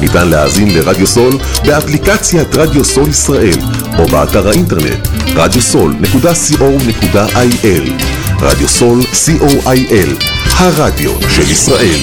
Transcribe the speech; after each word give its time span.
ניתן 0.00 0.28
להאזין 0.28 0.74
לרדיו 0.74 1.06
סול 1.06 1.38
באפליקציית 1.66 2.54
רדיו 2.54 2.84
סול 2.84 3.08
ישראל 3.08 3.58
או 3.98 4.06
באתר 4.06 4.48
האינטרנט 4.48 5.08
radiosol.co.il 5.26 7.90
רדיו 8.40 8.68
סול 8.68 9.00
co.il 9.02 10.24
הרדיו 10.56 11.12
של 11.30 11.50
ישראל 11.50 12.00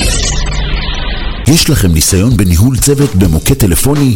יש 1.47 1.69
לכם 1.69 1.91
ניסיון 1.91 2.37
בניהול 2.37 2.77
צוות 2.77 3.15
במוקד 3.15 3.53
טלפוני? 3.53 4.15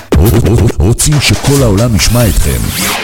רוצים 0.79 1.21
שכל 1.21 1.63
העולם 1.63 1.95
ישמע 1.95 2.27
אתכם? 2.27 2.59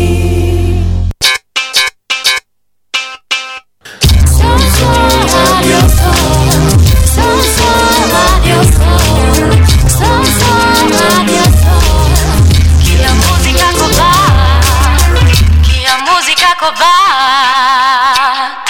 קובעת. 16.71 18.69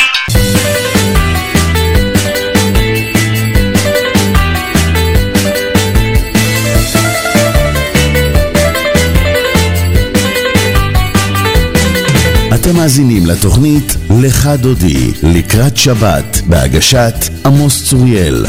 אתם 12.54 12.76
מאזינים 12.76 13.26
לתוכנית 13.26 13.96
לך 14.22 14.50
דודי, 14.60 15.12
לקראת 15.24 15.78
שבת, 15.78 16.42
בהגשת 16.46 17.16
עמוס 17.46 17.90
צוריאל. 17.90 18.46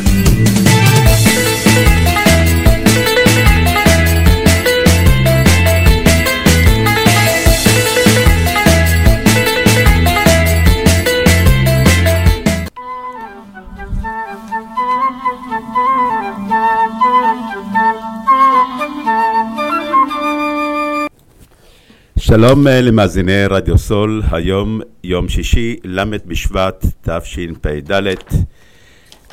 שלום 22.33 22.69
אה, 22.69 22.81
למאזיני 22.81 23.47
רדיו 23.51 23.79
סול, 23.79 24.23
היום 24.31 24.81
יום 25.05 25.29
שישי, 25.29 25.77
ל' 25.85 26.05
בשבט 26.27 26.87
תשפ"ד, 27.03 27.93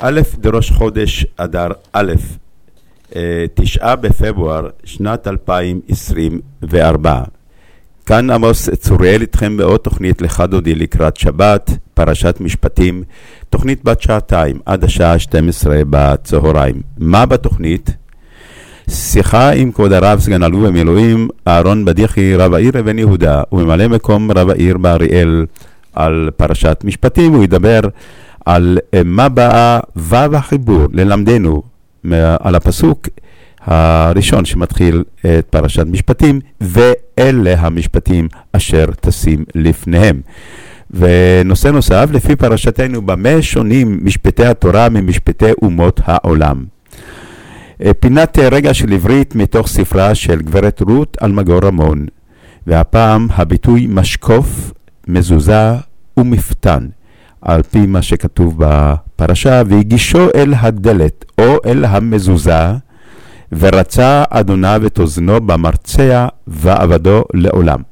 א' 0.00 0.20
בראש 0.40 0.70
חודש 0.70 1.26
אדר 1.36 1.68
א', 1.92 2.12
אה, 3.16 3.44
תשעה 3.54 3.96
בפברואר 3.96 4.68
שנת 4.84 5.28
2024. 5.28 7.22
כאן 8.06 8.30
עמוס 8.30 8.70
צוריאל 8.70 9.20
איתכם 9.20 9.56
בעוד 9.56 9.80
תוכנית 9.80 10.22
לך 10.22 10.40
דודי 10.48 10.74
לקראת 10.74 11.16
שבת, 11.16 11.70
פרשת 11.94 12.36
משפטים, 12.40 13.02
תוכנית 13.50 13.84
בת 13.84 14.02
שעתיים 14.02 14.60
עד 14.66 14.84
השעה 14.84 15.18
12 15.18 15.76
בצהריים. 15.90 16.82
מה 16.98 17.26
בתוכנית? 17.26 17.90
שיחה 18.90 19.50
עם 19.50 19.72
כבוד 19.72 19.92
הרב 19.92 20.20
סגן 20.20 20.42
אלוף 20.42 20.66
במילואים 20.66 21.28
אהרון 21.48 21.84
בדיחי 21.84 22.36
רב 22.36 22.54
העיר 22.54 22.80
אבן 22.80 22.98
יהודה 22.98 23.42
וממלא 23.52 23.88
מקום 23.88 24.30
רב 24.30 24.50
העיר 24.50 24.78
באריאל 24.78 25.46
על 25.92 26.30
פרשת 26.36 26.82
משפטים, 26.84 27.32
הוא 27.32 27.44
ידבר 27.44 27.80
על 28.46 28.78
אה, 28.94 29.02
מה 29.04 29.28
באה 29.28 29.80
ו' 29.96 30.14
החיבור 30.14 30.86
ללמדנו 30.92 31.62
על 32.40 32.54
הפסוק 32.54 33.08
הראשון 33.60 34.44
שמתחיל 34.44 35.04
את 35.20 35.46
פרשת 35.50 35.86
משפטים 35.86 36.40
ואלה 36.60 37.54
המשפטים 37.58 38.28
אשר 38.52 38.84
תשים 39.00 39.44
לפניהם. 39.54 40.20
ונושא 40.90 41.68
נוסף, 41.68 42.08
לפי 42.12 42.36
פרשתנו, 42.36 43.02
במה 43.02 43.42
שונים 43.42 44.00
משפטי 44.02 44.46
התורה 44.46 44.88
ממשפטי 44.88 45.52
אומות 45.62 46.00
העולם? 46.04 46.64
אה, 47.84 47.94
פינת 47.94 48.38
אה, 48.38 48.48
רגע 48.48 48.74
של 48.74 48.92
עברית 48.92 49.34
מתוך 49.34 49.68
ספרה 49.68 50.14
של 50.14 50.42
גברת 50.42 50.80
רות 50.80 51.16
אלמגור 51.22 51.58
רמון, 51.62 52.06
והפעם 52.66 53.28
הביטוי 53.30 53.86
משקוף, 53.90 54.72
מזוזה 55.08 55.72
ומפתן, 56.16 56.86
על 57.42 57.62
פי 57.62 57.86
מה 57.86 58.02
שכתוב 58.02 58.54
בפרשה, 58.58 59.62
והגישו 59.66 60.28
אל 60.34 60.54
הדלת 60.56 61.24
או 61.38 61.56
אל 61.66 61.84
המזוזה, 61.84 62.72
ורצה 63.52 64.24
אדוניו 64.30 64.82
את 64.86 64.98
אוזנו 64.98 65.40
במרצע 65.40 66.26
ועבדו 66.46 67.24
לעולם. 67.34 67.82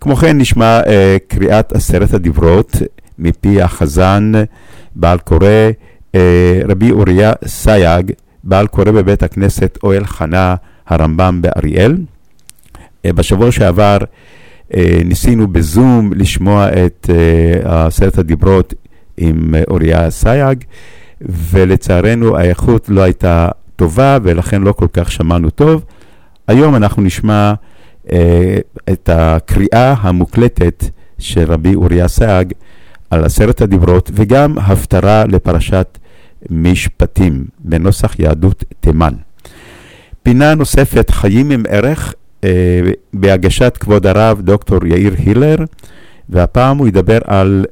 כמו 0.00 0.16
כן 0.16 0.38
נשמע 0.38 0.80
אה, 0.86 1.16
קריאת 1.28 1.72
עשרת 1.72 2.14
הדיברות 2.14 2.76
מפי 3.18 3.62
החזן 3.62 4.32
בעל 4.94 5.18
קורא 5.18 5.46
אה, 6.14 6.60
רבי 6.68 6.90
אוריה 6.90 7.32
סייג, 7.46 8.12
בעל 8.44 8.66
קורא 8.66 8.90
בבית 8.90 9.22
הכנסת 9.22 9.78
אוהל 9.82 10.04
חנה 10.04 10.54
הרמב"ם 10.86 11.42
באריאל. 11.42 11.96
אה, 13.04 13.12
בשבוע 13.12 13.52
שעבר 13.52 13.98
אה, 14.74 15.00
ניסינו 15.04 15.48
בזום 15.48 16.12
לשמוע 16.16 16.68
את 16.86 17.10
אה, 17.10 17.86
עשרת 17.86 18.18
הדיברות 18.18 18.74
עם 19.16 19.54
אוריה 19.68 20.10
סייג, 20.10 20.64
ולצערנו 21.20 22.36
האיכות 22.36 22.88
לא 22.88 23.00
הייתה 23.00 23.48
טובה 23.76 24.18
ולכן 24.22 24.62
לא 24.62 24.72
כל 24.72 24.86
כך 24.92 25.12
שמענו 25.12 25.50
טוב. 25.50 25.84
היום 26.48 26.76
אנחנו 26.76 27.02
נשמע 27.02 27.52
את 28.90 29.08
הקריאה 29.12 29.94
המוקלטת 30.00 30.84
של 31.18 31.52
רבי 31.52 31.74
אוריה 31.74 32.08
סייג 32.08 32.52
על 33.10 33.24
עשרת 33.24 33.60
הדיברות 33.60 34.10
וגם 34.14 34.58
הפטרה 34.58 35.24
לפרשת 35.24 35.98
משפטים 36.50 37.44
בנוסח 37.58 38.18
יהדות 38.18 38.64
תימן. 38.80 39.14
פינה 40.22 40.54
נוספת, 40.54 41.10
חיים 41.10 41.50
עם 41.50 41.62
ערך, 41.68 42.14
אה, 42.44 42.80
בהגשת 43.14 43.76
כבוד 43.80 44.06
הרב 44.06 44.40
דוקטור 44.40 44.86
יאיר 44.86 45.14
הילר, 45.18 45.56
והפעם 46.28 46.78
הוא 46.78 46.88
ידבר 46.88 47.18
על 47.24 47.64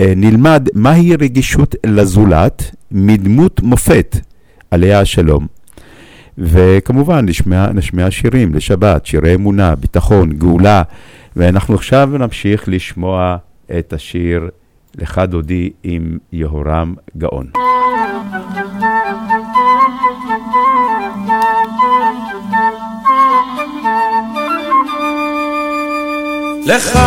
אה, 0.00 0.12
נלמד 0.16 0.68
מהי 0.74 1.16
רגישות 1.16 1.74
לזולת 1.86 2.74
מדמות 2.90 3.60
מופת, 3.62 4.16
עליה 4.70 5.00
השלום. 5.00 5.46
וכמובן 6.38 7.28
נשמע, 7.28 7.72
נשמע 7.72 8.10
שירים 8.10 8.54
לשבת, 8.54 9.06
שירי 9.06 9.34
אמונה, 9.34 9.74
ביטחון, 9.74 10.32
גאולה, 10.32 10.82
ואנחנו 11.36 11.74
עכשיו 11.74 12.10
נמשיך 12.18 12.64
לשמוע 12.68 13.36
את 13.78 13.92
השיר 13.92 14.48
לך 14.98 15.18
דודי 15.18 15.70
עם 15.82 16.18
יהורם 16.32 16.94
גאון. 17.18 17.50
לך 26.66 26.98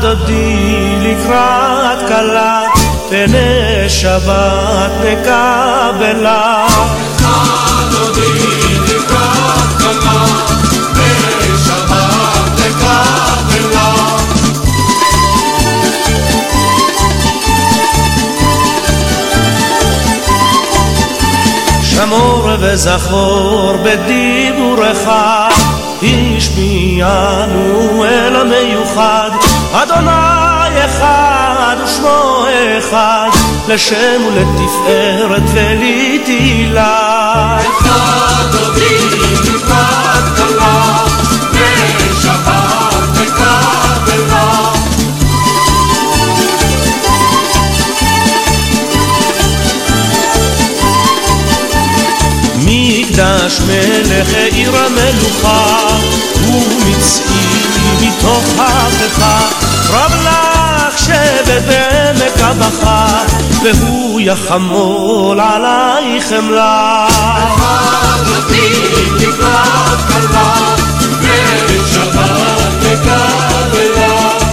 דודי 0.00 0.56
לקראת 1.02 2.08
כלה, 2.08 2.62
פני 3.10 3.88
שבת 3.88 4.90
נקבלה. 5.04 6.66
שמור 22.00 22.48
וזכור 22.60 23.76
בדיבורך, 23.84 25.08
השמיענו 26.02 28.04
אל 28.04 28.36
המיוחד, 28.36 29.30
אדוני 29.72 30.84
אחד 30.84 31.76
ושמו 31.84 32.44
אחד, 32.78 33.28
לשם 33.68 34.22
ולתפארת 34.26 35.42
ולתהילה. 35.54 37.10
מקדש 53.10 53.60
מלך 53.60 54.34
עיר 54.34 54.76
המלוכה, 54.76 55.86
ומצאי 56.34 57.24
מתוך 58.00 58.44
הפכה, 58.58 59.48
רב 59.90 60.12
לך 60.24 60.98
שבט 60.98 61.62
בעמק 61.66 62.40
הבכה, 62.40 63.24
והוא 63.62 64.20
יחמול 64.20 65.40
עלייך 65.40 66.28
חמלה. 66.28 67.06
אוי 73.72 74.49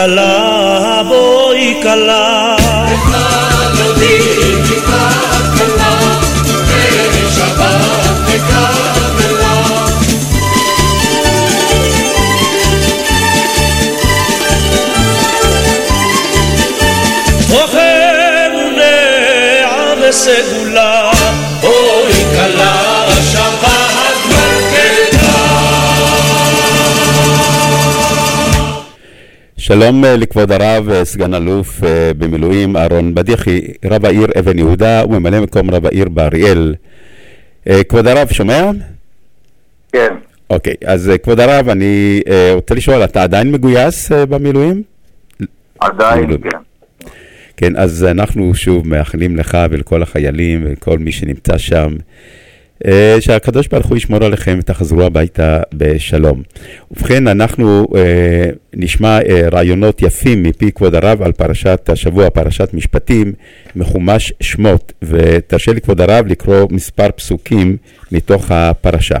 calabo 0.00 1.52
y. 1.54 2.59
שלום 29.72 30.04
אה, 30.04 30.16
לכבוד 30.16 30.52
הרב, 30.52 30.88
אה, 30.88 31.04
סגן 31.04 31.34
אלוף 31.34 31.84
אה, 31.84 32.10
במילואים 32.18 32.76
אהרון 32.76 33.14
בדיחי, 33.14 33.60
רב 33.84 34.04
העיר 34.04 34.26
אבן 34.38 34.58
יהודה 34.58 35.02
וממלא 35.06 35.40
מקום 35.40 35.70
רב 35.70 35.86
העיר 35.86 36.08
באריאל. 36.08 36.74
כבוד 37.88 38.06
הרב, 38.06 38.28
שומע? 38.28 38.70
כן, 39.92 40.14
אוקיי, 40.50 40.74
אז 40.84 41.12
כבוד 41.22 41.40
הרב, 41.40 41.68
אני 41.68 42.20
רוצה 42.54 42.74
לשאול, 42.74 43.04
אתה 43.04 43.22
עדיין 43.22 43.52
מגויס 43.52 44.12
במילואים? 44.12 44.82
עדיין 45.80 46.20
מילואים. 46.20 46.40
כן. 46.40 46.58
כן, 47.56 47.76
אז 47.76 48.04
אנחנו 48.04 48.54
שוב 48.54 48.88
מאחלים 48.88 49.36
לך 49.36 49.58
ולכל 49.70 50.02
החיילים 50.02 50.66
וכל 50.66 50.98
מי 50.98 51.12
שנמצא 51.12 51.58
שם, 51.58 51.96
שהקדוש 53.20 53.68
ברוך 53.68 53.86
הוא 53.86 53.96
ישמור 53.96 54.24
עליכם 54.24 54.58
ותחזרו 54.60 55.02
הביתה 55.02 55.60
בשלום. 55.74 56.42
ובכן, 56.90 57.28
אנחנו 57.28 57.86
אה, 57.96 58.50
נשמע 58.74 59.18
אה, 59.28 59.48
רעיונות 59.52 60.02
יפים 60.02 60.42
מפי 60.42 60.72
כבוד 60.72 60.94
הרב 60.94 61.22
על 61.22 61.32
פרשת 61.32 61.90
השבוע, 61.92 62.30
פרשת 62.30 62.74
משפטים, 62.74 63.32
מחומש 63.76 64.32
שמות, 64.40 64.92
ותרשה 65.02 65.72
לי 65.72 65.80
כבוד 65.80 66.00
הרב 66.00 66.26
לקרוא 66.26 66.66
מספר 66.70 67.08
פסוקים 67.16 67.76
מתוך 68.12 68.50
הפרשה. 68.50 69.18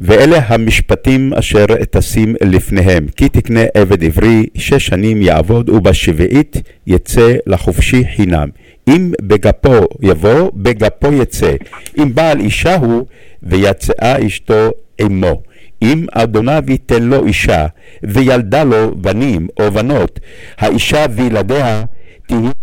ואלה 0.00 0.38
המשפטים 0.46 1.32
אשר 1.34 1.64
תשים 1.90 2.34
לפניהם, 2.40 3.06
כי 3.16 3.28
תקנה 3.28 3.60
עבד 3.74 4.04
עברי, 4.04 4.46
שש 4.54 4.86
שנים 4.86 5.22
יעבוד, 5.22 5.70
ובשביעית 5.70 6.56
יצא 6.86 7.32
לחופשי 7.46 8.02
חינם. 8.16 8.48
אם 8.88 9.12
בגפו 9.22 9.86
יבוא, 10.02 10.50
בגפו 10.54 11.12
יצא. 11.12 11.52
אם 11.98 12.14
בעל 12.14 12.40
אישה 12.40 12.76
הוא, 12.76 13.06
ויצאה 13.42 14.26
אשתו 14.26 14.70
עמו. 15.00 15.42
אם 15.82 16.06
אדוניו 16.12 16.62
ייתן 16.68 17.02
לו 17.02 17.26
אישה, 17.26 17.66
וילדה 18.02 18.64
לו 18.64 18.94
בנים 18.96 19.48
או 19.60 19.70
בנות, 19.70 20.20
האישה 20.58 21.06
וילדיה 21.10 21.84
תהיה... 22.26 22.61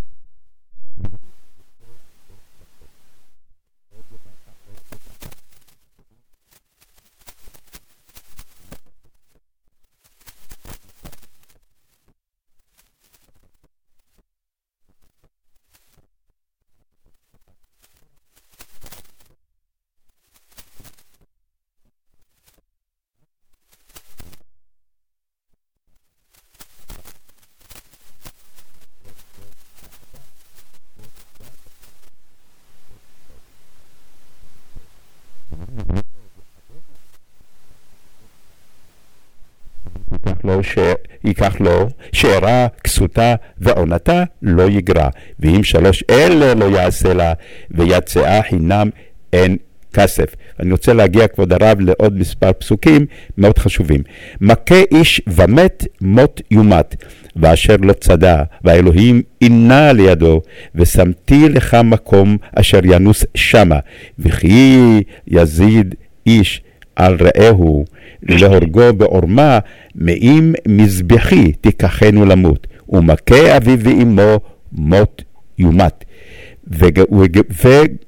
ייקח 41.30 41.56
לו 41.60 41.70
ש... 41.70 41.70
ייקח 41.70 41.82
לו, 41.82 41.90
שארה, 42.12 42.68
כסותה 42.84 43.36
ועונתה 43.58 44.24
לא 44.42 44.70
יגרע. 44.70 45.10
ואם 45.40 45.64
שלוש 45.64 46.04
אלה 46.10 46.54
לא 46.54 46.66
יעשה 46.66 47.14
לה, 47.14 47.34
ויצאה 47.72 48.42
חינם 48.44 48.90
אין 49.34 49.58
כסף. 49.94 50.36
אני 50.60 50.72
רוצה 50.72 50.94
להגיע, 50.94 51.28
כבוד 51.28 51.54
הרב, 51.54 51.80
לעוד 51.80 52.18
מספר 52.18 52.52
פסוקים 52.54 53.06
מאוד 53.38 53.58
חשובים. 53.58 54.04
מכה 54.42 54.82
איש 54.92 55.22
ומת, 55.28 55.86
מות 56.02 56.42
יומת. 56.52 56.96
ואשר 57.36 57.76
לא 57.82 57.94
צדה, 57.94 58.44
והאלוהים 58.64 59.22
עינה 59.40 59.94
לידו, 59.94 60.42
ושמתי 60.76 61.50
לך 61.50 61.78
מקום 61.84 62.38
אשר 62.56 62.80
ינוס 62.84 63.26
שמה, 63.36 63.80
וכי 64.20 64.78
יזיד 65.28 65.96
איש 66.28 66.62
על 66.96 67.18
רעהו 67.22 67.86
להורגו 68.24 68.94
בעורמה, 68.98 69.60
מאם 69.96 70.54
מזבחי 70.68 71.52
תיקחנו 71.52 72.26
למות, 72.26 72.68
ומכה 72.90 73.58
אביו 73.58 73.80
ואמו 73.80 74.40
מות 74.72 75.24
יומת. 75.58 76.04
וג, 76.68 77.00
וג, 77.12 77.40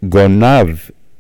וגונב, 0.04 0.68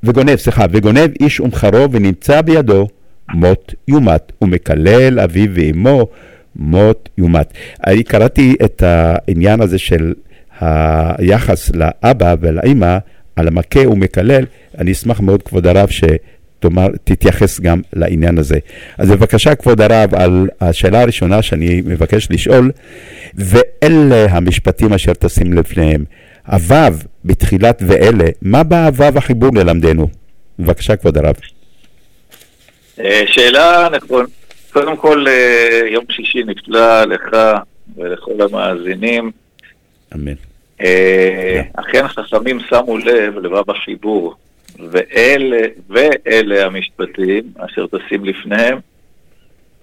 וגונב, 0.04 0.36
סליחה, 0.36 0.66
וגונב 0.72 1.12
איש 1.20 1.40
ומכרו 1.40 1.92
ונמצא 1.92 2.42
בידו 2.42 2.88
מות 3.34 3.74
יומת, 3.88 4.32
ומקלל 4.42 5.20
אביו 5.20 5.50
ואמו 5.54 6.08
מות 6.56 7.10
יומת. 7.18 7.54
אני 7.88 8.04
קראתי 8.04 8.56
את 8.66 8.84
העניין 8.86 9.62
הזה 9.62 9.78
של 9.78 10.14
היחס 10.60 11.72
לאבא 11.76 12.36
ולאימא 12.42 12.98
על 13.36 13.48
המכה 13.48 13.90
ומקלל, 13.90 14.46
אני 14.78 14.92
אשמח 14.92 15.20
מאוד, 15.20 15.44
כבוד 15.44 15.68
הרב, 15.68 15.90
שתאמר, 16.62 16.88
תתייחס 17.04 17.60
גם 17.60 17.82
לעניין 17.94 18.38
הזה. 18.38 18.60
אז 18.98 19.12
בבקשה, 19.12 19.56
כבוד 19.56 19.82
הרב, 19.82 20.16
על 20.16 20.48
השאלה 20.62 21.02
הראשונה 21.02 21.42
שאני 21.42 21.82
מבקש 21.86 22.28
לשאול, 22.32 22.72
ואלה 23.36 24.26
המשפטים 24.30 24.94
אשר 24.94 25.14
תשים 25.14 25.54
לפניהם. 25.54 26.04
הוו 26.48 26.94
בתחילת 27.26 27.84
ואלה, 27.88 28.26
מה 28.42 28.64
בא 28.64 28.86
הוו 28.86 29.18
החיבור 29.18 29.50
ללמדנו? 29.56 30.08
בבקשה, 30.60 30.96
כבוד 30.96 31.18
הרב. 31.18 31.36
אה, 33.00 33.24
שאלה 33.28 33.88
נכונה. 33.96 34.26
קודם 34.74 34.98
כל, 34.98 35.26
אה, 35.28 35.82
יום 35.92 36.06
שישי 36.10 36.44
נפלא 36.44 37.04
לך 37.04 37.38
ולכל 37.98 38.42
המאזינים. 38.42 39.32
אמן. 40.16 40.34
אה, 40.82 41.62
אכן 41.74 42.08
חכמים 42.08 42.60
שמו 42.70 42.98
לב 42.98 43.38
לבב 43.38 43.72
החיבור, 43.72 44.36
ואלה, 44.80 45.68
ואלה 45.90 46.66
המשפטים 46.66 47.44
אשר 47.58 47.86
תשים 47.88 48.26
לפניהם, 48.26 48.78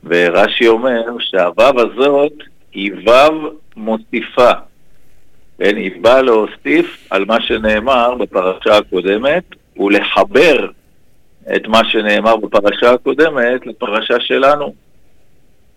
ורש"י 0.04 0.68
אומר 0.68 1.02
שהוו 1.18 1.80
הזאת 1.80 2.32
היא 2.72 2.92
וו 2.92 3.50
מוסיפה. 3.76 4.50
כן, 5.58 5.76
היא 5.76 5.92
באה 6.00 6.22
להוסיף 6.22 7.06
על 7.10 7.24
מה 7.24 7.40
שנאמר 7.40 8.14
בפרשה 8.14 8.76
הקודמת, 8.76 9.44
ולחבר 9.76 10.68
את 11.56 11.66
מה 11.66 11.80
שנאמר 11.84 12.36
בפרשה 12.36 12.92
הקודמת 12.92 13.66
לפרשה 13.66 14.20
שלנו. 14.20 14.74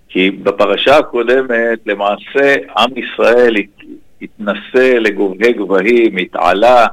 כי 0.10 0.32
בפרשה 0.32 0.98
הקודמת 0.98 1.80
למעשה 1.86 2.56
עם 2.78 2.92
ישראל 2.98 3.56
התנסה 4.22 5.00
לגובהי 5.00 5.54
גבהים, 5.54 6.18
התעלה 6.18 6.88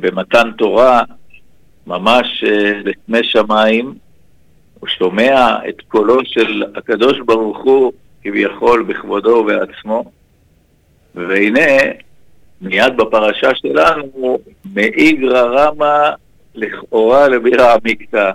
במתן 0.00 0.50
תורה 0.58 1.02
ממש 1.86 2.44
אה, 2.46 2.72
לפני 2.84 3.24
שמיים, 3.24 3.94
הוא 4.80 4.88
שומע 4.88 5.56
את 5.68 5.82
קולו 5.88 6.18
של 6.24 6.62
הקדוש 6.76 7.20
ברוך 7.26 7.58
הוא 7.64 7.92
כביכול 8.22 8.82
בכבודו 8.82 9.30
ובעצמו, 9.30 10.04
והנה 11.14 11.76
מיד 12.60 12.96
בפרשה 12.96 13.54
שלנו 13.54 14.38
מאיגרא 14.74 15.42
רמא 15.42 16.10
לכאורה 16.54 17.28
לבירא 17.28 17.74
עמיקתא. 17.74 18.30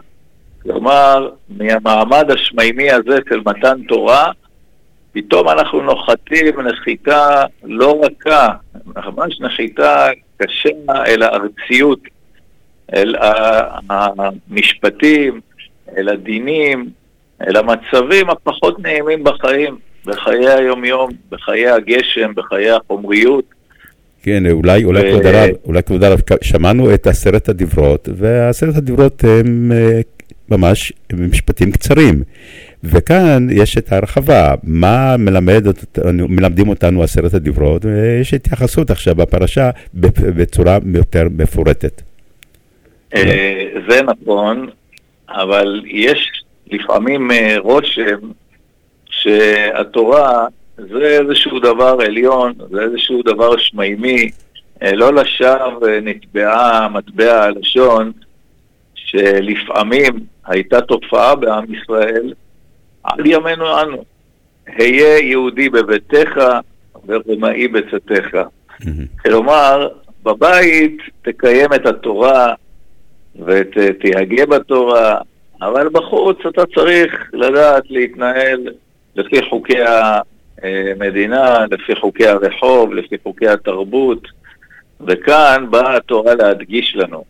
כלומר, 0.61 1.29
מהמעמד 1.49 2.31
השמיימי 2.31 2.91
הזה 2.91 3.17
של 3.29 3.41
מתן 3.45 3.83
תורה, 3.87 4.31
פתאום 5.11 5.49
אנחנו 5.49 5.81
נוחתים 5.81 6.59
נחיתה 6.59 7.43
לא 7.63 8.01
רכה, 8.03 8.49
ממש 8.85 9.41
נחיתה 9.41 10.07
קשה 10.41 10.69
אל 10.89 11.23
הארציות, 11.23 11.99
אל 12.95 13.15
המשפטים, 13.89 15.41
אל 15.97 16.09
הדינים, 16.09 16.89
אל 17.47 17.55
המצבים 17.57 18.29
הפחות 18.29 18.79
נעימים 18.79 19.23
בחיים, 19.23 19.77
בחיי 20.05 20.49
היומיום, 20.49 21.09
בחיי 21.31 21.69
הגשם, 21.69 22.31
בחיי 22.35 22.71
החומריות. 22.71 23.45
כן, 24.23 24.43
אולי, 24.51 24.83
אולי 24.83 25.01
ו... 25.01 25.11
כבוד 25.11 25.25
הרב, 25.25 25.49
אולי 25.65 25.83
כבוד 25.83 26.03
הרב, 26.03 26.19
שמענו 26.41 26.93
את 26.93 27.07
עשרת 27.07 27.49
הדברות, 27.49 28.09
ועשרת 28.15 28.75
הדברות 28.75 29.23
הם 29.23 29.71
אה, 29.71 30.01
ממש 30.51 30.93
משפטים 31.13 31.71
קצרים. 31.71 32.23
וכאן 32.83 33.47
יש 33.51 33.77
את 33.77 33.91
ההרחבה, 33.91 34.55
מה 34.63 35.17
מלמד 35.17 35.63
מלמדים 36.05 36.69
אותנו 36.69 37.03
עשרת 37.03 37.33
הדברות, 37.33 37.85
ויש 37.85 38.33
התייחסות 38.33 38.91
עכשיו 38.91 39.15
בפרשה 39.15 39.69
בצורה 39.93 40.77
יותר 40.95 41.27
מפורטת. 41.31 42.01
אה, 43.15 43.65
זה 43.89 44.01
נכון, 44.01 44.69
אבל 45.29 45.81
יש 45.85 46.31
לפעמים 46.71 47.31
אה, 47.31 47.55
רושם 47.57 48.19
שהתורה 49.09 50.47
זה 50.77 51.19
איזשהו 51.19 51.59
דבר 51.59 51.97
עליון, 52.05 52.53
זה 52.71 52.81
איזשהו 52.81 53.21
דבר 53.21 53.57
שמימי, 53.57 54.31
אה, 54.83 54.91
לא 54.93 55.13
לשווא 55.13 55.99
נתבעה 56.01 56.89
מטבע 56.89 57.43
הלשון, 57.43 58.11
שלפעמים 58.95 60.19
הייתה 60.45 60.81
תופעה 60.81 61.35
בעם 61.35 61.65
ישראל 61.73 62.33
עד 63.09 63.25
ימינו 63.25 63.81
אנו. 63.81 64.03
היה 64.67 65.17
יהודי 65.19 65.69
בביתך 65.69 66.39
ורומאי 67.07 67.67
בצאתך. 67.67 68.37
כלומר, 69.21 69.87
בבית 70.23 70.97
תקיים 71.21 71.73
את 71.75 71.85
התורה 71.85 72.53
ותהגה 73.45 74.45
בתורה, 74.45 75.17
אבל 75.61 75.89
בחוץ 75.89 76.37
אתה 76.49 76.65
צריך 76.75 77.29
לדעת 77.33 77.83
להתנהל 77.89 78.67
לפי 79.15 79.49
חוקי 79.49 79.77
המדינה, 79.83 81.65
לפי 81.71 81.95
חוקי 81.95 82.27
הרחוב, 82.27 82.93
לפי 82.93 83.15
חוקי 83.23 83.47
התרבות, 83.47 84.27
וכאן 85.01 85.65
באה 85.69 85.95
התורה 85.97 86.35
להדגיש 86.35 86.95
לנו 86.95 87.23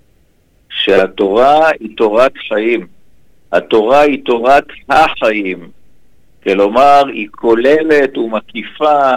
שהתורה 0.70 1.70
היא 1.80 1.98
תורת 1.98 2.34
חיים. 2.48 2.99
התורה 3.52 4.02
היא 4.02 4.26
תורת 4.26 4.66
החיים. 4.90 5.70
כלומר, 6.44 7.04
היא 7.08 7.28
כוללת 7.32 8.18
ומקיפה 8.18 9.12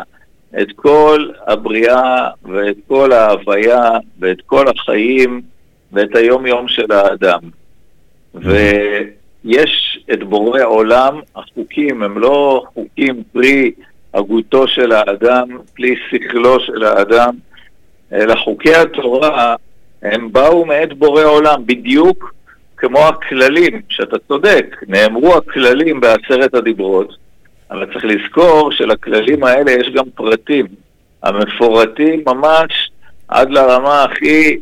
את 0.60 0.68
כל 0.76 1.28
הבריאה 1.46 2.28
ואת 2.44 2.76
כל 2.88 3.12
ההוויה 3.12 3.90
ואת 4.18 4.40
כל 4.46 4.68
החיים 4.68 5.42
ואת 5.92 6.16
היום-יום 6.16 6.68
של 6.68 6.92
האדם. 6.92 7.40
ויש 8.34 9.98
את 10.12 10.22
בורא 10.22 10.62
עולם, 10.62 11.20
החוקים 11.36 12.02
הם 12.02 12.18
לא 12.18 12.64
חוקים 12.74 13.22
פרי 13.32 13.70
הגותו 14.14 14.68
של 14.68 14.92
האדם, 14.92 15.48
פרי 15.76 15.94
שכלו 16.10 16.60
של 16.60 16.84
האדם, 16.84 17.34
אלא 18.12 18.34
חוקי 18.34 18.74
התורה 18.74 19.54
הם 20.02 20.32
באו 20.32 20.64
מאת 20.64 20.92
בורא 20.92 21.24
עולם, 21.24 21.66
בדיוק 21.66 22.34
כמו 22.82 22.98
הכללים, 22.98 23.80
שאתה 23.88 24.16
צודק, 24.28 24.76
נאמרו 24.88 25.36
הכללים 25.36 26.00
בעשרת 26.00 26.54
הדיברות, 26.54 27.16
אבל 27.70 27.92
צריך 27.92 28.04
לזכור 28.04 28.72
שלכללים 28.72 29.44
האלה 29.44 29.70
יש 29.70 29.90
גם 29.94 30.04
פרטים, 30.14 30.66
המפורטים 31.22 32.22
ממש 32.26 32.90
עד 33.28 33.50
לרמה 33.50 34.04
הכי 34.04 34.60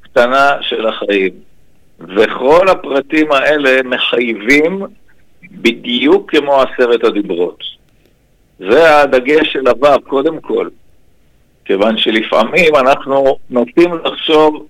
קטנה 0.00 0.50
של 0.60 0.86
החיים. 0.86 1.32
וכל 2.00 2.68
הפרטים 2.68 3.32
האלה 3.32 3.82
מחייבים 3.82 4.82
בדיוק 5.52 6.30
כמו 6.30 6.62
עשרת 6.62 7.04
הדיברות. 7.04 7.62
זה 8.58 9.00
הדגש 9.00 9.52
של 9.52 9.68
הוו, 9.68 10.00
קודם 10.08 10.40
כל. 10.40 10.68
כיוון 11.64 11.98
שלפעמים 11.98 12.76
אנחנו 12.76 13.38
נוטים 13.50 13.94
לחשוב 14.04 14.66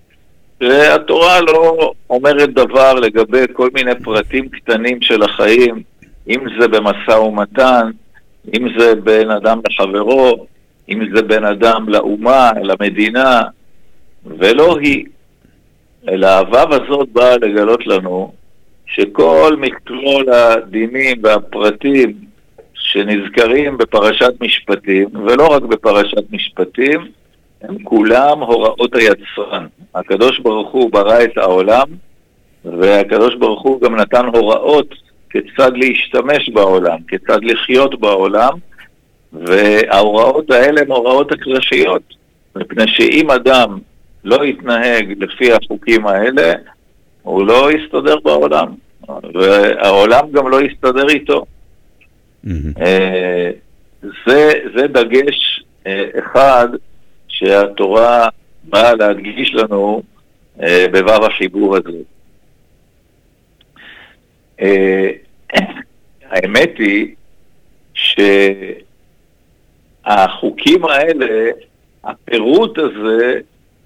שהתורה 0.62 1.40
לא 1.40 1.92
אומרת 2.10 2.54
דבר 2.54 2.94
לגבי 2.94 3.44
כל 3.52 3.68
מיני 3.74 3.94
פרטים 4.04 4.48
קטנים 4.48 5.02
של 5.02 5.22
החיים, 5.22 5.82
אם 6.28 6.40
זה 6.60 6.68
במשא 6.68 7.10
ומתן, 7.10 7.90
אם 8.56 8.78
זה 8.78 8.94
בין 8.94 9.30
אדם 9.30 9.60
לחברו, 9.68 10.46
אם 10.88 11.14
זה 11.14 11.22
בין 11.22 11.44
אדם 11.44 11.88
לאומה, 11.88 12.50
למדינה, 12.62 13.42
ולא 14.26 14.78
היא. 14.78 15.04
אלא 16.08 16.38
הוו 16.38 16.74
הזאת 16.74 17.08
באה 17.08 17.36
לגלות 17.36 17.86
לנו 17.86 18.32
שכל 18.86 19.56
מכלול 19.58 20.32
הדינים 20.32 21.16
והפרטים 21.22 22.14
שנזכרים 22.74 23.78
בפרשת 23.78 24.32
משפטים, 24.40 25.08
ולא 25.26 25.46
רק 25.46 25.62
בפרשת 25.62 26.32
משפטים, 26.32 27.08
הם 27.62 27.82
כולם 27.82 28.40
הוראות 28.40 28.94
היצרן. 28.94 29.66
הקדוש 29.94 30.38
ברוך 30.38 30.72
הוא 30.72 30.92
ברא 30.92 31.24
את 31.24 31.38
העולם, 31.38 31.86
והקדוש 32.64 33.34
ברוך 33.34 33.62
הוא 33.62 33.80
גם 33.80 33.96
נתן 33.96 34.26
הוראות 34.26 34.94
כיצד 35.30 35.70
להשתמש 35.74 36.48
בעולם, 36.48 36.98
כיצד 37.08 37.38
לחיות 37.42 38.00
בעולם, 38.00 38.52
וההוראות 39.32 40.50
האלה 40.50 40.80
הן 40.80 40.90
הוראות 40.90 41.32
הכרחיות, 41.32 42.02
מפני 42.56 42.88
שאם 42.88 43.30
אדם 43.30 43.78
לא 44.24 44.44
יתנהג 44.44 45.14
לפי 45.18 45.52
החוקים 45.52 46.06
האלה, 46.06 46.52
הוא 47.22 47.46
לא 47.46 47.70
יסתדר 47.72 48.16
בעולם, 48.24 48.66
והעולם 49.34 50.30
גם 50.32 50.48
לא 50.48 50.62
יסתדר 50.62 51.08
איתו. 51.08 51.44
אה, 52.80 53.50
זה, 54.26 54.52
זה 54.76 54.86
דגש 54.86 55.64
אה, 55.86 56.04
אחד 56.18 56.68
שהתורה 57.40 58.28
באה 58.64 58.94
להדגיש 58.94 59.54
לנו 59.54 60.02
אה, 60.62 60.86
בו"ב 60.92 61.22
החיבור 61.24 61.76
הזה. 61.76 61.98
האמת 66.30 66.70
היא 66.78 67.14
שהחוקים 70.04 70.84
האלה, 70.84 71.50
הפירוט 72.04 72.78
הזה, 72.78 73.40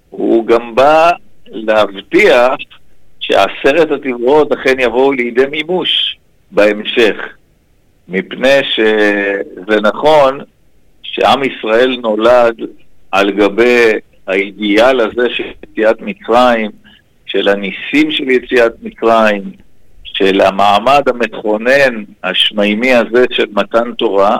הוא 0.09 0.45
גם 0.45 0.75
בא 0.75 1.11
להבטיח 1.45 2.55
שעשרת 3.19 3.91
הדיברות 3.91 4.51
אכן 4.51 4.79
יבואו 4.79 5.11
לידי 5.11 5.45
מימוש 5.45 6.17
בהמשך. 6.51 7.15
מפני 8.07 8.59
שזה 8.63 9.81
נכון 9.81 10.39
שעם 11.03 11.43
ישראל 11.43 11.97
נולד 12.01 12.55
על 13.15 13.31
גבי 13.31 13.91
האידיאל 14.27 14.99
הזה 14.99 15.29
של 15.29 15.43
יציאת 15.63 16.01
מצרים, 16.01 16.71
של 17.25 17.49
הניסים 17.49 18.11
של 18.11 18.29
יציאת 18.29 18.73
מצרים, 18.81 19.41
של 20.03 20.41
המעמד 20.41 21.01
המכונן 21.09 22.03
השמיימי 22.23 22.93
הזה 22.93 23.25
של 23.31 23.45
מתן 23.51 23.93
תורה, 23.93 24.37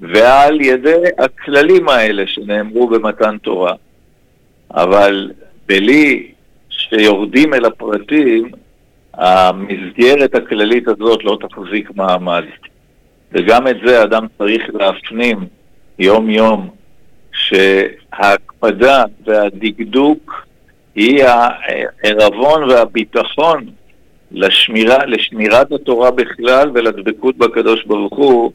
ועל 0.00 0.60
ידי 0.60 1.02
הכללים 1.18 1.88
האלה 1.88 2.26
שנאמרו 2.26 2.88
במתן 2.88 3.38
תורה. 3.38 3.74
אבל 4.74 5.30
בלי 5.66 6.32
שיורדים 6.70 7.54
אל 7.54 7.64
הפרטים, 7.64 8.50
המסגרת 9.14 10.34
הכללית 10.34 10.88
הזאת 10.88 11.24
לא 11.24 11.38
תחזיק 11.40 11.90
מעמד. 11.94 12.44
וגם 13.32 13.68
את 13.68 13.76
זה 13.86 14.02
אדם 14.02 14.26
צריך 14.38 14.62
להפנים 14.74 15.38
יום-יום, 15.98 16.79
שההקפדה 17.50 19.04
והדקדוק 19.24 20.46
היא 20.94 21.24
הערבון 21.24 22.70
והביטחון 22.70 23.66
לשמירה, 24.32 25.06
לשמירת 25.06 25.72
התורה 25.72 26.10
בכלל 26.10 26.70
ולדבקות 26.74 27.36
בקדוש 27.36 27.84
ברוך 27.84 28.16
הוא 28.16 28.52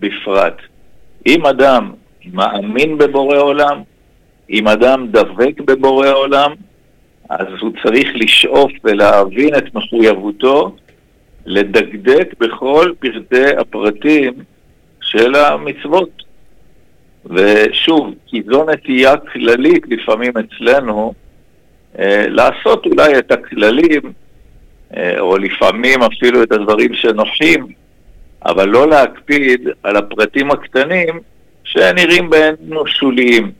בפרט. 0.00 0.56
אם 1.26 1.46
אדם 1.46 1.92
מאמין 2.32 2.98
בבורא 2.98 3.38
עולם, 3.38 3.82
אם 4.50 4.68
אדם 4.68 5.06
דבק 5.06 5.60
בבורא 5.60 6.10
עולם, 6.10 6.54
אז 7.30 7.46
הוא 7.60 7.72
צריך 7.82 8.08
לשאוף 8.14 8.72
ולהבין 8.84 9.54
את 9.54 9.74
מחויבותו 9.74 10.76
לדקדק 11.46 12.34
בכל 12.40 12.92
פרטי 12.98 13.56
הפרטים 13.58 14.32
של 15.00 15.34
המצוות. 15.34 16.21
ושוב, 17.26 18.14
כי 18.26 18.42
זו 18.46 18.64
נטייה 18.64 19.16
כללית 19.16 19.82
לפעמים 19.88 20.32
אצלנו, 20.38 21.14
אה, 21.98 22.24
לעשות 22.28 22.86
אולי 22.86 23.18
את 23.18 23.32
הכללים, 23.32 24.12
אה, 24.96 25.20
או 25.20 25.38
לפעמים 25.38 26.02
אפילו 26.02 26.42
את 26.42 26.52
הדברים 26.52 26.94
שנוחים, 26.94 27.66
אבל 28.44 28.68
לא 28.68 28.88
להקפיד 28.88 29.68
על 29.82 29.96
הפרטים 29.96 30.50
הקטנים 30.50 31.20
שנראים 31.64 32.30
בעינינו 32.30 32.86
שוליים. 32.86 33.52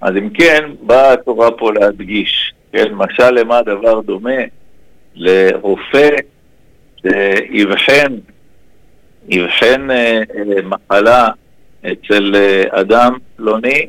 אז 0.00 0.16
אם 0.16 0.30
כן, 0.30 0.64
באה 0.82 1.12
התורה 1.12 1.50
פה 1.50 1.72
להדגיש, 1.72 2.52
כן, 2.72 2.92
משל 2.94 3.30
למה 3.30 3.62
דבר 3.62 4.00
דומה? 4.00 4.40
לרופא 5.14 6.08
שיבחן, 7.02 8.14
יבחן 9.28 9.90
אה, 9.90 10.22
אה, 10.34 10.62
מחלה 10.62 11.28
אצל 11.80 12.34
אה, 12.34 12.80
אדם 12.80 13.18
פלוני, 13.36 13.86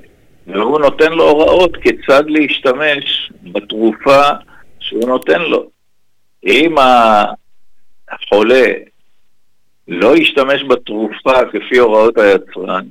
והוא 0.47 0.79
נותן 0.79 1.11
לו 1.11 1.29
הוראות 1.29 1.77
כיצד 1.77 2.23
להשתמש 2.27 3.31
בתרופה 3.43 4.21
שהוא 4.79 5.07
נותן 5.07 5.41
לו. 5.41 5.69
אם 6.45 6.75
החולה 8.09 8.71
לא 9.87 10.17
ישתמש 10.17 10.63
בתרופה 10.63 11.45
כפי 11.51 11.77
הוראות 11.77 12.17
היצרן, 12.17 12.85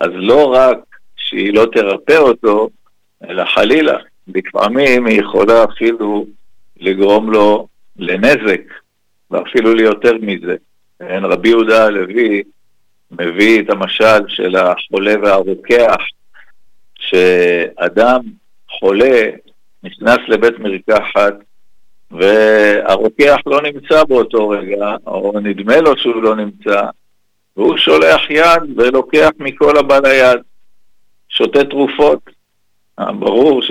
אז 0.00 0.10
לא 0.12 0.52
רק 0.52 0.78
שהיא 1.16 1.54
לא 1.54 1.66
תרפא 1.72 2.16
אותו, 2.16 2.68
אלא 3.28 3.44
חלילה, 3.44 3.96
לפעמים 4.34 5.06
היא 5.06 5.20
יכולה 5.20 5.64
אפילו 5.64 6.26
לגרום 6.80 7.32
לו 7.32 7.68
לנזק, 7.96 8.62
ואפילו 9.30 9.74
ליותר 9.74 10.12
מזה. 10.20 10.56
כן, 10.98 11.24
רבי 11.24 11.48
יהודה 11.48 11.86
הלוי 11.86 12.42
מביא 13.10 13.62
את 13.62 13.70
המשל 13.70 14.28
של 14.28 14.56
החולה 14.56 15.14
והרוקח, 15.22 15.96
שאדם 16.98 18.20
חולה 18.70 19.30
נכנס 19.82 20.18
לבית 20.28 20.58
מרקחת 20.58 21.34
והרוקח 22.10 23.36
לא 23.46 23.62
נמצא 23.62 24.04
באותו 24.04 24.48
רגע, 24.48 24.96
או 25.06 25.32
נדמה 25.42 25.80
לו 25.80 25.96
שהוא 25.96 26.22
לא 26.22 26.36
נמצא, 26.36 26.82
והוא 27.56 27.76
שולח 27.76 28.30
יד 28.30 28.62
ולוקח 28.76 29.30
מכל 29.38 29.78
הבא 29.78 29.98
ליד, 29.98 30.38
שותה 31.28 31.64
תרופות. 31.64 32.30
ברור 32.98 33.62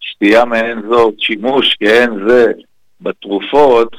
ששתייה 0.00 0.44
מעין 0.44 0.82
זאת, 0.90 1.14
שימוש 1.18 1.76
כעין 1.80 2.28
זה 2.28 2.52
בתרופות, 3.00 3.96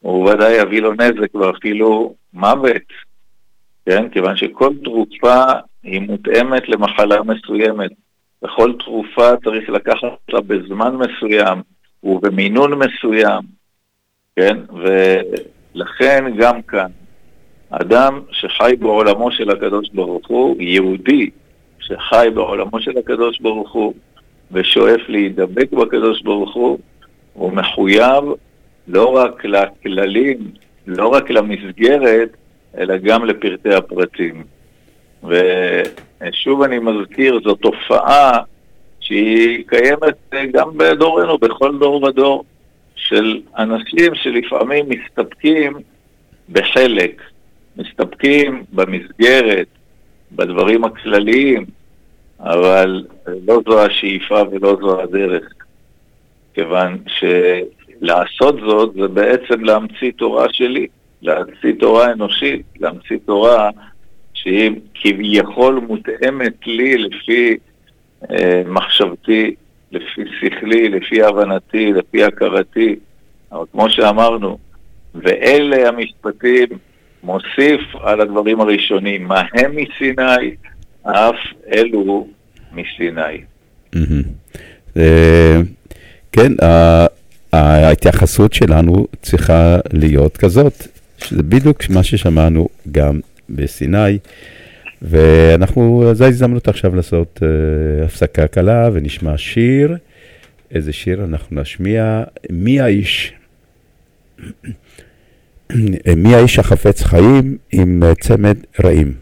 הוא 0.00 0.30
ודאי 0.30 0.52
יביא 0.52 0.82
לו 0.82 0.92
נזק 0.92 1.34
ואפילו 1.34 2.14
מוות, 2.32 2.82
כן? 3.86 4.08
כיוון 4.08 4.36
שכל 4.36 4.72
תרופה 4.84 5.44
היא 5.82 6.00
מותאמת 6.00 6.68
למחלה 6.68 7.22
מסוימת. 7.22 7.90
וכל 8.42 8.72
תרופה 8.78 9.36
צריך 9.44 9.68
לקחת 9.68 10.02
אותה 10.02 10.40
בזמן 10.46 10.96
מסוים 10.96 11.62
ובמינון 12.04 12.72
מסוים, 12.74 13.42
כן? 14.36 14.56
ולכן 15.74 16.24
גם 16.38 16.62
כאן, 16.62 16.90
אדם 17.70 18.20
שחי 18.30 18.74
בעולמו 18.78 19.32
של 19.32 19.50
הקדוש 19.50 19.88
ברוך 19.94 20.28
הוא, 20.28 20.56
יהודי 20.62 21.30
שחי 21.80 22.28
בעולמו 22.34 22.80
של 22.80 22.98
הקדוש 22.98 23.40
ברוך 23.40 23.72
הוא 23.72 23.94
ושואף 24.52 25.00
להידבק 25.08 25.72
בקדוש 25.72 26.22
ברוך 26.22 26.54
הוא, 26.54 26.78
הוא 27.32 27.52
מחויב 27.52 28.24
לא 28.88 29.16
רק 29.16 29.44
לכללים, 29.44 30.38
לא 30.86 31.08
רק 31.08 31.30
למסגרת, 31.30 32.36
אלא 32.78 32.96
גם 32.96 33.24
לפרטי 33.24 33.74
הפרטים. 33.74 34.44
ושוב 35.24 36.62
אני 36.62 36.78
מזכיר, 36.78 37.40
זו 37.44 37.54
תופעה 37.54 38.38
שהיא 39.00 39.64
קיימת 39.66 40.34
גם 40.52 40.78
בדורנו, 40.78 41.38
בכל 41.38 41.78
דור 41.78 42.02
ודור, 42.02 42.44
של 42.96 43.40
אנשים 43.58 44.14
שלפעמים 44.14 44.86
מסתפקים 44.88 45.72
בחלק, 46.48 47.22
מסתפקים 47.76 48.64
במסגרת, 48.72 49.66
בדברים 50.32 50.84
הכלליים, 50.84 51.64
אבל 52.40 53.04
לא 53.46 53.60
זו 53.66 53.82
השאיפה 53.84 54.42
ולא 54.50 54.76
זו 54.80 55.00
הדרך, 55.00 55.52
כיוון 56.54 56.98
ש... 57.06 57.24
לעשות 58.02 58.56
זאת 58.66 58.94
זה 58.94 59.08
בעצם 59.08 59.64
להמציא 59.64 60.12
תורה 60.16 60.46
שלי, 60.52 60.86
להמציא 61.22 61.72
תורה 61.78 62.12
אנושית, 62.12 62.62
להמציא 62.80 63.16
תורה 63.26 63.70
שהיא 64.34 64.70
כביכול 64.94 65.80
מותאמת 65.88 66.66
לי 66.66 66.98
לפי 66.98 67.56
אה, 68.30 68.62
מחשבתי, 68.66 69.54
לפי 69.92 70.22
שכלי, 70.40 70.88
לפי 70.88 71.22
הבנתי, 71.22 71.92
לפי 71.92 72.24
הכרתי. 72.24 72.96
אבל 73.52 73.64
כמו 73.72 73.90
שאמרנו, 73.90 74.58
ואלה 75.14 75.88
המשפטים 75.88 76.68
מוסיף 77.22 77.80
על 78.00 78.20
הדברים 78.20 78.60
הראשונים, 78.60 79.24
מה 79.24 79.42
הם 79.54 79.76
מסיני, 79.76 80.54
אף 81.02 81.36
אלו 81.72 82.28
מסיני. 82.72 83.40
אה, 84.96 85.60
כן, 86.32 86.52
ההתייחסות 87.52 88.52
שלנו 88.52 89.06
צריכה 89.22 89.78
להיות 89.92 90.36
כזאת, 90.36 90.86
שזה 91.24 91.42
בדיוק 91.42 91.90
מה 91.90 92.02
ששמענו 92.02 92.68
גם 92.92 93.20
בסיני. 93.50 94.18
ואנחנו, 95.02 96.10
זו 96.12 96.24
ההזדמנות 96.24 96.68
עכשיו 96.68 96.96
לעשות 96.96 97.40
uh, 97.42 98.04
הפסקה 98.04 98.46
קלה 98.46 98.88
ונשמע 98.92 99.38
שיר. 99.38 99.96
איזה 100.74 100.92
שיר 100.92 101.24
אנחנו 101.24 101.60
נשמיע? 101.60 102.24
מי 102.50 102.80
האיש? 102.80 103.32
מי 106.16 106.34
האיש 106.34 106.58
החפץ 106.58 107.02
חיים 107.02 107.56
עם 107.72 108.02
צמד 108.20 108.56
רעים. 108.84 109.21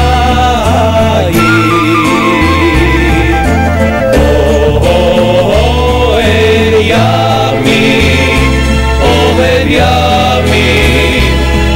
objavi 9.71 11.21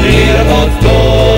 mir 0.01 0.39
od 0.61 0.69
toga. 0.81 1.34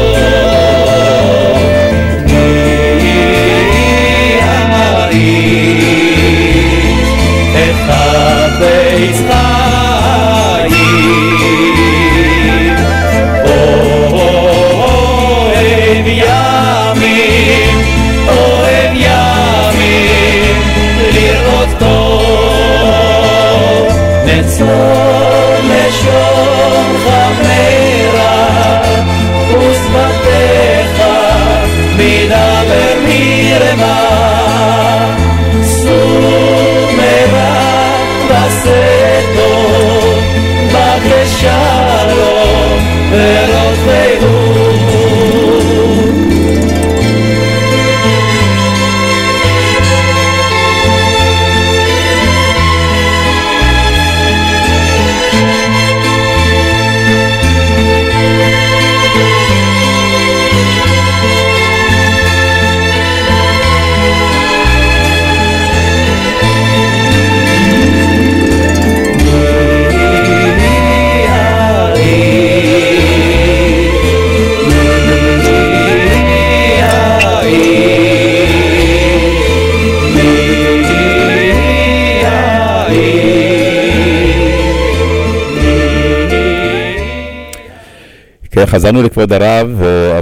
חזרנו 88.67 89.03
לכבוד 89.03 89.33
הרב, 89.33 89.81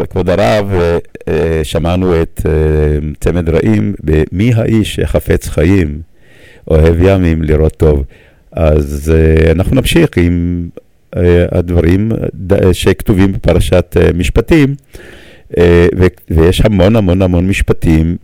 כבוד 0.10 0.30
הרב, 0.30 0.74
שמענו 1.64 2.22
את 2.22 2.42
צמד 3.20 3.50
רעים 3.50 3.94
במי 4.04 4.54
האיש 4.54 4.96
שחפץ 4.96 5.48
חיים, 5.48 6.02
אוהב 6.68 6.96
ימים, 7.00 7.44
לראות 7.44 7.74
טוב. 7.78 8.04
אז 8.52 9.14
אנחנו 9.52 9.76
נמשיך 9.76 10.10
עם 10.18 10.68
הדברים 11.52 12.12
שכתובים 12.72 13.34
בפרשת 13.34 13.98
משפטים, 14.16 14.76
ויש 16.30 16.62
המון 16.62 16.96
המון 16.96 17.22
המון 17.22 17.48
משפטים 17.48 18.18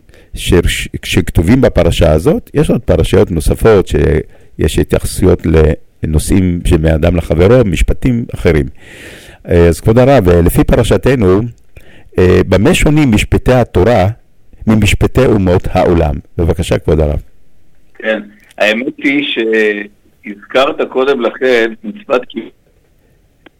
שכתובים 1.04 1.60
בפרשה 1.60 2.12
הזאת, 2.12 2.50
יש 2.54 2.70
עוד 2.70 2.80
פרשיות 2.80 3.30
נוספות 3.30 3.86
שיש 3.88 4.78
התייחסויות 4.78 5.42
לנושאים 6.02 6.60
של 6.64 6.76
בן 6.76 6.92
אדם 6.94 7.16
לחברו, 7.16 7.64
משפטים 7.64 8.24
אחרים. 8.34 8.66
אז 9.44 9.80
כבוד 9.80 9.98
הרב, 9.98 10.28
לפי 10.28 10.64
פרשתנו, 10.64 11.40
במה 12.20 12.74
שונים 12.74 13.10
משפטי 13.14 13.52
התורה 13.52 14.06
ממשפטי 14.66 15.24
אומות 15.26 15.62
העולם? 15.70 16.14
בבקשה, 16.38 16.78
כבוד 16.78 17.00
הרב. 17.00 17.20
כן, 17.94 18.22
האמת 18.58 18.98
היא 18.98 19.24
שהזכרת 19.24 20.88
קודם 20.88 21.20
לכן 21.20 21.72
מצוות 21.84 22.22
כיבוד. 22.28 22.50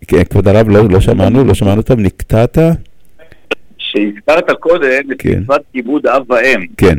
כן, 0.09 0.25
כבוד 0.25 0.49
הרב, 0.49 0.69
לא, 0.69 0.89
לא 0.91 1.01
שמענו, 1.01 1.45
לא 1.45 1.55
שמענו 1.55 1.83
טוב, 1.83 2.01
נקטעת? 2.01 2.59
שהזכרת 3.79 4.51
קודם 4.61 5.11
את 5.13 5.17
כן. 5.19 5.41
מצוות 5.41 5.63
כיבוד 5.73 6.07
אב 6.07 6.31
ואם. 6.31 6.67
כן, 6.77 6.99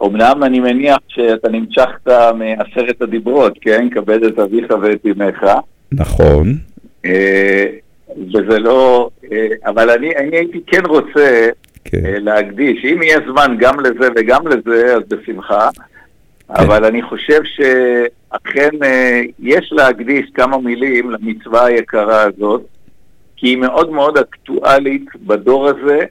אומנם 0.00 0.42
אני 0.42 0.60
מניח 0.60 0.98
שאתה 1.08 1.48
נמשכת 1.48 2.08
מעשרת 2.38 3.02
הדיברות, 3.02 3.58
כן? 3.60 3.88
כבד 3.90 4.24
את 4.24 4.38
אביך 4.38 4.70
ואת 4.82 5.06
אמך. 5.06 5.44
נכון, 5.92 6.48
אה, 6.48 6.71
וזה 8.16 8.58
לא... 8.58 9.10
אה, 9.32 9.46
אבל 9.64 9.90
אני, 9.90 10.16
אני 10.16 10.36
הייתי 10.36 10.60
כן 10.66 10.86
רוצה 10.86 11.48
כן. 11.84 12.06
אה, 12.06 12.18
להקדיש, 12.18 12.84
אם 12.84 13.02
יהיה 13.02 13.18
זמן 13.26 13.56
גם 13.58 13.80
לזה 13.80 14.08
וגם 14.16 14.48
לזה, 14.48 14.96
אז 14.96 15.02
בשמחה. 15.08 15.68
אבל 16.50 16.84
אני 16.84 17.02
חושב 17.02 17.40
שאכן 17.44 18.70
אה, 18.84 19.22
יש 19.38 19.72
להקדיש 19.72 20.30
כמה 20.34 20.58
מילים 20.58 21.10
למצווה 21.10 21.64
היקרה 21.64 22.22
הזאת, 22.22 22.62
כי 23.36 23.48
היא 23.48 23.56
מאוד 23.56 23.90
מאוד 23.90 24.18
אקטואלית 24.18 25.04
בדור 25.26 25.68
הזה, 25.68 26.04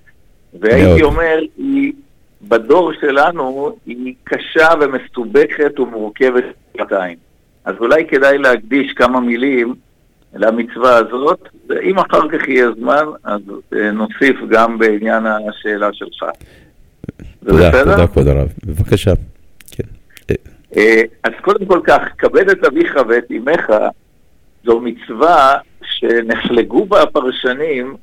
והייתי 0.59 1.01
מאוד. 1.01 1.13
אומר, 1.13 1.39
היא 1.57 1.93
בדור 2.41 2.91
שלנו 2.93 3.75
היא 3.85 4.13
קשה 4.23 4.67
ומסובכת 4.81 5.79
ומורכבת 5.79 6.43
שנתיים. 6.77 7.17
אז 7.65 7.75
אולי 7.79 8.05
כדאי 8.07 8.37
להקדיש 8.37 8.93
כמה 8.93 9.19
מילים 9.19 9.73
למצווה 10.33 10.95
הזאת, 10.97 11.39
ואם 11.69 11.99
אחר 11.99 12.29
כך 12.29 12.47
יהיה 12.47 12.67
זמן, 12.79 13.05
אז 13.23 13.41
אה, 13.75 13.91
נוסיף 13.91 14.35
גם 14.49 14.79
בעניין 14.79 15.23
השאלה 15.25 15.89
שלך. 15.93 16.25
תודה? 17.45 17.71
תודה 17.83 18.07
כבוד 18.07 18.27
הרב. 18.27 18.47
בבקשה. 18.65 19.11
כן. 19.71 19.83
אה, 20.29 20.35
אה, 20.77 21.01
אז 21.23 21.31
קודם 21.41 21.65
כל 21.65 21.79
כך, 21.83 22.01
כבד 22.17 22.49
את 22.49 22.65
אביך 22.65 22.95
ואת 23.09 23.31
אמך, 23.31 23.73
זו 24.65 24.79
מצווה 24.79 25.55
שנחלגו 25.83 26.85
בה 26.85 27.01
הפרשנים, 27.01 27.95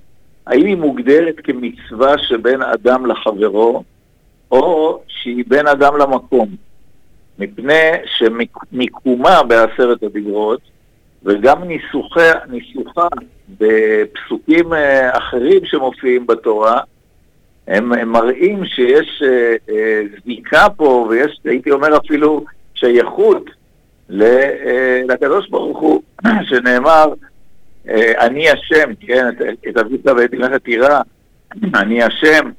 האם 0.47 0.67
היא 0.67 0.77
מוגדרת 0.77 1.35
כמצווה 1.45 2.19
שבין 2.19 2.63
אדם 2.63 3.07
לחברו, 3.07 3.85
או 4.51 5.01
שהיא 5.09 5.45
בין 5.49 5.67
אדם 5.67 5.97
למקום. 5.97 6.49
מפני 7.39 7.91
שמיקומה 8.19 9.43
בעשרת 9.43 10.03
הדיברות, 10.03 10.61
וגם 11.25 11.65
ניסוחה, 11.65 12.33
ניסוחה 12.49 13.09
בפסוקים 13.59 14.73
אה, 14.73 15.19
אחרים 15.19 15.65
שמופיעים 15.65 16.27
בתורה, 16.27 16.81
הם, 17.67 17.93
הם 17.93 18.09
מראים 18.09 18.65
שיש 18.65 19.23
אה, 19.23 19.57
אה, 19.71 20.03
זיקה 20.25 20.67
פה, 20.77 21.07
ויש, 21.11 21.39
הייתי 21.45 21.71
אומר 21.71 21.97
אפילו, 21.97 22.45
שייכות 22.75 23.51
לקדוש 25.09 25.49
ברוך 25.49 25.79
הוא, 25.79 26.03
שנאמר, 26.49 27.13
אני 28.19 28.51
השם, 28.51 28.95
כן, 29.01 29.29
את, 29.29 29.43
את 29.69 29.77
אביך 29.77 30.01
ואת 30.17 30.35
אמך 30.35 30.53
תירא, 30.65 31.01
אני 31.81 32.03
השם. 32.03 32.51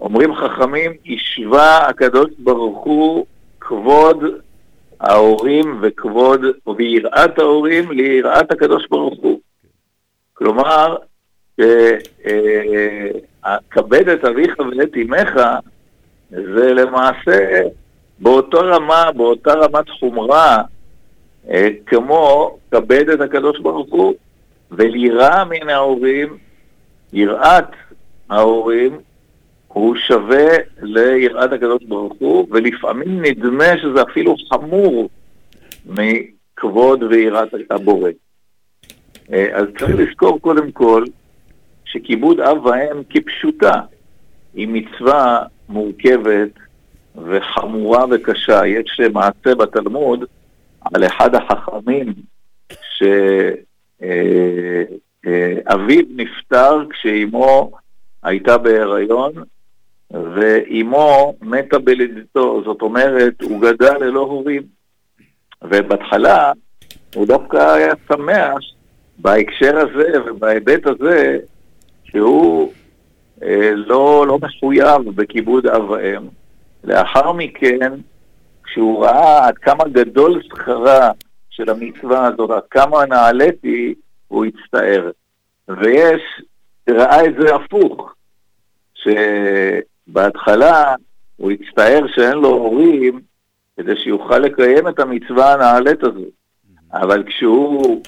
אומרים 0.00 0.34
חכמים, 0.34 0.92
השווה 1.06 1.88
הקדוש 1.88 2.30
ברוך 2.38 2.84
הוא 2.84 3.26
כבוד 3.60 4.24
ההורים 5.00 5.78
וכבוד, 5.82 6.40
ויראת 6.76 7.38
ההורים 7.38 7.90
ליראת 7.90 8.52
הקדוש 8.52 8.86
ברוך 8.90 9.18
הוא. 9.20 9.40
כלומר, 10.34 10.96
אה, 11.60 11.96
כבד 13.70 14.08
את 14.08 14.24
אביך 14.24 14.54
ואת 14.58 14.96
אמך, 14.96 15.40
זה 16.30 16.74
למעשה 16.74 17.62
באותו 18.18 18.58
רמה, 18.60 19.12
באותה 19.16 19.52
רמת 19.52 19.90
חומרה, 19.90 20.62
אה, 21.50 21.68
כמו 21.86 22.56
כבד 22.70 23.08
את 23.08 23.20
הקדוש 23.20 23.60
ברוך 23.60 23.90
הוא, 23.90 24.14
וליראה 24.70 25.44
מן 25.44 25.68
ההורים, 25.68 26.36
יראת 27.12 27.70
ההורים, 28.30 28.98
הוא 29.72 29.96
שווה 29.96 30.46
ליראת 30.82 31.52
הקדוש 31.52 31.84
ברוך 31.84 32.14
הוא, 32.18 32.46
ולפעמים 32.50 33.22
נדמה 33.22 33.78
שזה 33.82 34.02
אפילו 34.02 34.34
חמור 34.52 35.08
מכבוד 35.86 37.02
ויראת 37.02 37.48
הבורא. 37.70 38.10
אה, 39.32 39.48
אז 39.52 39.66
צריך 39.78 39.94
לזכור 39.94 40.40
קודם 40.40 40.72
כל 40.72 41.04
שכיבוד 41.84 42.40
אב 42.40 42.66
ואם 42.66 43.02
כפשוטה 43.10 43.80
היא 44.54 44.68
מצווה 44.68 45.42
מורכבת 45.68 46.50
וחמורה 47.16 48.04
וקשה. 48.10 48.66
יש 48.66 49.00
מעשה 49.12 49.54
בתלמוד 49.54 50.24
על 50.94 51.06
אחד 51.06 51.34
החכמים 51.34 52.14
שאביו 55.22 56.02
נפטר 56.16 56.84
כשאימו 56.90 57.70
הייתה 58.22 58.58
בהיריון 58.58 59.32
ואימו 60.10 61.34
מתה 61.40 61.78
בלידתו, 61.78 62.62
זאת 62.64 62.82
אומרת, 62.82 63.42
הוא 63.42 63.60
גדל 63.60 63.96
ללא 64.00 64.20
הורים. 64.20 64.62
ובהתחלה 65.64 66.52
הוא 67.14 67.26
דווקא 67.26 67.56
היה 67.56 67.92
שמח 68.08 68.58
בהקשר 69.18 69.78
הזה 69.78 70.22
ובהיבט 70.26 70.86
הזה 70.86 71.38
שהוא 72.04 72.72
אה, 73.42 73.70
לא, 73.74 74.24
לא 74.26 74.38
מחויב 74.42 75.10
בכיבוד 75.14 75.66
אב 75.66 75.90
ואם. 75.90 76.28
לאחר 76.84 77.32
מכן, 77.32 77.92
כשהוא 78.64 79.04
ראה 79.04 79.46
עד 79.46 79.58
כמה 79.58 79.84
גדול 79.92 80.42
שכרה 80.42 81.10
של 81.50 81.70
המצווה 81.70 82.26
הזאת, 82.26 82.50
עד 82.50 82.62
כמה 82.70 83.06
נעליתי, 83.06 83.94
הוא 84.28 84.44
הצטער. 84.44 85.10
ויש, 85.68 86.22
ראה 86.90 87.26
את 87.26 87.34
זה 87.40 87.54
הפוך, 87.54 88.14
שבהתחלה 90.10 90.94
הוא 91.36 91.50
הצטער 91.50 92.06
שאין 92.14 92.38
לו 92.38 92.48
הורים 92.48 93.20
כדי 93.76 93.96
שיוכל 93.96 94.38
לקיים 94.38 94.88
את 94.88 94.98
המצווה 94.98 95.52
הנעלית 95.52 96.02
הזאת. 96.02 96.32
אבל 96.92 97.22
כשהוא 97.26 98.02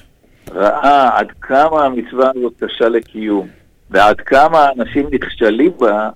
ראה 0.51 1.17
עד 1.17 1.31
כמה 1.41 1.85
המצווה 1.85 2.31
הזאת 2.35 2.53
קשה 2.63 2.89
לקיום, 2.89 3.47
ועד 3.89 4.21
כמה 4.21 4.69
אנשים 4.77 5.07
נכשלים 5.11 5.71
בה, 5.79 6.09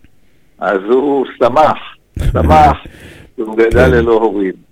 אז 0.60 0.80
הוא 0.90 1.26
שמח, 1.38 1.78
שמח 2.34 2.78
שהוא 3.36 3.58
גדל 3.58 3.86
כן. 3.86 3.92
ללא 3.92 4.14
הורים. 4.14 4.67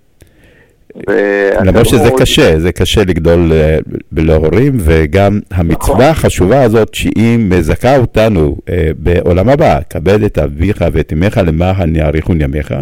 למרות 1.64 1.86
שזה 1.86 2.10
קשה, 2.18 2.58
זה 2.58 2.72
קשה 2.72 3.00
לגדול 3.00 3.52
אה, 3.52 3.78
בלא 4.12 4.32
הורים, 4.32 4.72
וגם 4.78 5.40
המצווה 5.50 6.10
החשובה 6.10 6.62
הזאת, 6.62 6.94
שהיא 6.94 7.38
מזכה 7.38 7.96
אותנו 7.96 8.56
אה, 8.68 8.90
בעולם 8.98 9.48
הבא, 9.48 9.78
כבד 9.90 10.22
את 10.22 10.38
אביך 10.38 10.84
ואת 10.92 11.12
אמך 11.12 11.40
למען 11.46 11.96
יאריכון 11.96 12.40
ימיך, 12.40 12.74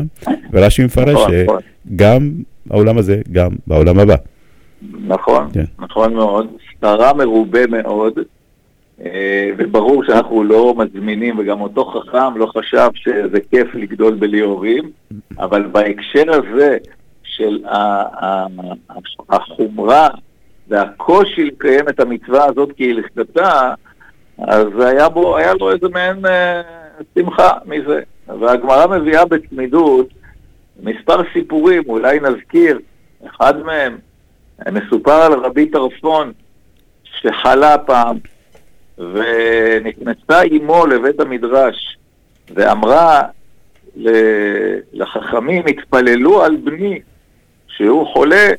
ורש"י 0.53 0.85
מפרש 0.85 1.15
נכון, 1.15 1.31
נכון. 1.45 1.61
שגם 1.89 2.31
בעולם 2.67 2.99
הזה, 2.99 3.21
גם 3.33 3.51
בעולם 3.67 3.99
הבא. 3.99 4.17
נכון, 5.07 5.49
כן. 5.53 5.65
נכון 5.79 6.15
מאוד. 6.15 6.47
שרה 6.81 7.13
מרובה 7.15 7.67
מאוד, 7.67 8.13
אה, 9.05 9.51
וברור 9.59 10.05
שאנחנו 10.05 10.45
לא 10.45 10.75
מזמינים, 10.79 11.39
וגם 11.39 11.61
אותו 11.61 11.85
חכם 11.85 12.37
לא 12.37 12.47
חשב 12.47 12.89
שזה 12.95 13.39
כיף 13.51 13.75
לגדול 13.75 14.15
בלי 14.15 14.41
הורים, 14.41 14.91
אבל 15.39 15.63
בהקשר 15.73 16.25
הזה 16.33 16.77
של 17.37 17.59
החומרה 19.29 20.09
והקושי 20.69 21.45
לקיים 21.45 21.89
את 21.89 22.01
המצווה 22.01 22.45
הזאת 22.45 22.69
כהלכתה, 22.77 23.75
אז 24.39 24.67
היה, 24.81 25.09
בו, 25.09 25.37
היה 25.37 25.55
לו 25.55 25.71
איזה 25.71 25.89
מעין 25.89 26.27
אה, 26.27 26.63
שמחה 27.15 27.53
מזה. 27.67 28.01
והגמרא 28.41 28.87
מביאה 28.87 29.25
בצמידות 29.25 30.09
מספר 30.83 31.21
סיפורים, 31.33 31.83
אולי 31.89 32.21
נזכיר, 32.21 32.79
אחד 33.27 33.63
מהם, 33.63 33.99
מסופר 34.73 35.13
על 35.13 35.33
רבי 35.33 35.67
טרפון 35.67 36.33
שחלה 37.05 37.79
פעם 37.79 38.17
ונכנסה 38.99 40.43
אמו 40.43 40.87
לבית 40.87 41.21
המדרש 41.21 41.99
ואמרה 42.55 43.23
לחכמים, 44.93 45.63
התפללו 45.67 46.43
על 46.43 46.57
בני 46.57 47.01
שהוא 47.77 48.07
חולה, 48.07 48.51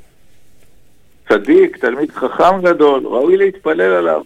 צדיק, 1.29 1.77
תלמיד 1.77 2.11
חכם 2.11 2.61
גדול, 2.61 3.05
ראוי 3.05 3.37
להתפלל 3.37 3.81
עליו. 3.81 4.21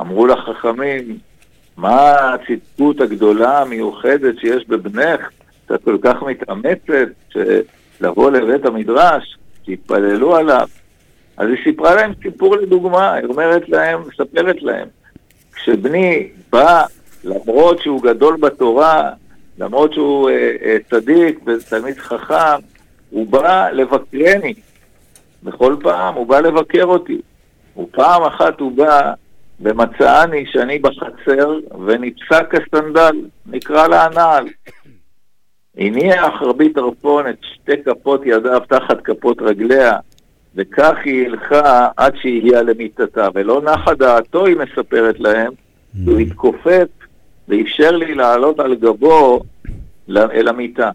אמרו 0.00 0.26
לחכמים, 0.26 1.18
מה 1.76 2.14
הצדקות 2.34 3.00
הגדולה 3.00 3.60
המיוחדת 3.60 4.38
שיש 4.38 4.68
בבנך, 4.68 5.30
שאת 5.68 5.84
כל 5.84 5.98
כך 6.02 6.22
מתאמצת 6.22 7.08
לבוא 8.00 8.30
לבית 8.30 8.66
המדרש, 8.66 9.36
שיתפללו 9.64 10.36
עליו. 10.36 10.68
אז 11.36 11.48
היא 11.48 11.64
סיפרה 11.64 11.94
להם 11.94 12.12
סיפור 12.22 12.56
לדוגמה, 12.56 13.12
היא 13.12 13.24
אומרת 13.24 13.68
להם, 13.68 14.00
מספרת 14.08 14.62
להם, 14.62 14.88
כשבני 15.52 16.28
בא, 16.52 16.84
למרות 17.24 17.82
שהוא 17.82 18.02
גדול 18.02 18.36
בתורה, 18.36 19.10
למרות 19.58 19.92
שהוא 19.92 20.30
אה, 20.30 20.52
אה, 20.62 20.76
צדיק 20.90 21.38
ותלמיד 21.46 21.98
חכם, 21.98 22.60
הוא 23.14 23.26
בא 23.26 23.70
לבקרני. 23.70 24.54
בכל 25.42 25.76
פעם 25.82 26.14
הוא 26.14 26.26
בא 26.26 26.40
לבקר 26.40 26.84
אותי. 26.84 27.20
ופעם 27.76 28.22
אחת 28.22 28.60
הוא 28.60 28.72
בא 28.72 29.12
ומצאני 29.60 30.46
שאני 30.46 30.78
בחצר 30.78 31.58
ונפסק 31.86 32.54
הסנדל, 32.54 33.16
נקרא 33.46 33.86
לה 33.86 34.04
הנעל. 34.04 34.46
הניח 35.76 36.42
רבי 36.42 36.72
טרפון 36.72 37.28
את 37.28 37.36
שתי 37.54 37.82
כפות 37.84 38.20
ידיו 38.24 38.60
תחת 38.68 39.00
כפות 39.04 39.42
רגליה, 39.42 39.96
וכך 40.54 40.94
היא 41.04 41.26
הלכה 41.26 41.88
עד 41.96 42.14
שהגיעה 42.16 42.62
למיטתה, 42.62 43.28
ולא 43.34 43.62
נחה 43.62 43.94
דעתו, 43.94 44.46
היא 44.46 44.56
מספרת 44.56 45.20
להם, 45.20 45.52
הוא 46.06 46.18
התכופף 46.18 46.88
ואפשר 47.48 47.90
לי 47.90 48.14
לעלות 48.14 48.60
על 48.60 48.74
גבו 48.74 49.42
אל 50.08 50.48
המיטה. 50.48 50.90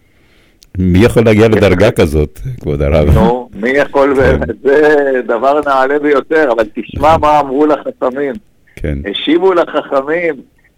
מי 0.78 1.00
יכול 1.00 1.26
להגיע 1.26 1.48
לדרגה 1.48 1.92
כזאת, 1.92 2.40
כבוד 2.62 2.82
הרב? 2.82 3.10
נו, 3.10 3.50
מי 3.54 3.70
יכול 3.70 4.14
באמת? 4.14 4.62
זה 4.64 5.12
דבר 5.28 5.62
נעלה 5.66 6.00
ביותר, 6.00 6.52
אבל 6.52 6.64
תשמע 6.76 7.18
מה 7.18 7.40
אמרו 7.40 7.66
לחכמים. 7.66 8.34
כן. 8.76 8.98
השיבו 9.12 9.54
לחכמים, 9.54 10.36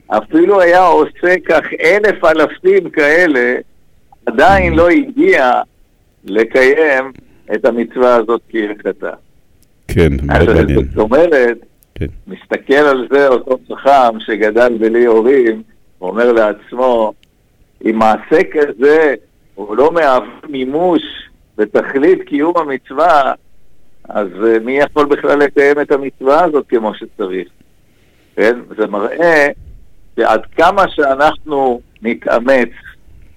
אפילו 0.08 0.62
היה 0.62 0.86
עושה 0.86 1.36
כך 1.46 1.62
אלף 1.84 2.26
אלפים 2.26 2.90
כאלה, 2.90 3.56
עדיין 4.26 4.74
לא 4.74 4.90
הגיע 4.90 5.62
לקיים 6.26 7.12
את 7.56 7.66
המצווה 7.66 8.16
הזאת 8.16 8.42
כהלכתה. 8.50 9.12
כן, 9.88 10.10
מאוד 10.24 10.56
מעניין. 10.56 10.80
זאת 10.90 10.98
אומרת, 10.98 11.58
כן. 11.96 12.06
מסתכל 12.28 12.74
על 12.74 13.08
זה 13.12 13.28
אותו 13.28 13.58
חכם 13.76 14.20
שגדל 14.20 14.78
בלי 14.80 15.06
הורים, 15.06 15.62
ואומר 16.02 16.32
לעצמו, 16.32 17.14
אם 17.86 17.96
מעשה 17.96 18.44
כזה 18.52 19.14
הוא 19.56 19.76
לא 19.76 19.92
מהווה 19.92 20.28
מימוש 20.50 21.02
בתכלית 21.58 22.22
קיום 22.24 22.58
המצווה, 22.58 23.34
אז 24.10 24.28
אה, 24.48 24.60
מי 24.60 24.78
יכול 24.78 25.06
בכלל 25.06 25.40
לקיים 25.40 25.80
את 25.82 25.92
המצווה 25.92 26.44
הזאת 26.44 26.66
כמו 26.70 26.94
שצריך? 26.94 27.48
כן? 28.36 28.60
זה 28.78 28.88
מראה 28.88 29.48
שעד 30.16 30.42
כמה 30.58 30.88
שאנחנו 30.90 31.82
נתאמץ, 32.02 32.70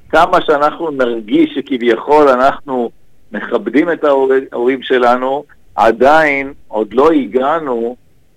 כמה 0.09 0.41
שאנחנו 0.41 0.91
נרגיש 0.91 1.55
שכביכול 1.55 2.29
אנחנו 2.29 2.91
מכבדים 3.33 3.91
את 3.91 4.05
ההורים 4.05 4.83
שלנו, 4.83 5.45
עדיין 5.75 6.53
עוד 6.69 6.95
לא 6.95 7.11
הגענו 7.11 7.97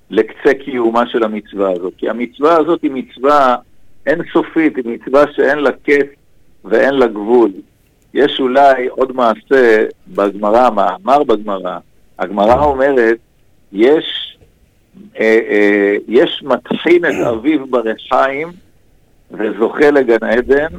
לקצה 0.10 0.54
קיומה 0.54 1.08
של 1.08 1.24
המצווה 1.24 1.72
הזאת. 1.72 1.94
כי 1.98 2.10
המצווה 2.10 2.58
הזאת 2.58 2.82
היא 2.82 2.92
מצווה 2.92 3.56
אינסופית, 4.06 4.76
היא 4.76 4.86
מצווה 4.86 5.24
שאין 5.36 5.60
לה 5.60 5.72
קץ 5.72 6.08
ואין 6.66 6.94
לה 6.94 7.08
גבול. 7.08 7.52
יש 8.14 8.40
אולי 8.40 8.88
עוד 8.88 9.16
מעשה 9.16 9.86
בגמרא, 10.08 10.70
מאמר 10.70 11.24
בגמרא. 11.24 11.78
הגמרא 12.20 12.64
אומרת, 12.64 13.18
יש, 13.72 14.38
אה, 15.20 15.40
אה, 15.50 15.96
יש 16.08 16.44
מטחין 16.44 17.06
את 17.06 17.28
אביו 17.28 17.68
ברחיים 17.68 18.48
וזוכה 19.32 19.92
לגן 19.92 20.28
עדן, 20.28 20.78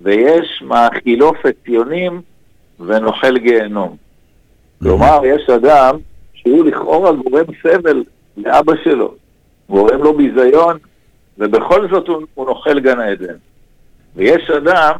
ויש 0.00 0.62
מאכילו 0.62 1.32
פציונים 1.42 2.20
ונוחל 2.80 3.38
גיהנום. 3.38 3.96
כלומר, 4.82 5.20
יש 5.24 5.50
אדם 5.50 5.96
שהוא 6.34 6.64
לכאורה 6.64 7.12
גורם 7.12 7.44
סבל 7.62 8.04
לאבא 8.36 8.72
שלו, 8.84 9.14
גורם 9.70 10.02
לו 10.02 10.14
ביזיון, 10.16 10.78
ובכל 11.38 11.88
זאת 11.90 12.08
הוא, 12.08 12.22
הוא 12.34 12.46
נוחל 12.46 12.80
גן 12.80 13.00
עדן. 13.00 13.34
ויש 14.16 14.50
אדם 14.50 14.92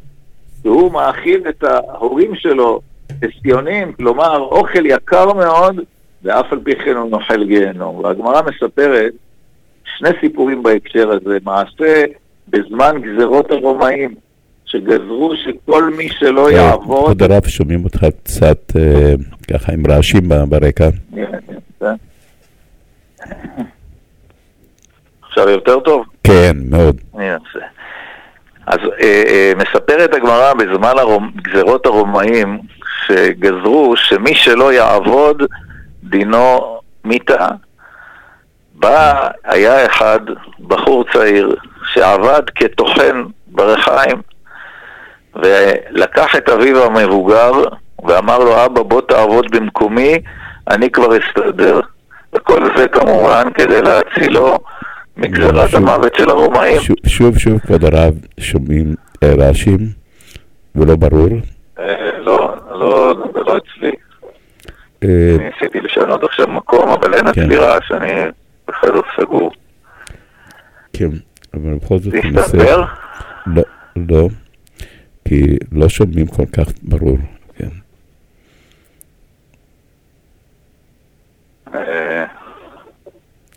שהוא 0.63 0.93
מאכיל 0.93 1.49
את 1.49 1.65
ההורים 1.65 2.35
שלו 2.35 2.81
פסטיונים, 3.21 3.93
כלומר 3.93 4.39
אוכל 4.39 4.87
יקר 4.87 5.33
מאוד, 5.33 5.81
ואף 6.23 6.53
על 6.53 6.61
פי 6.65 6.77
כן 6.77 6.97
הוא 6.97 7.11
נוחל 7.11 7.45
גיהנום. 7.45 7.97
והגמרא 7.97 8.43
מספרת 8.43 9.13
שני 9.85 10.11
סיפורים 10.21 10.63
בהקשר 10.63 11.11
הזה. 11.11 11.39
מעשה 11.45 12.05
בזמן 12.49 12.97
גזרות 13.03 13.51
הרומאים, 13.51 14.15
שגזרו 14.65 15.33
שכל 15.37 15.91
מי 15.97 16.09
שלא 16.09 16.49
אה, 16.49 16.53
יעבוד... 16.53 17.05
כבוד 17.05 17.23
הרב, 17.23 17.47
שומעים 17.47 17.85
אותך 17.85 18.07
קצת 18.25 18.73
אה, 18.77 19.15
ככה 19.53 19.73
עם 19.73 19.83
רעשים 19.87 20.29
ברקע. 20.49 20.89
עכשיו 25.23 25.49
יותר 25.49 25.81
טוב? 25.81 26.07
כן, 26.25 26.57
מאוד. 26.65 26.97
אנסה. 27.15 27.67
אז 28.67 28.79
אה, 29.01 29.23
אה, 29.27 29.53
מספרת 29.57 30.15
הגמרא 30.15 30.55
בזמן 30.55 30.99
הרומ... 30.99 31.31
גזרות 31.37 31.87
הרומאים 31.87 32.61
שגזרו 33.07 33.97
שמי 33.97 34.35
שלא 34.35 34.73
יעבוד 34.73 35.43
דינו 36.03 36.79
מיתה. 37.05 37.49
בא, 38.75 39.29
היה 39.45 39.87
אחד, 39.87 40.21
בחור 40.61 41.05
צעיר, 41.13 41.57
שעבד 41.93 42.43
כטוחן 42.55 43.25
ברחיים, 43.47 44.23
ולקח 45.35 46.37
את 46.37 46.49
אביו 46.49 46.85
המבוגר 46.85 47.53
ואמר 48.05 48.39
לו, 48.39 48.65
אבא 48.65 48.83
בוא 48.83 49.01
תעבוד 49.01 49.47
במקומי, 49.51 50.19
אני 50.71 50.91
כבר 50.91 51.19
אסתדר. 51.19 51.81
וכל 52.33 52.77
זה 52.77 52.89
כמובן 52.89 53.49
כדי 53.55 53.83
להצילו 53.83 54.59
מגזרת 55.21 55.75
המוות 55.75 56.15
של 56.15 56.31
הרומאים. 56.31 56.81
שוב, 57.07 57.39
שוב, 57.39 57.59
כבוד 57.59 57.85
הרב, 57.85 58.15
שומעים 58.41 58.95
אה, 59.23 59.35
רעשים 59.39 59.79
ולא 60.75 60.97
ברור. 60.97 61.29
אה, 61.79 62.19
לא, 62.19 62.55
לא, 62.71 63.15
לא 63.35 63.57
אצלי. 63.57 63.93
אה, 65.05 65.37
ניסיתי 65.39 65.81
לשנות 65.81 66.25
עכשיו 66.25 66.49
מקום, 66.49 66.89
אבל 66.89 67.15
אין 67.15 67.33
כן. 67.33 67.43
אצלי 67.43 67.57
רעש, 67.57 67.93
אני 67.93 68.13
בחדר 68.69 69.01
סגור. 69.17 69.51
כן, 70.93 71.09
אבל 71.55 71.75
בכל 71.75 71.99
זאת 71.99 72.13
זה. 72.13 72.41
הסתדר? 72.41 72.85
לא, 73.47 73.63
לא, 73.97 74.29
כי 75.25 75.57
לא 75.73 75.89
שומעים 75.89 76.27
כל 76.27 76.47
כך 76.47 76.69
ברור. 76.83 77.19
כן. 77.57 77.69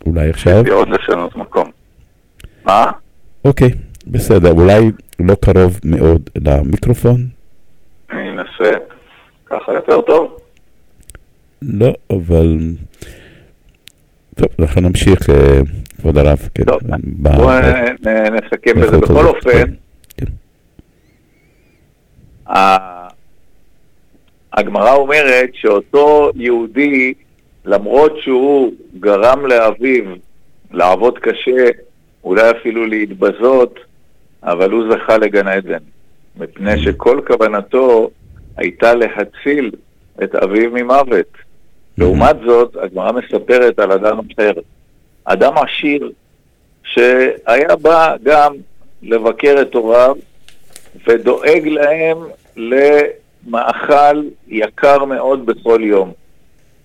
אה, 0.06 0.10
אולי 0.12 0.30
עכשיו? 0.30 0.52
ניסיתי 0.52 0.70
עוד 0.70 0.88
לשנות 0.88 1.36
מקום. 1.36 1.70
מה? 2.64 2.90
אוקיי, 3.44 3.70
בסדר, 4.06 4.50
אולי 4.50 4.90
לא 5.20 5.34
קרוב 5.34 5.80
מאוד 5.84 6.30
למיקרופון? 6.36 7.26
אני 8.10 8.30
אנסה 8.30 8.76
ככה 9.46 9.72
יותר 9.72 10.00
טוב. 10.00 10.38
לא, 11.62 11.94
אבל... 12.10 12.58
טוב, 14.34 14.48
אנחנו 14.58 14.80
נמשיך, 14.80 15.30
אה, 15.30 15.60
כבוד 15.96 16.18
הרב. 16.18 16.48
כן, 16.54 16.64
טוב, 16.64 16.80
ב- 17.22 17.36
בואו 17.36 17.50
נסכם 18.32 18.80
בזה. 18.80 18.98
בכל 19.00 19.26
אופן, 19.26 19.64
כן, 20.16 20.26
הגמרא 24.52 24.92
אומרת 24.94 25.50
שאותו 25.54 26.30
יהודי, 26.34 27.14
למרות 27.64 28.12
שהוא 28.20 28.72
גרם 29.00 29.46
לאביו 29.46 30.04
לעבוד 30.70 31.18
קשה, 31.18 31.66
אולי 32.24 32.50
אפילו 32.50 32.86
להתבזות, 32.86 33.80
אבל 34.42 34.70
הוא 34.70 34.84
זכה 34.94 35.18
לגן 35.18 35.48
עדן, 35.48 35.78
מפני 36.36 36.82
שכל 36.82 37.20
כוונתו 37.26 38.10
הייתה 38.56 38.94
להציל 38.94 39.70
את 40.22 40.34
אביו 40.34 40.70
ממוות. 40.70 41.26
לעומת 41.98 42.36
זאת, 42.46 42.76
הגמרא 42.76 43.12
מספרת 43.12 43.78
על 43.78 43.92
אדם 43.92 44.18
אחר, 44.18 44.52
אדם 45.24 45.52
עשיר, 45.58 46.12
שהיה 46.84 47.76
בא 47.82 48.16
גם 48.22 48.54
לבקר 49.02 49.56
את 49.60 49.74
הוריו, 49.74 50.16
ודואג 51.06 51.68
להם 51.68 52.18
למאכל 52.56 54.22
יקר 54.48 55.04
מאוד 55.04 55.46
בכל 55.46 55.80
יום. 55.82 56.12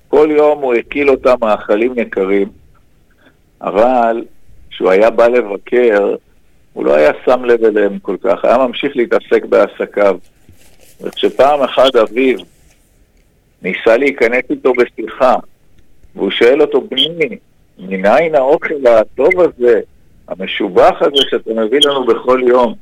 כל 0.09 0.29
יום 0.31 0.61
הוא 0.61 0.73
הקיל 0.73 1.09
אותם 1.09 1.35
מאכלים 1.41 1.99
יקרים, 1.99 2.47
אבל 3.61 4.23
כשהוא 4.69 4.89
היה 4.89 5.09
בא 5.09 5.27
לבקר, 5.27 6.15
הוא 6.73 6.85
לא 6.85 6.95
היה 6.95 7.11
שם 7.25 7.45
לב 7.45 7.63
אליהם 7.63 7.99
כל 7.99 8.15
כך, 8.23 8.45
היה 8.45 8.57
ממשיך 8.57 8.95
להתעסק 8.95 9.45
בעסקיו. 9.45 10.17
וכשפעם 11.01 11.61
אחת 11.61 11.95
אביו 11.95 12.37
ניסה 13.61 13.97
להיכנס 13.97 14.43
איתו 14.49 14.73
בשיחה, 14.73 15.35
והוא 16.15 16.31
שואל 16.31 16.61
אותו, 16.61 16.81
בני, 16.81 17.37
מניין 17.79 18.35
האוכל 18.35 18.87
הטוב 18.87 19.39
הזה, 19.39 19.79
המשובח 20.27 21.01
הזה 21.01 21.21
שאתה 21.29 21.53
מביא 21.53 21.79
לנו 21.83 22.05
בכל 22.05 22.41
יום? 22.47 22.73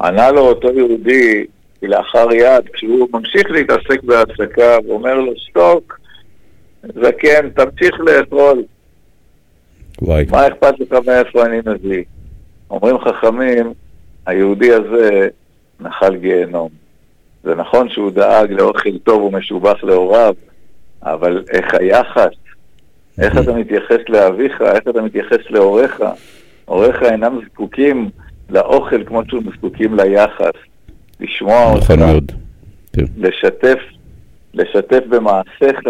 ענה 0.00 0.30
לו 0.30 0.40
אותו 0.40 0.70
יהודי 0.70 1.44
כלאחר 1.80 2.32
יד, 2.32 2.68
כשהוא 2.72 3.08
ממשיך 3.12 3.50
להתעסק 3.50 4.02
בעסקיו, 4.02 4.80
אומר 4.88 5.14
לו, 5.14 5.32
שתוק, 5.36 6.01
זקן, 6.82 7.50
תמשיך 7.50 8.00
לאכול, 8.00 8.62
וואי, 10.02 10.24
מה 10.30 10.46
אכפת 10.48 10.80
לך 10.80 10.92
מאיפה 11.06 11.46
אני 11.46 11.58
מביא? 11.66 12.04
אומרים 12.70 12.98
חכמים, 12.98 13.72
היהודי 14.26 14.72
הזה 14.72 15.28
נחל 15.80 16.16
גיהנום. 16.16 16.68
זה 17.44 17.54
נכון 17.54 17.88
שהוא 17.88 18.10
דאג 18.10 18.52
לאוכל 18.52 18.98
טוב 18.98 19.22
ומשובח 19.22 19.84
להוריו, 19.84 20.34
אבל 21.02 21.44
איך 21.50 21.74
היחס? 21.74 22.32
איך 23.18 23.38
אתה 23.38 23.52
מתייחס 23.52 24.08
לאביך? 24.08 24.62
איך 24.62 24.88
אתה 24.88 25.02
מתייחס 25.02 25.50
להוריך? 25.50 26.02
הוריך 26.64 27.02
אינם 27.02 27.38
זקוקים 27.46 28.10
לאוכל 28.50 29.04
כמו 29.04 29.22
שהם 29.28 29.52
זקוקים 29.56 29.94
ליחס. 29.96 30.52
לשמוע 31.20 31.72
אותך, 31.72 31.90
נכון 31.90 31.98
מאוד. 31.98 32.32
כן. 32.92 33.04
לשתף, 33.16 33.78
לשתף 34.54 35.00
במעשיך, 35.08 35.80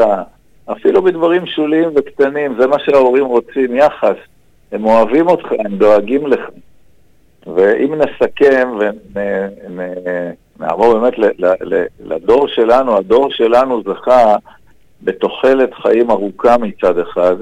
אפילו 0.67 1.03
בדברים 1.03 1.47
שוליים 1.47 1.89
וקטנים, 1.97 2.55
זה 2.59 2.67
מה 2.67 2.79
שההורים 2.79 3.25
רוצים, 3.25 3.77
יחס. 3.77 4.17
הם 4.73 4.85
אוהבים 4.85 5.29
אותך, 5.29 5.53
הם 5.65 5.77
דואגים 5.77 6.27
לך. 6.27 6.41
ואם 7.47 7.95
נסכם 7.95 8.79
ונעבור 10.59 10.99
באמת 10.99 11.15
לדור 12.01 12.49
שלנו, 12.49 12.97
הדור 12.97 13.31
שלנו 13.31 13.83
זכה 13.83 14.37
בתוחלת 15.03 15.75
חיים 15.75 16.11
ארוכה 16.11 16.59
מצד 16.59 16.99
אחד, 16.99 17.37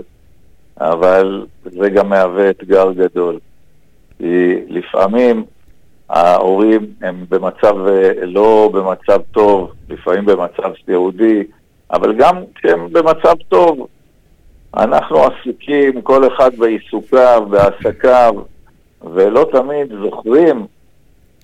אבל 0.81 1.47
זה 1.65 1.91
גם 1.91 2.09
מהווה 2.09 2.51
אתגר 2.51 2.93
גדול. 2.93 3.39
כי 4.19 4.55
לפעמים 4.69 5.45
ההורים 6.09 6.87
הם 7.03 7.25
במצב, 7.29 7.87
אה, 7.87 8.13
לא 8.27 8.71
במצב 8.73 9.21
טוב, 9.33 9.73
לפעמים 9.89 10.25
במצב 10.25 10.73
סיעודי, 10.87 11.45
אבל 11.93 12.13
גם 12.17 12.37
כשהם 12.55 12.89
במצב 12.93 13.35
טוב, 13.49 13.87
אנחנו 14.77 15.25
עסוקים, 15.25 16.03
כל 16.03 16.27
אחד 16.27 16.51
בעיסוקיו, 16.57 17.47
בעסקיו, 17.51 18.35
ולא 19.03 19.49
תמיד 19.53 19.93
זוכרים 20.03 20.67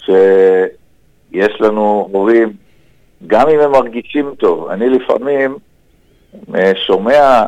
שיש 0.04 1.60
לנו 1.60 2.08
הורים, 2.12 2.52
גם 3.26 3.48
אם 3.48 3.60
הם 3.60 3.70
מרגישים 3.70 4.34
טוב. 4.38 4.68
אני 4.68 4.88
לפעמים 4.88 5.56
אה, 6.54 6.72
שומע 6.86 7.44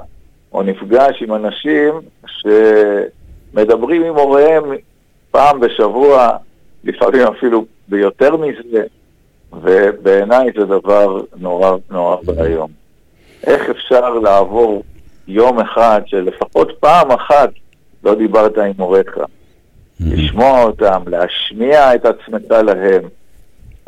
או 0.53 0.63
נפגש 0.63 1.23
עם 1.23 1.35
אנשים 1.35 1.95
שמדברים 2.27 4.05
עם 4.05 4.15
הוריהם 4.15 4.65
פעם 5.31 5.61
בשבוע, 5.61 6.31
לפעמים 6.85 7.23
אפילו 7.23 7.65
ביותר 7.89 8.37
מזה, 8.37 8.85
ובעיניי 9.53 10.51
זה 10.59 10.65
דבר 10.65 11.21
נורא 11.37 11.77
נורא 11.91 12.17
ואיום. 12.25 12.78
איך 13.47 13.71
אפשר 13.71 14.11
לעבור 14.11 14.83
יום 15.29 15.61
אחד 15.61 16.01
שלפחות 16.07 16.73
פעם 16.81 17.11
אחת 17.11 17.51
לא 18.05 18.15
דיברת 18.15 18.59
עם 18.59 18.73
הוריך? 18.77 19.19
לשמוע 20.01 20.63
אותם, 20.63 21.03
להשמיע 21.07 21.95
את 21.95 22.07
עצמך 22.07 22.51
להם, 22.51 23.03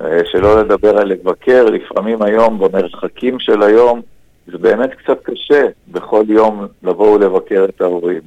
אה, 0.01 0.21
שלא 0.33 0.61
לדבר 0.61 0.99
על 0.99 1.09
לבקר, 1.09 1.65
לפעמים 1.65 2.23
היום, 2.23 2.59
במרחקים 2.59 3.41
של 3.41 3.63
היום, 3.63 4.01
זה 4.47 4.59
באמת 4.59 4.91
קצת 4.95 5.19
קשה 5.23 5.63
בכל 5.89 6.25
יום 6.29 6.67
לבוא 6.83 7.15
ולבקר 7.15 7.65
את 7.65 7.81
ההורים. 7.81 8.21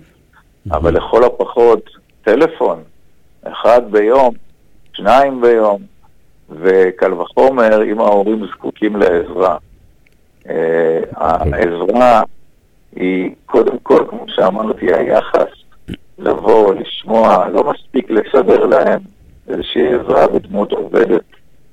אבל 0.72 0.94
לכל 0.98 1.24
הפחות, 1.24 1.90
טלפון, 2.24 2.84
אחד 3.44 3.82
ביום, 3.92 4.34
שניים 4.94 5.42
ביום, 5.42 5.82
וקל 6.50 7.14
וחומר 7.14 7.84
אם 7.84 8.00
ההורים 8.00 8.46
זקוקים 8.48 8.96
לעזרה. 8.96 9.58
אה, 10.50 11.00
העזרה 11.16 12.22
היא 12.96 13.32
קודם 13.46 13.78
כל, 13.84 14.06
כמו 14.10 14.26
שאמרתי, 14.28 14.94
היחס 14.94 15.50
לבוא, 16.20 16.74
לשמוע, 16.74 17.48
לא 17.50 17.72
מספיק 17.72 18.10
לסדר 18.10 18.66
להם 18.66 19.00
איזושהי 19.48 19.94
עזרה 19.94 20.28
בדמות 20.28 20.72
עובדת 20.72 21.24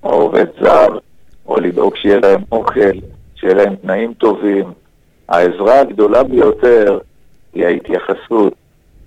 או 0.03 0.11
עובד 0.11 0.47
זר, 0.61 0.99
או 1.47 1.61
לדאוג 1.61 1.97
שיהיה 1.97 2.21
להם 2.21 2.41
אוכל, 2.53 2.99
שיהיה 3.35 3.55
להם 3.55 3.77
תנאים 3.77 4.15
טובים. 4.15 4.73
העזרה 5.29 5.81
הגדולה 5.81 6.23
ביותר 6.23 6.99
היא 7.55 7.67
ההתייחסות, 7.67 8.55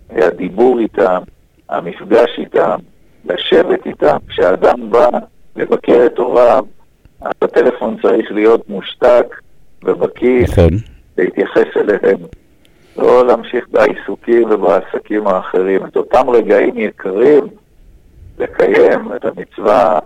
היא 0.10 0.24
הדיבור 0.24 0.80
איתם, 0.80 1.22
המפגש 1.70 2.30
איתם, 2.38 2.76
לשבת 3.26 3.86
איתם. 3.86 4.18
כשאדם 4.28 4.92
בא 4.92 5.10
לבקר 5.56 6.06
את 6.06 6.18
הוריו, 6.18 6.66
הטלפון 7.22 7.98
צריך 8.02 8.32
להיות 8.32 8.70
מושתק 8.70 9.36
ובקיא, 9.86 10.44
נכון. 10.44 10.70
להתייחס 11.18 11.68
אליהם. 11.76 12.18
לא 12.98 13.28
להמשיך 13.28 13.66
בעיסוקים 13.72 14.44
ובעסקים 14.52 15.28
האחרים. 15.28 15.86
את 15.86 15.98
אותם 15.98 16.30
רגעים 16.30 16.78
יקרים, 16.78 17.44
לקיים 18.40 19.14
את 19.16 19.26
המצווה 19.26 20.00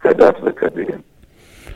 כדת 0.00 0.34
וכדין. 0.44 0.98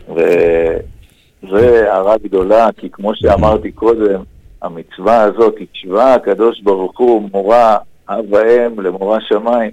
וזה 0.08 1.92
הערה 1.92 2.18
גדולה, 2.18 2.68
כי 2.76 2.90
כמו 2.90 3.14
שאמרתי 3.14 3.72
קודם, 3.72 4.22
המצווה 4.62 5.22
הזאת 5.22 5.54
השווה 5.72 6.14
הקדוש 6.14 6.60
ברוך 6.60 6.98
הוא 6.98 7.28
מורה 7.32 7.76
אב 8.08 8.32
ואם 8.32 8.80
למורה 8.80 9.18
שמיים. 9.20 9.70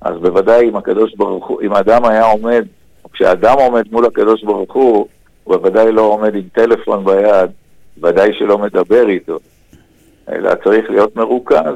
אז 0.00 0.14
בוודאי 0.20 0.68
אם 0.68 0.76
הקדוש 0.76 1.14
ברוך 1.14 1.46
הוא, 1.46 1.62
אם 1.62 1.74
אדם 1.74 2.04
היה 2.04 2.24
עומד, 2.24 2.64
כשאדם 3.12 3.56
עומד 3.58 3.92
מול 3.92 4.06
הקדוש 4.06 4.44
ברוך 4.44 4.74
הוא, 4.74 5.06
הוא 5.46 5.56
בוודאי 5.56 5.92
לא 5.92 6.02
עומד 6.02 6.34
עם 6.34 6.42
טלפון 6.52 7.04
ביד, 7.04 7.50
ודאי 8.02 8.32
שלא 8.38 8.58
מדבר 8.58 9.08
איתו, 9.08 9.38
אלא 10.32 10.54
צריך 10.64 10.90
להיות 10.90 11.16
מרוכז. 11.16 11.74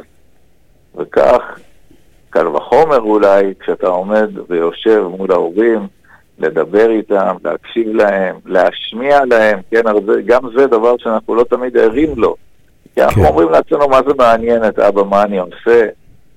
וכך, 0.97 1.59
קל 2.31 2.49
וחומר 2.49 3.01
אולי, 3.01 3.55
כשאתה 3.61 3.87
עומד 3.87 4.31
ויושב 4.49 5.03
מול 5.19 5.33
ההורים, 5.33 5.87
לדבר 6.39 6.91
איתם, 6.91 7.37
להקשיב 7.45 7.89
להם, 7.95 8.37
להשמיע 8.47 9.25
להם, 9.25 9.59
כן, 9.71 9.83
גם 10.27 10.43
זה 10.57 10.67
דבר 10.67 10.95
שאנחנו 10.99 11.35
לא 11.35 11.45
תמיד 11.45 11.77
ערים 11.77 12.11
לו. 12.17 12.37
כי 12.95 13.03
אנחנו 13.03 13.23
כן. 13.23 13.29
אומרים 13.29 13.51
לעצמנו, 13.51 13.89
מה 13.89 14.01
זה 14.09 14.15
מעניין 14.19 14.65
את 14.65 14.79
אבא, 14.79 15.03
מה 15.03 15.23
אני 15.23 15.39
עושה, 15.39 15.87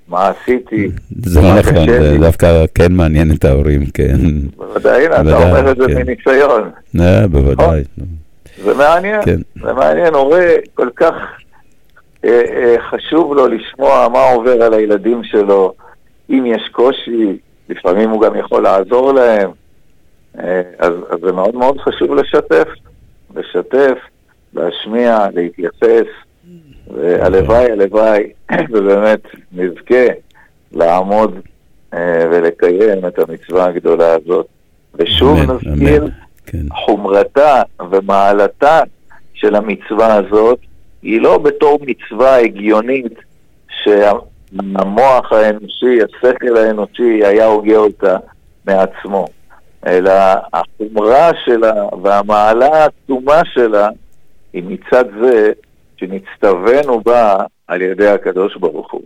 מה 0.07 0.27
עשיתי, 0.29 0.89
זה 1.25 1.41
מה 1.41 1.55
לא 1.55 1.59
נכון, 1.59 1.89
זה. 1.89 2.17
דווקא 2.19 2.65
כן 2.75 2.93
מעניין 2.93 3.31
את 3.31 3.45
ההורים, 3.45 3.85
כן. 3.93 4.17
בוודאי, 4.55 5.05
הנה, 5.05 5.21
אתה 5.21 5.43
אומר 5.43 5.71
את 5.71 5.77
זה 5.77 5.85
כן. 5.87 5.95
מניסיון. 5.95 6.71
בוודאי. 7.31 7.83
זה 8.63 8.73
מעניין, 8.73 9.21
כן. 9.21 9.39
זה 9.63 9.73
מעניין, 9.73 10.13
הורה 10.13 10.45
כל 10.73 10.89
כך 10.95 11.13
אה, 12.25 12.41
אה, 12.53 12.75
חשוב 12.89 13.33
לו 13.33 13.47
לשמוע 13.47 14.07
מה 14.13 14.29
עובר 14.31 14.63
על 14.63 14.73
הילדים 14.73 15.23
שלו, 15.23 15.73
אם 16.29 16.45
יש 16.45 16.69
קושי, 16.71 17.37
לפעמים 17.69 18.09
הוא 18.09 18.21
גם 18.21 18.35
יכול 18.35 18.63
לעזור 18.63 19.13
להם, 19.13 19.51
אה, 20.39 20.61
אז, 20.79 20.93
אז 21.09 21.19
זה 21.21 21.31
מאוד 21.31 21.55
מאוד 21.55 21.77
חשוב 21.77 22.15
לשתף, 22.15 22.67
לשתף, 23.35 23.97
להשמיע, 24.53 25.27
להתייחס, 25.33 26.07
והלוואי, 26.87 27.71
הלוואי, 27.71 28.23
ובאמת 28.71 29.21
נזכה 29.51 30.05
לעמוד 30.71 31.39
אה, 31.93 32.25
ולקיים 32.31 33.07
את 33.07 33.19
המצווה 33.19 33.65
הגדולה 33.65 34.13
הזאת. 34.13 34.47
ושוב 34.95 35.37
אמן, 35.37 35.55
נזכיר 35.55 36.03
אמן. 36.03 36.09
כן. 36.45 36.65
חומרתה 36.71 37.61
ומעלתה 37.91 38.81
של 39.33 39.55
המצווה 39.55 40.15
הזאת 40.15 40.59
היא 41.01 41.21
לא 41.21 41.37
בתור 41.37 41.79
מצווה 41.81 42.37
הגיונית 42.37 43.13
שהמוח 43.83 45.31
האנושי, 45.31 45.99
השכל 46.01 46.57
האנושי 46.57 47.25
היה 47.25 47.45
הוגה 47.45 47.75
אותה 47.77 48.17
מעצמו, 48.65 49.27
אלא 49.87 50.13
החומרה 50.53 51.31
שלה 51.45 51.73
והמעלה 52.03 52.67
העצומה 52.73 53.41
שלה 53.53 53.89
היא 54.53 54.63
מצד 54.67 55.05
זה 55.21 55.51
שנצטווינו 55.97 57.01
בה 57.01 57.37
על 57.67 57.81
ידי 57.81 58.07
הקדוש 58.07 58.57
ברוך 58.57 58.91
הוא. 58.91 59.01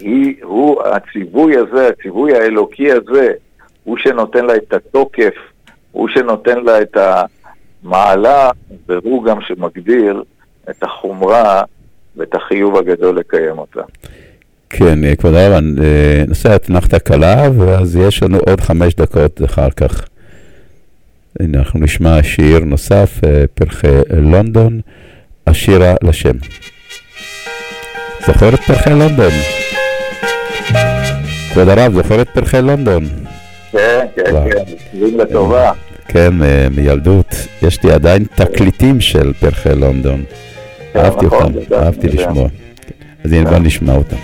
היא, 0.00 0.34
הוא, 0.42 0.82
הציווי 0.82 1.56
הזה, 1.56 1.88
הציווי 1.88 2.36
האלוקי 2.36 2.92
הזה, 2.92 3.32
הוא 3.84 3.96
שנותן 3.98 4.46
לה 4.46 4.56
את 4.56 4.72
התוקף, 4.72 5.34
הוא 5.92 6.08
שנותן 6.08 6.64
לה 6.64 6.82
את 6.82 6.96
המעלה, 7.84 8.50
והוא 8.88 9.24
גם 9.24 9.40
שמגדיר 9.40 10.22
את 10.70 10.82
החומרה 10.82 11.62
ואת 12.16 12.34
החיוב 12.34 12.76
הגדול 12.76 13.18
לקיים 13.18 13.58
אותה. 13.58 13.80
כן, 14.70 15.04
אה, 15.04 15.16
כבוד 15.16 15.34
הרב, 15.34 15.64
אה, 15.82 16.24
נעשה 16.28 16.56
אתנחתא 16.56 16.98
קלה, 16.98 17.50
ואז 17.58 17.96
יש 17.96 18.22
לנו 18.22 18.38
עוד 18.38 18.60
חמש 18.60 18.94
דקות 18.94 19.44
אחר 19.44 19.70
כך. 19.70 20.04
אנחנו 21.40 21.80
נשמע 21.80 22.22
שיר 22.22 22.58
נוסף, 22.58 23.20
אה, 23.24 23.44
פרחי 23.54 23.86
לונדון, 24.10 24.80
השירה 25.48 25.94
לשם. 26.02 26.32
זוכר 28.26 28.54
את 28.54 28.60
פרחי 28.60 28.90
לונדון? 28.90 29.32
כבוד 31.52 31.68
הרב, 31.68 31.92
זוכר 31.94 32.22
את 32.22 32.28
פרחי 32.28 32.62
לונדון? 32.62 33.04
כן, 33.72 34.06
כן. 34.16 34.24
כן, 34.24 34.64
ציונים 34.92 35.20
לטובה. 35.20 35.72
כן, 36.08 36.42
אה, 36.42 36.66
מילדות. 36.76 37.34
יש 37.62 37.82
לי 37.84 37.92
עדיין 37.92 38.24
תקליטים 38.34 39.00
של 39.00 39.32
פרחי 39.40 39.74
לונדון. 39.74 40.24
כן, 40.92 40.98
אהבתי 40.98 41.26
נכון, 41.26 41.54
אותם, 41.54 41.74
אהבתי. 41.74 42.08
לשמוע. 42.08 42.48
כן. 42.48 42.94
אז 43.24 43.32
הנה, 43.32 43.50
בוא 43.50 43.58
נשמע 43.58 43.94
אותם. 43.94 44.16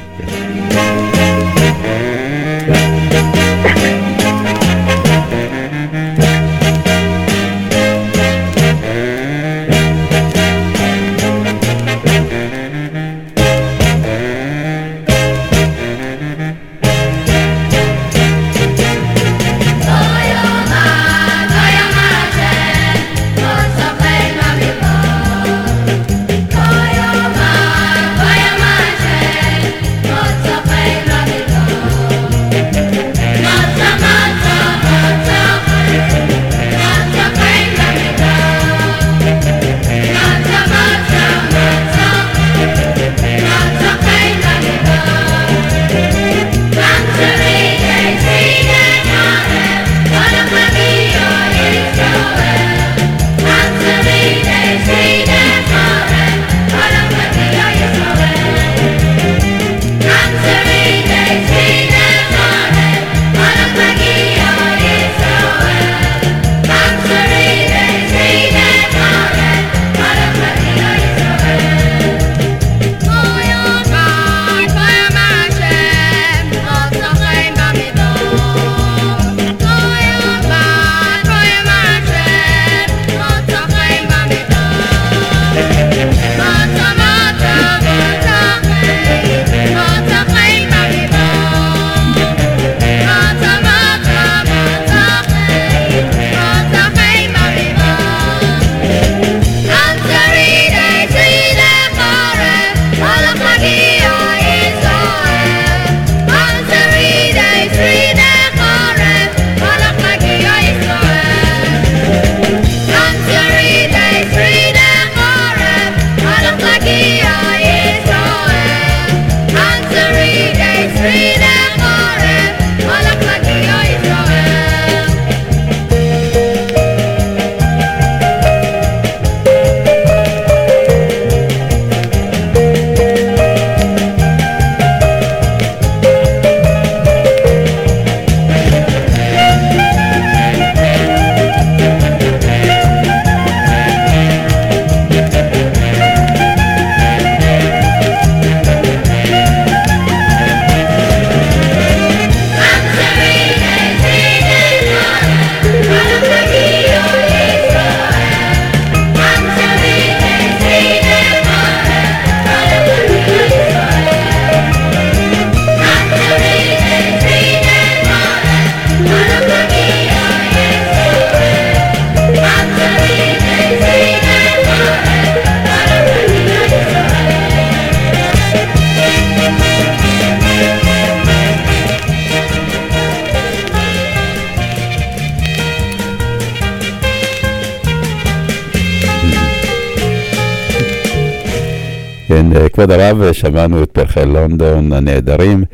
כבוד 192.85 193.01
הרב, 193.01 193.33
שמענו 193.33 193.83
את 193.83 193.91
פרחי 193.91 194.27
לונדון 194.27 194.93
הנהדרים, 194.93 195.65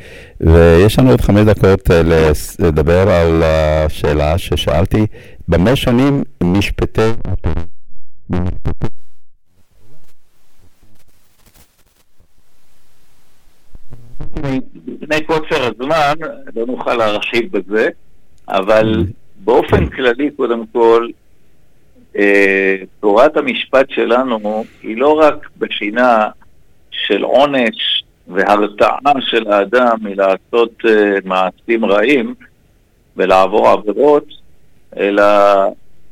ויש 0.40 0.98
לנו 0.98 1.10
עוד 1.10 1.20
חמש 1.20 1.40
דקות 1.40 1.90
אה, 1.90 2.02
לדבר 2.58 3.10
על 3.10 3.42
השאלה 3.42 4.38
ששאלתי, 4.38 5.06
במה 5.48 5.76
שונים 5.76 6.22
משפטי... 6.42 7.10
מפני 14.86 15.24
קוצר 15.26 15.62
הזמן 15.62 16.14
לא 16.56 16.66
נוכל 16.66 16.94
להרחיב 16.94 17.58
בזה, 17.58 17.88
אבל 18.48 19.04
באופן 19.44 19.86
כללי, 19.86 20.30
קודם 20.36 20.66
כל, 20.72 21.08
אה, 22.16 22.76
תורת 23.00 23.36
המשפט 23.36 23.90
שלנו 23.90 24.64
היא 24.82 24.96
לא 24.96 25.12
רק 25.12 25.48
בחינה 25.58 26.28
של 27.10 27.22
עונש 27.22 28.04
והרתעה 28.28 29.12
של 29.20 29.52
האדם 29.52 29.96
מלעשות 30.00 30.72
אה, 30.88 31.18
מעשים 31.24 31.84
רעים 31.84 32.34
ולעבור 33.16 33.68
עבירות, 33.68 34.24
אלא 34.96 35.22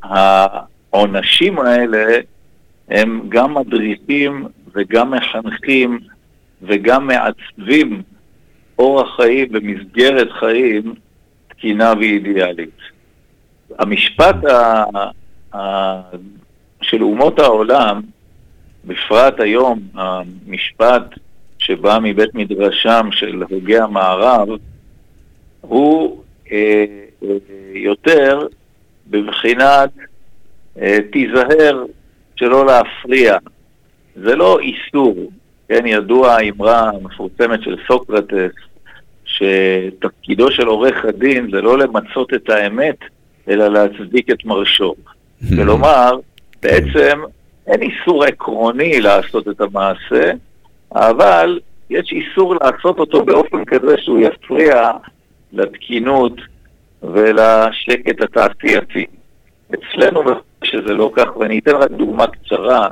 העונשים 0.03 1.59
האלה 1.59 2.19
הם 2.89 3.23
גם 3.29 3.55
מדריכים 3.55 4.47
וגם 4.75 5.11
מחנכים 5.11 5.99
וגם 6.63 7.07
מעצבים 7.07 8.03
אורח 8.79 9.17
חיים 9.17 9.49
ומסגרת 9.53 10.33
חיים 10.33 10.95
תקינה 11.49 11.93
ואידיאלית. 11.99 12.79
המשפט 13.79 14.45
ה... 14.45 14.85
ה... 15.57 16.01
של 16.83 17.03
אומות 17.03 17.39
העולם, 17.39 18.01
בפרט 18.89 19.41
היום 19.41 19.80
המשפט 19.95 21.03
שבא 21.59 21.99
מבית 22.03 22.34
מדרשם 22.34 23.09
של 23.12 23.43
הוגי 23.51 23.78
המערב, 23.78 24.49
הוא 25.61 26.22
אה, 26.53 26.84
אה, 27.22 27.28
יותר 27.74 28.47
בבחינת 29.11 29.91
אה, 30.80 30.99
תיזהר 31.12 31.84
שלא 32.36 32.66
להפריע. 32.66 33.36
זה 34.16 34.36
לא 34.36 34.59
איסור, 34.61 35.30
כן, 35.68 35.86
ידוע 35.86 36.32
האמרה 36.32 36.91
המפורסמת 36.91 37.62
של 37.62 37.76
סוקרטס, 37.86 38.55
שתפקידו 39.24 40.51
של 40.51 40.66
עורך 40.66 41.05
הדין 41.05 41.51
זה 41.51 41.61
לא 41.61 41.78
למצות 41.78 42.34
את 42.34 42.51
האמת, 42.51 42.97
אלא 43.49 43.68
להצדיק 43.68 44.30
את 44.30 44.45
מרשו. 44.45 44.95
כלומר, 45.49 46.12
בעצם 46.62 47.20
אין 47.69 47.83
איסור 47.83 48.25
עקרוני 48.25 49.01
לעשות 49.01 49.49
את 49.49 49.61
המעשה, 49.61 50.33
אבל 50.93 51.61
יש 51.91 52.12
איסור 52.12 52.55
לעשות 52.55 52.99
אותו 52.99 53.25
באופן 53.25 53.64
כזה 53.64 53.95
שהוא 53.99 54.19
יפריע 54.19 54.91
לתקינות 55.53 56.33
ולשקט 57.03 58.23
התעשייתי. 58.23 59.07
אצלנו 59.75 60.23
שזה 60.64 60.95
לא 60.95 61.11
כך, 61.16 61.37
ואני 61.37 61.59
אתן 61.59 61.77
רק 61.77 61.91
דוגמה 61.91 62.27
קצרה, 62.27 62.89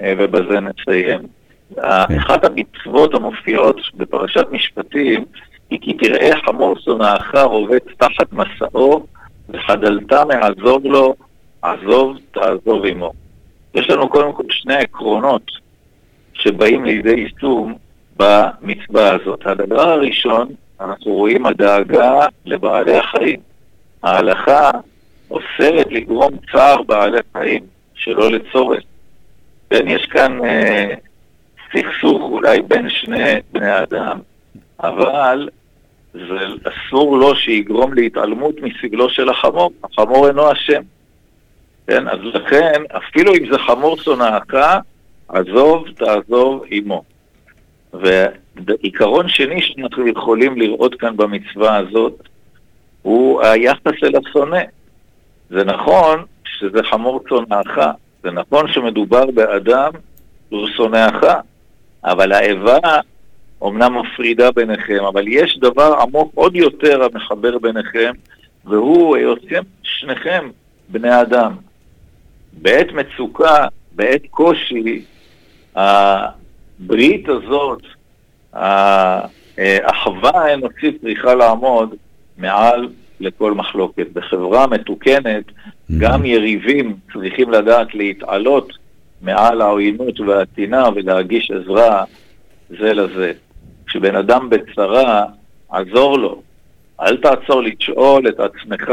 אה, 0.00 0.14
ובזה 0.18 0.60
נסיים. 0.60 1.20
אחת 2.18 2.44
המצוות 2.44 3.14
המופיעות 3.14 3.80
בפרשת 3.94 4.46
משפטים 4.50 5.24
היא 5.70 5.80
כי 5.82 5.94
תראה 5.94 6.30
חמור 6.46 6.76
שונאך 6.78 7.34
רובץ 7.34 7.84
תחת 7.98 8.32
מסעו 8.32 9.06
וחדלת 9.48 10.12
מעזוב 10.12 10.84
לו, 10.84 11.14
עזוב 11.62 12.16
תעזוב 12.32 12.84
עמו. 12.86 13.12
יש 13.76 13.90
לנו 13.90 14.08
קודם 14.08 14.32
כל 14.32 14.42
שני 14.50 14.74
עקרונות 14.74 15.50
שבאים 16.34 16.84
לידי 16.84 17.10
יישום 17.10 17.74
במצווה 18.16 19.14
הזאת. 19.14 19.46
הדבר 19.46 19.80
הראשון, 19.80 20.48
אנחנו 20.80 21.12
רואים 21.12 21.46
הדאגה 21.46 22.26
לבעלי 22.46 22.96
החיים. 22.96 23.40
ההלכה 24.02 24.70
אוסרת 25.30 25.86
לגרום 25.90 26.30
צער 26.52 26.82
בעלי 26.82 27.18
חיים, 27.36 27.64
שלא 27.94 28.30
לצורך. 28.30 28.82
כן, 29.70 29.88
יש 29.88 30.06
כאן 30.06 30.44
אה, 30.44 30.94
סכסוך 31.72 32.22
אולי 32.22 32.62
בין 32.62 32.88
שני 32.88 33.34
בני 33.52 33.78
אדם, 33.82 34.18
אבל 34.80 35.48
זה 36.12 36.46
אסור 36.64 37.18
לו 37.18 37.36
שיגרום 37.36 37.94
להתעלמות 37.94 38.54
מסגלו 38.62 39.10
של 39.10 39.28
החמור. 39.28 39.70
החמור 39.84 40.28
אינו 40.28 40.52
אשם. 40.52 40.82
כן, 41.86 42.08
אז 42.08 42.18
לכן, 42.22 42.82
אפילו 42.96 43.34
אם 43.34 43.50
זה 43.52 43.58
חמור 43.58 43.96
שונאך, 43.96 44.54
עזוב 45.28 45.84
תעזוב 45.96 46.64
עמו. 46.70 47.04
ועיקרון 47.94 49.28
שני 49.28 49.62
שאנחנו 49.62 50.08
יכולים 50.08 50.56
לראות 50.58 50.94
כאן 50.94 51.16
במצווה 51.16 51.76
הזאת, 51.76 52.28
הוא 53.02 53.42
היחס 53.42 54.02
אל 54.02 54.12
השונא. 54.16 54.60
זה 55.50 55.64
נכון 55.64 56.24
שזה 56.44 56.82
חמור 56.82 57.20
שונאך, 57.28 57.78
זה 58.22 58.30
נכון 58.30 58.72
שמדובר 58.72 59.30
באדם 59.30 59.92
שהוא 60.48 60.68
שונאך, 60.76 61.24
אבל 62.04 62.32
האיבה 62.32 62.78
אומנם 63.60 63.98
מפרידה 63.98 64.50
ביניכם, 64.50 65.04
אבל 65.04 65.28
יש 65.28 65.58
דבר 65.58 65.94
עמוק 66.00 66.32
עוד 66.34 66.56
יותר 66.56 67.02
המחבר 67.02 67.58
ביניכם, 67.58 68.12
והוא 68.64 69.16
היותכם 69.16 69.62
שניכם 69.82 70.48
בני 70.88 71.20
אדם. 71.20 71.65
בעת 72.56 72.86
מצוקה, 72.92 73.66
בעת 73.92 74.22
קושי, 74.30 75.04
הברית 75.74 77.28
הזאת, 77.28 77.82
האחווה 78.52 80.30
האנושית 80.30 81.00
צריכה 81.00 81.34
לעמוד 81.34 81.94
מעל 82.38 82.88
לכל 83.20 83.54
מחלוקת. 83.54 84.06
בחברה 84.12 84.66
מתוקנת, 84.66 85.44
גם 85.98 86.24
יריבים 86.24 86.96
צריכים 87.12 87.50
לדעת 87.50 87.94
להתעלות 87.94 88.72
מעל 89.22 89.60
העוינות 89.60 90.20
והטינה 90.20 90.88
ולהגיש 90.94 91.50
עזרה 91.50 92.04
זה 92.68 92.94
לזה. 92.94 93.32
כשבן 93.86 94.16
אדם 94.16 94.50
בצרה, 94.50 95.24
עזור 95.70 96.18
לו. 96.18 96.42
אל 97.00 97.16
תעצור 97.16 97.62
לשאול 97.62 98.28
את 98.28 98.40
עצמך 98.40 98.90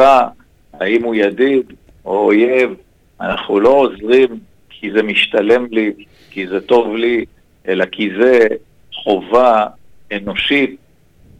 האם 0.73 1.03
הוא 1.03 1.15
ידיד 1.15 1.73
או 2.05 2.25
אויב. 2.25 2.73
אנחנו 3.21 3.59
לא 3.59 3.69
עוזרים 3.69 4.39
כי 4.69 4.91
זה 4.91 5.03
משתלם 5.03 5.65
לי, 5.71 5.93
כי 6.29 6.47
זה 6.47 6.61
טוב 6.61 6.95
לי, 6.95 7.25
אלא 7.67 7.85
כי 7.85 8.09
זה 8.21 8.47
חובה 8.93 9.65
אנושית, 10.11 10.75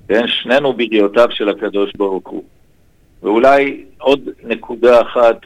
כן? 0.08 0.28
שנינו 0.28 0.74
בריאותיו 0.74 1.28
של 1.32 1.50
הקדוש 1.50 1.92
ברוך 1.98 2.28
הוא. 2.28 2.44
ואולי 3.24 3.84
עוד 3.98 4.30
נקודה 4.44 5.02
אחת 5.02 5.40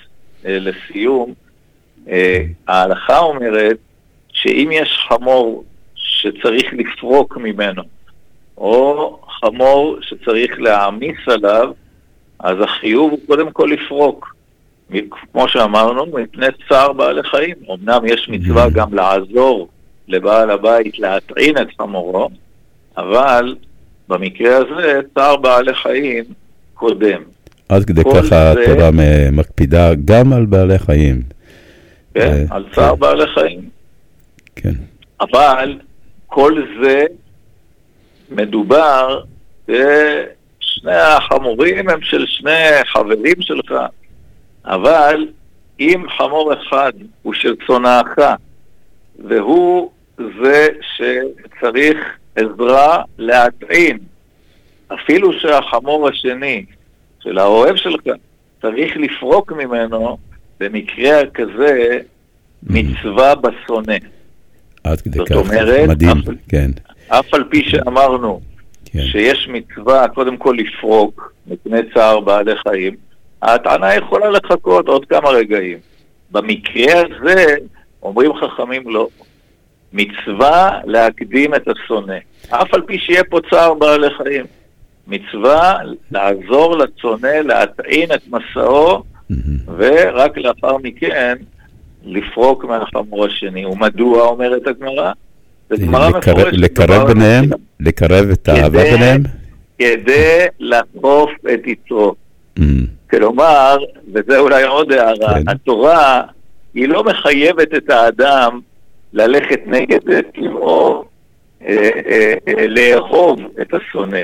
אה, 0.46 0.58
לסיום, 0.60 1.34
אה, 2.10 2.42
ההלכה 2.68 3.20
אומרת 3.20 3.78
שאם 4.34 4.70
יש 4.72 5.08
חמור 5.10 5.64
שצריך 5.96 6.74
לפרוק 6.74 7.38
ממנו, 7.38 7.84
או 8.58 9.20
חמור 9.42 9.98
שצריך 10.02 10.60
להעמיס 10.60 11.18
עליו, 11.28 11.72
אז 12.40 12.58
החיוב 12.62 13.12
הוא 13.12 13.20
קודם 13.28 13.52
כל 13.52 13.70
לפרוק. 13.74 14.37
כמו 15.32 15.48
שאמרנו, 15.48 16.06
מפני 16.06 16.46
צער 16.70 16.94
בעלי 16.94 17.24
חיים. 17.24 17.56
אמנם 17.72 18.02
יש 18.06 18.30
מצווה 18.30 18.70
גם 18.70 18.94
לעזור 18.94 19.68
לבעל 20.08 20.50
הבית 20.50 21.00
להטעין 21.00 21.58
את 21.58 21.68
חמורו, 21.78 22.30
אבל 22.98 23.56
במקרה 24.10 24.58
הזה 24.58 25.00
צער 25.16 25.36
בעלי 25.36 25.74
חיים 25.74 26.24
קודם. 26.74 27.22
עד 27.70 27.84
כדי 27.86 28.04
ככה 28.04 28.20
זה- 28.54 28.62
התורה 28.62 28.90
מקפידה 29.32 29.92
גם 30.06 30.34
על 30.34 30.46
בעלי 30.46 30.80
חיים. 30.80 31.22
כן, 32.14 32.20
אה, 32.22 32.44
על 32.50 32.66
צער 32.76 32.94
כן. 32.96 33.00
בעלי 33.00 33.28
חיים. 33.34 33.70
כן. 34.56 34.74
אבל 35.22 35.80
כל 36.28 36.54
זה 36.84 37.04
מדובר, 38.32 39.22
אה, 39.70 40.24
שני 40.60 40.96
החמורים 40.96 41.90
הם 41.90 42.02
של 42.02 42.26
שני 42.28 42.52
חברים 42.86 43.36
שלך, 43.42 43.74
אבל 44.68 45.28
אם 45.80 46.04
חמור 46.18 46.54
אחד 46.54 46.92
הוא 47.24 47.34
של 47.34 47.56
צונאך, 47.68 48.08
והוא 49.28 49.92
זה 50.18 50.68
שצריך 50.96 51.98
עזרה 52.36 53.04
להטעין, 53.18 53.98
אפילו 54.94 55.34
שהחמור 55.34 56.08
השני 56.10 56.66
של 57.20 57.38
האוהב 57.38 57.76
שלך 57.76 58.02
צריך 58.62 58.98
לפרוק 58.98 59.52
ממנו, 59.52 60.18
במקרה 60.60 61.22
כזה 61.34 62.00
מצווה 62.64 63.36
בשונא. 63.36 63.98
עד 64.84 65.02
כדי 65.02 65.20
ככה. 65.26 65.40
אומרת, 65.40 65.90
מדהים, 65.90 66.10
אף- 66.10 66.36
כן. 66.50 66.72
אף 67.08 67.34
על 67.34 67.44
פי 67.50 67.64
שאמרנו 67.70 68.42
כן. 68.86 69.00
שיש 69.12 69.48
מצווה 69.52 70.08
קודם 70.08 70.38
כל 70.38 70.56
לפרוק 70.58 71.34
מפני 71.48 71.80
צער 71.94 72.20
בעלי 72.20 72.52
חיים, 72.68 72.96
ההטענה 73.42 73.96
יכולה 73.96 74.30
לחכות 74.30 74.88
עוד 74.88 75.06
כמה 75.06 75.30
רגעים. 75.30 75.78
במקרה 76.32 76.94
הזה 77.02 77.56
אומרים 78.04 78.32
חכמים 78.34 78.90
לא. 78.90 79.08
מצווה 79.94 80.80
להקדים 80.86 81.56
את 81.56 81.68
השונא, 81.68 82.14
אף 82.50 82.74
על 82.74 82.82
פי 82.82 83.00
שיהיה 83.00 83.24
פה 83.24 83.40
צער 83.50 83.74
בעלי 83.74 84.08
חיים. 84.18 84.46
מצווה 85.08 85.78
לעזור 86.12 86.78
לצונא 86.78 87.28
להטעין 87.28 88.10
את 88.12 88.22
מסעו, 88.28 89.04
ורק 89.78 90.38
לאחר 90.38 90.78
מכן 90.78 91.36
לפרוק 92.06 92.66
מהחמור 92.66 93.26
השני. 93.26 93.66
ומדוע 93.66 94.22
אומרת 94.22 94.68
הגמרא? 94.68 95.12
זו 95.70 95.86
גמרא 95.86 96.10
לקרב- 96.10 96.38
מפורשת. 96.38 96.58
לקרב 96.58 96.90
גמרא 96.90 97.06
ביניהם. 97.14 97.46
לקרב 97.80 98.30
את 98.30 98.50
האהבה 98.50 98.84
ביניהם. 98.84 99.24
כדי 99.80 100.46
לחוף 100.60 101.30
את 101.54 101.68
יצרו. 101.68 102.16
Mm, 102.58 102.62
כלומר, 103.10 103.78
וזה 104.14 104.40
אולי 104.40 104.64
עוד 104.64 104.92
הערה, 104.92 105.34
כן. 105.34 105.50
התורה 105.50 106.22
היא 106.74 106.88
לא 106.88 107.04
מחייבת 107.04 107.74
את 107.74 107.90
האדם 107.90 108.60
ללכת 109.14 109.60
נגד 109.66 110.00
טבעו, 110.36 111.06
אה, 111.62 111.90
אה, 112.08 112.34
אה, 112.48 112.68
לאהוב 112.68 113.40
את 113.62 113.74
השונא. 113.74 114.22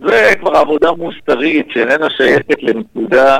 זה 0.00 0.32
כבר 0.40 0.56
עבודה 0.56 0.92
מוסרית 0.92 1.66
שאיננה 1.70 2.10
שייכת 2.10 2.62
לנקודה, 2.62 3.38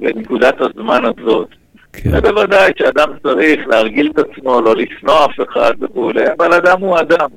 לנקודת 0.00 0.60
הזמן 0.60 1.02
הזאת. 1.04 1.48
כן. 1.92 2.10
ובוודאי 2.12 2.72
שאדם 2.78 3.08
צריך 3.22 3.60
להרגיל 3.66 4.12
את 4.14 4.18
עצמו, 4.18 4.60
לא 4.60 4.76
לשנוא 4.76 5.24
אף 5.24 5.48
אחד 5.50 5.72
וכולי, 5.80 6.24
אבל 6.38 6.52
אדם 6.52 6.80
הוא 6.80 7.00
אדם. 7.00 7.28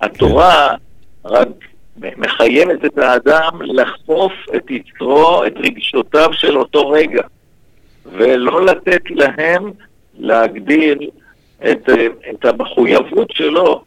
התורה 0.00 0.68
רק 1.24 1.48
מחייבת 2.16 2.84
את 2.84 2.98
האדם 2.98 3.62
לחשוף 3.62 4.32
את 4.56 4.70
יצרו, 4.70 5.44
את 5.46 5.54
רגשותיו 5.56 6.28
של 6.32 6.58
אותו 6.58 6.88
רגע, 6.88 7.22
ולא 8.12 8.64
לתת 8.64 9.02
להם 9.10 9.70
להגדיל 10.18 11.10
את, 11.70 11.88
את 12.30 12.44
המחויבות 12.44 13.30
שלו 13.30 13.82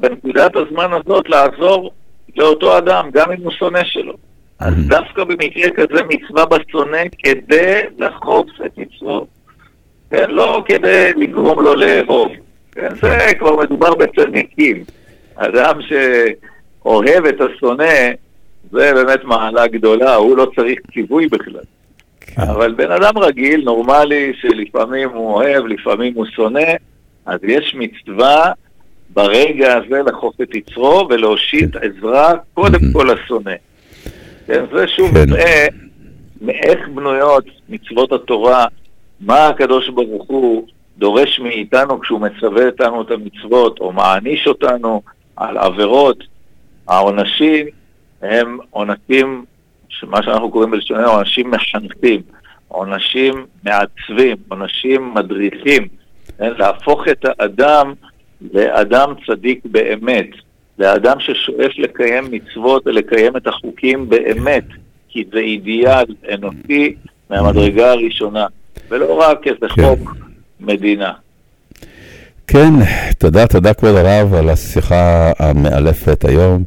בנקודת 0.00 0.56
הזמן 0.56 0.92
הזאת 0.92 1.28
לעזור 1.28 1.90
לאותו 2.36 2.78
אדם, 2.78 3.10
גם 3.12 3.32
אם 3.32 3.42
הוא 3.42 3.52
שונא 3.52 3.84
שלו. 3.84 4.14
אז 4.58 4.74
דווקא 4.88 5.24
במקרה 5.24 5.70
כזה 5.70 6.02
מצווה 6.08 6.44
בשונא 6.46 7.02
כדי 7.18 7.80
לחוף 7.98 8.46
את 8.66 8.78
יצרו. 8.78 9.26
כן, 10.10 10.30
לא 10.30 10.62
כדי 10.66 11.12
לגרום 11.16 11.64
לו 11.64 11.74
לאהוב. 11.74 12.32
כן, 12.72 12.94
זה 12.94 13.18
כבר 13.38 13.56
מדובר 13.56 13.94
בצדיקים. 13.94 14.84
אדם 15.36 15.82
שאוהב 16.82 17.24
את 17.24 17.40
השונא, 17.40 18.10
זה 18.70 18.92
באמת 18.94 19.24
מעלה 19.24 19.66
גדולה, 19.66 20.14
הוא 20.14 20.36
לא 20.36 20.46
צריך 20.56 20.78
ציווי 20.92 21.26
בכלל. 21.26 21.60
כן. 22.20 22.42
אבל 22.42 22.72
בן 22.72 22.90
אדם 22.90 23.18
רגיל, 23.18 23.64
נורמלי, 23.64 24.32
שלפעמים 24.40 25.08
הוא 25.10 25.34
אוהב, 25.34 25.66
לפעמים 25.66 26.14
הוא 26.14 26.26
שונא, 26.26 26.72
אז 27.26 27.40
יש 27.42 27.74
מצווה 27.78 28.52
ברגע 29.10 29.76
הזה 29.76 30.02
לחוף 30.06 30.34
את 30.42 30.54
יצרו 30.54 31.06
ולהושיט 31.10 31.76
עזרה 31.76 32.32
קודם 32.54 32.80
כל 32.92 33.10
לשונא. 33.12 33.54
כן, 34.46 34.64
זה 34.72 34.88
שוב 34.88 35.10
כן. 35.10 35.30
מראה 35.30 35.66
מאיך 36.40 36.88
בנויות 36.94 37.44
מצוות 37.68 38.12
התורה, 38.12 38.64
מה 39.20 39.48
הקדוש 39.48 39.88
ברוך 39.88 40.24
הוא 40.28 40.66
דורש 40.98 41.40
מאיתנו 41.40 42.00
כשהוא 42.00 42.20
מצווה 42.20 42.66
אותנו 42.66 43.02
את 43.02 43.10
המצוות, 43.10 43.80
או 43.80 43.92
מעניש 43.92 44.46
אותנו 44.46 45.02
על 45.36 45.58
עבירות. 45.58 46.29
העונשים 46.90 47.66
הם 48.22 48.58
עונשים, 48.70 49.44
מה 50.02 50.22
שאנחנו 50.22 50.50
קוראים 50.50 50.70
בלשוננו 50.70 51.10
עונשים 51.10 51.50
מחנכים, 51.50 52.20
עונשים 52.68 53.46
מעצבים, 53.64 54.36
עונשים 54.48 55.14
מדריכים, 55.14 55.88
כן? 56.38 56.52
להפוך 56.58 57.08
את 57.08 57.24
האדם 57.24 57.92
לאדם 58.52 59.14
צדיק 59.26 59.60
באמת, 59.64 60.26
לאדם 60.78 61.20
ששואף 61.20 61.78
לקיים 61.78 62.24
מצוות 62.30 62.86
ולקיים 62.86 63.36
את 63.36 63.46
החוקים 63.46 64.08
באמת, 64.08 64.64
כי 65.08 65.24
זה 65.32 65.38
אידיאל 65.38 66.04
אנושי 66.34 66.94
מהמדרגה 67.30 67.90
הראשונה, 67.92 68.46
ולא 68.88 69.20
רק 69.20 69.46
איזה 69.46 69.68
כן. 69.68 69.82
חוק 69.82 70.16
מדינה. 70.60 71.12
כן, 72.52 72.74
תודה, 73.18 73.46
תודה 73.46 73.74
כבוד 73.74 73.94
הרב 73.96 74.34
על 74.34 74.48
השיחה 74.50 75.32
המאלפת 75.38 76.24
היום. 76.28 76.62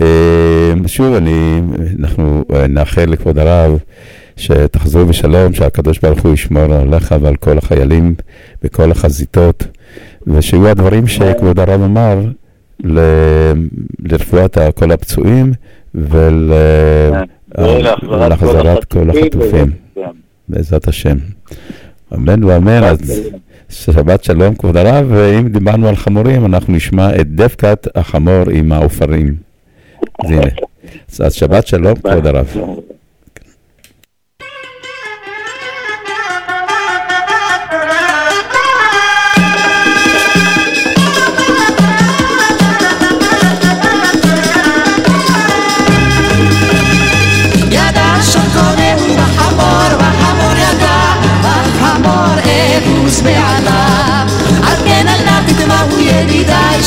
אה, 0.00 0.72
שוב, 0.86 1.14
אני, 1.14 1.60
אנחנו 2.00 2.44
אה, 2.54 2.66
נאחל 2.66 3.04
לכבוד 3.04 3.38
הרב 3.38 3.78
שתחזרו 4.36 5.06
בשלום, 5.06 5.52
שהקדוש 5.54 5.98
ברוך 5.98 6.20
הוא 6.20 6.32
ישמור 6.34 6.74
עליך 6.74 7.14
ועל 7.20 7.36
כל 7.36 7.58
החיילים 7.58 8.14
בכל 8.62 8.90
החזיתות, 8.90 9.66
ושיהיו 10.26 10.68
הדברים 10.68 11.06
שכבוד 11.06 11.60
הרב 11.60 11.82
אמר 11.82 12.18
ל- 12.84 13.52
לרפואת 13.98 14.58
כל 14.74 14.90
הפצועים 14.92 15.52
ול- 15.94 16.52
ולהחזרת 18.08 18.84
כל 18.84 19.10
החטופים. 19.10 19.70
בעזרת 20.48 20.88
השם. 20.88 21.16
אמן 22.14 22.44
ואמן. 22.44 22.82
שבת 23.68 24.24
שלום 24.24 24.54
כבוד 24.54 24.76
הרב, 24.76 25.06
ואם 25.10 25.48
דיברנו 25.48 25.88
על 25.88 25.96
חמורים, 25.96 26.44
אנחנו 26.44 26.74
נשמע 26.74 27.20
את 27.20 27.28
דווקת 27.28 27.86
החמור 27.94 28.50
עם 28.52 28.72
העופרים. 28.72 29.36
אז 30.24 30.30
הנה. 30.30 30.46
אז 31.20 31.34
שבת 31.34 31.66
שלום 31.66 31.94
כבוד 31.94 32.26
הרב. 32.26 32.56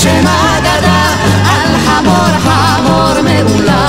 شماددا 0.04 1.00
الحمور 1.66 2.32
حمور 2.46 3.16
مبلا 3.22 3.86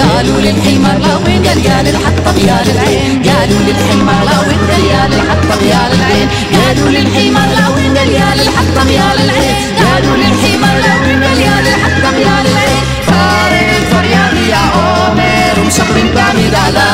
قالوا 0.00 0.40
للحمار 0.40 0.98
لو 0.98 1.18
انقل 1.32 1.68
قال 1.68 1.86
الحطب 1.88 2.38
يا 2.38 2.58
للعين. 2.66 3.22
قالوا 3.22 3.60
للحمار 3.66 4.22
لو 4.30 4.42
انقل 4.54 4.84
يا 4.92 5.02
للحطب 5.12 5.62
يا 5.72 5.82
للعين. 5.90 6.28
قالوا 6.54 6.90
للحمار 6.90 7.48
لو 7.58 7.72
قال 7.96 8.08
يا 8.18 8.28
للحطب 8.38 8.88
يا 8.98 9.08
للعين. 9.18 9.56
قالوا 9.82 10.16
للحمار 10.16 10.76
لو 10.86 10.98
قال 11.24 11.40
يا 11.46 11.54
للحطب 11.64 12.16
يا 12.26 12.36
للعين. 12.44 12.82
فارق 13.06 13.68
الفريان 13.80 14.36
يا 14.52 14.62
عمر 14.74 15.60
ومشغل 15.60 16.08
بامي 16.14 16.46
دالا 16.54 16.90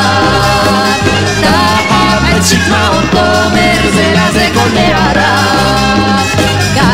تحمل 1.43 2.45
شيك 2.51 2.65
معهم 2.71 3.05
طمر 3.13 3.83
زي 3.97 4.09
لازي 4.15 4.47
كل 4.57 4.79
عراق 5.01 6.48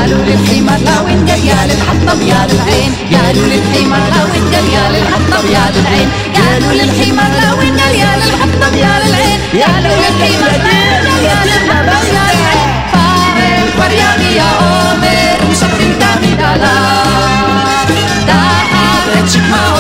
قالوا 0.05 0.25
للحمار 0.25 0.81
لا 0.85 0.97
قال 0.99 1.29
يا 1.49 1.59
للحطب 1.69 2.21
يا 2.23 2.41
للعين. 2.49 2.93
قالوا 3.13 3.47
للحمار 3.53 4.05
لا 4.15 4.23
قال 4.33 4.69
يا 4.77 4.85
للحطب 4.93 5.45
يا 5.57 5.65
للعين. 5.75 6.09
قالوا 6.37 6.73
للحمار 6.73 7.31
لا 7.41 7.51
قال 7.51 7.95
يا 8.03 8.11
للحطب 8.21 8.75
يا 8.77 8.93
للعين. 9.03 9.39
قالوا 9.63 9.97
للحمار 10.03 10.53
لا 10.65 10.81
وين 10.81 11.05
جاية 11.25 11.45
للحطب 11.45 12.05
يا 12.09 12.21
للعين. 12.29 12.69
فارق 12.93 13.73
ورياني 13.79 14.37
يا 14.37 14.51
عمر 14.61 15.51
مشطر 15.51 15.81
انت 15.87 16.03
من 16.23 16.37
دلال 16.37 17.89
ده 18.27 18.41
حاطط 18.73 19.29
شكمه 19.33 19.75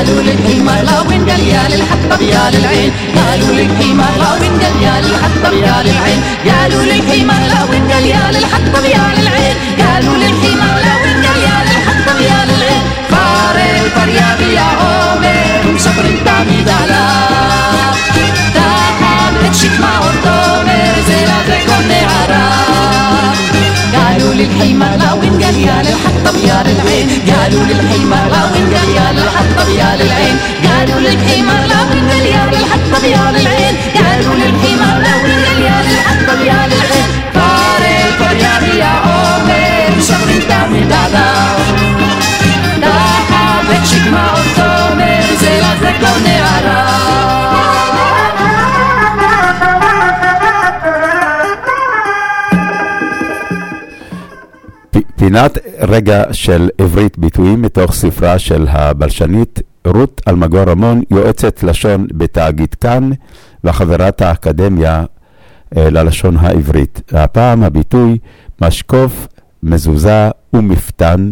قالوا 0.00 0.22
للحمار 0.22 0.82
لو 0.82 1.08
وين 1.08 1.30
قال 1.30 1.40
يا 1.48 1.62
للحطب 1.68 2.22
يا 2.22 2.50
للعين؟ 2.52 2.92
قالوا 3.16 3.54
للحمار 3.58 4.12
لو 4.22 4.32
وين 4.40 4.54
قال 4.62 4.82
يا 4.82 4.94
للحطب 5.00 5.52
يا 5.52 5.76
للعين؟ 5.86 6.20
قالوا 6.48 6.82
للحمار 6.82 7.42
لو 7.52 7.70
وين 7.70 7.84
قال 7.92 8.06
يا 8.06 8.24
للحطب 8.34 8.84
يا 8.84 9.04
للعين؟ 9.16 9.56
قالوا 9.80 10.16
للحمار 10.22 10.76
لو 10.86 10.96
وين 11.04 11.20
قال 11.26 11.38
يا 11.48 11.56
للحطب 11.68 12.20
يا 12.20 12.38
للعين؟ 12.48 12.82
فارق 13.10 13.84
فريابي 13.96 14.54
يا 14.54 14.68
عمر 14.80 15.68
ومسافر 15.68 16.04
انت 16.04 16.28
عميد 16.28 16.68
قالوا 27.50 27.64
للحمار 27.66 28.28
لا 28.30 28.42
وين 28.52 28.72
يا 28.96 29.12
للحطب 29.12 29.68
يا 29.68 29.96
للعين. 29.98 30.36
قالوا 30.64 31.00
للحمار 31.00 31.66
لا 31.66 31.80
وين 31.90 32.10
يا 32.26 32.50
للحطب 32.52 33.04
يا 33.04 33.32
للعين. 33.38 33.59
רגע 55.80 56.22
של 56.32 56.68
עברית 56.78 57.18
ביטויים 57.18 57.62
מתוך 57.62 57.94
ספרה 57.94 58.38
של 58.38 58.66
הבלשנית 58.68 59.60
רות 59.86 60.20
אלמגור 60.28 60.62
רמון, 60.62 61.02
יועצת 61.10 61.62
לשון 61.62 62.06
בתאגיד 62.14 62.74
כאן 62.74 63.10
וחברת 63.64 64.22
האקדמיה 64.22 65.04
אה, 65.76 65.90
ללשון 65.90 66.36
העברית. 66.36 67.00
הפעם 67.12 67.62
הביטוי 67.62 68.18
משקוף, 68.60 69.28
מזוזה 69.62 70.30
ומפתן, 70.52 71.30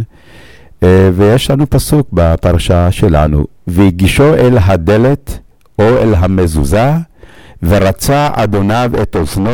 אה, 0.82 1.10
ויש 1.14 1.50
לנו 1.50 1.70
פסוק 1.70 2.08
בפרשה 2.12 2.92
שלנו, 2.92 3.44
והגישו 3.66 4.34
אל 4.34 4.58
הדלת 4.60 5.38
או 5.78 5.84
אל 5.84 6.14
המזוזה, 6.14 6.92
ורצה 7.62 8.28
אדוניו 8.32 8.90
את 9.02 9.16
אוזנו 9.16 9.50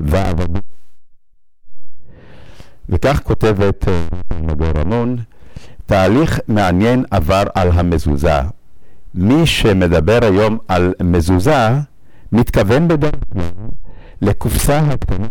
ועבדו. 0.00 0.60
וכך 2.90 3.20
כותבת 3.24 3.88
אה, 3.88 4.06
נגור 4.40 4.68
רמון, 4.68 5.16
תהליך 5.86 6.40
מעניין 6.48 7.04
עבר 7.10 7.42
על 7.54 7.70
המזוזה. 7.72 8.40
מי 9.14 9.46
שמדבר 9.46 10.18
היום 10.22 10.58
על 10.68 10.94
מזוזה, 11.02 11.68
מתכוון 12.32 12.88
בדרך 12.88 13.14
לקופסה 14.22 14.78
הקטנה. 14.78 15.26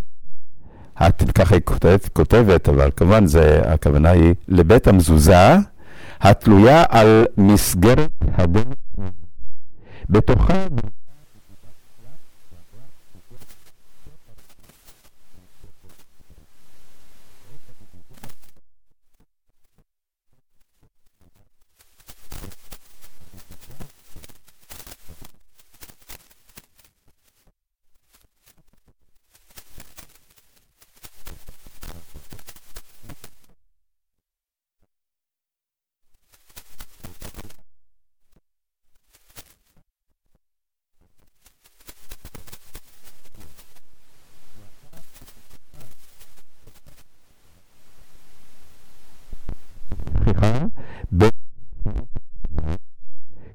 את 1.07 1.32
ככה 1.32 1.55
היא 1.55 1.62
כותבת, 1.66 2.07
כותבת, 2.07 2.70
אבל 2.70 2.89
כמובן 2.95 3.26
זה, 3.26 3.62
הכוונה 3.66 4.10
היא 4.10 4.34
לבית 4.47 4.88
המזוזה, 4.88 5.55
התלויה 6.22 6.84
על 6.89 7.26
מסגרת 7.38 8.12
הדלת. 8.38 8.68
בתוכה 10.10 10.53
סליחה, 50.30 50.66
ב... 51.18 51.24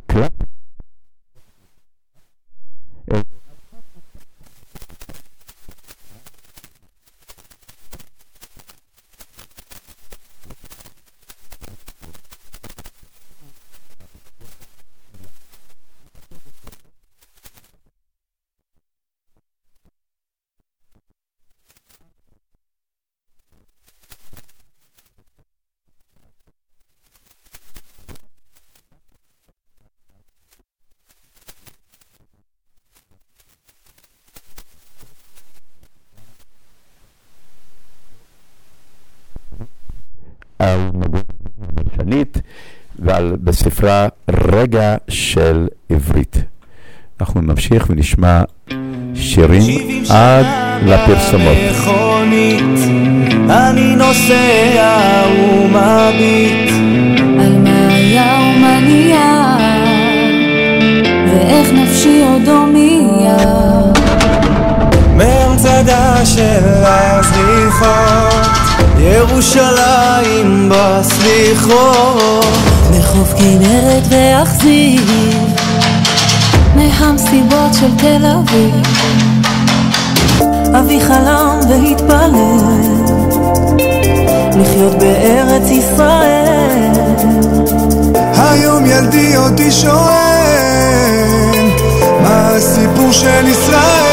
קלף. 0.06 0.30
אה, 3.12 3.20
על 40.58 40.90
מגן 40.94 41.20
הבלשנית 41.62 42.38
בספרה 43.84 44.08
רגע 44.52 44.96
של 45.08 45.68
עברית. 45.90 46.36
אנחנו 47.20 47.40
נמשיך 47.40 47.86
ונשמע 47.90 48.42
שירים 49.14 50.04
עד 50.10 50.46
לפרסומות. 50.82 51.56
מכונית, 51.70 52.78
אני 53.50 53.96
נוסע 53.96 55.22
ומביט. 55.38 56.70
על 57.40 57.58
מה 57.58 57.86
היה 57.88 58.38
ומה 58.56 58.80
נהיה, 58.80 59.56
ואיך 61.28 61.72
נפשי 61.72 62.22
עוד 62.24 62.48
הומייה. 62.48 63.36
מהמצדה 65.16 66.26
של 66.26 66.64
הסליחות, 66.86 68.43
ירושלים 68.98 70.72
בסליחות. 70.72 72.44
לחוף 72.98 73.34
כנרת 73.38 74.02
ואכזיב, 74.08 75.10
מהמסיבות 76.74 77.74
של 77.80 77.96
תל 77.98 78.26
אביב. 78.26 78.74
אבי 80.78 81.00
חלם 81.00 81.60
והתפלל 81.68 83.04
לחיות 84.60 84.94
בארץ 84.98 85.70
ישראל. 85.70 86.92
היום 88.36 88.86
ילדי 88.86 89.36
אותי 89.36 89.70
שואל 89.72 91.24
מה 92.22 92.48
הסיפור 92.48 93.12
של 93.12 93.48
ישראל 93.48 94.03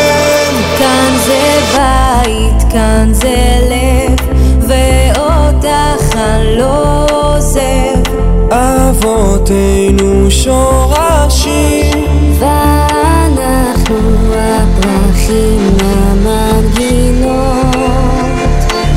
אבותינו 9.12 10.32
שורשים, 10.32 12.06
ואנחנו 12.40 13.96
הפרחים 14.36 15.78
המנגינות. 15.82 17.76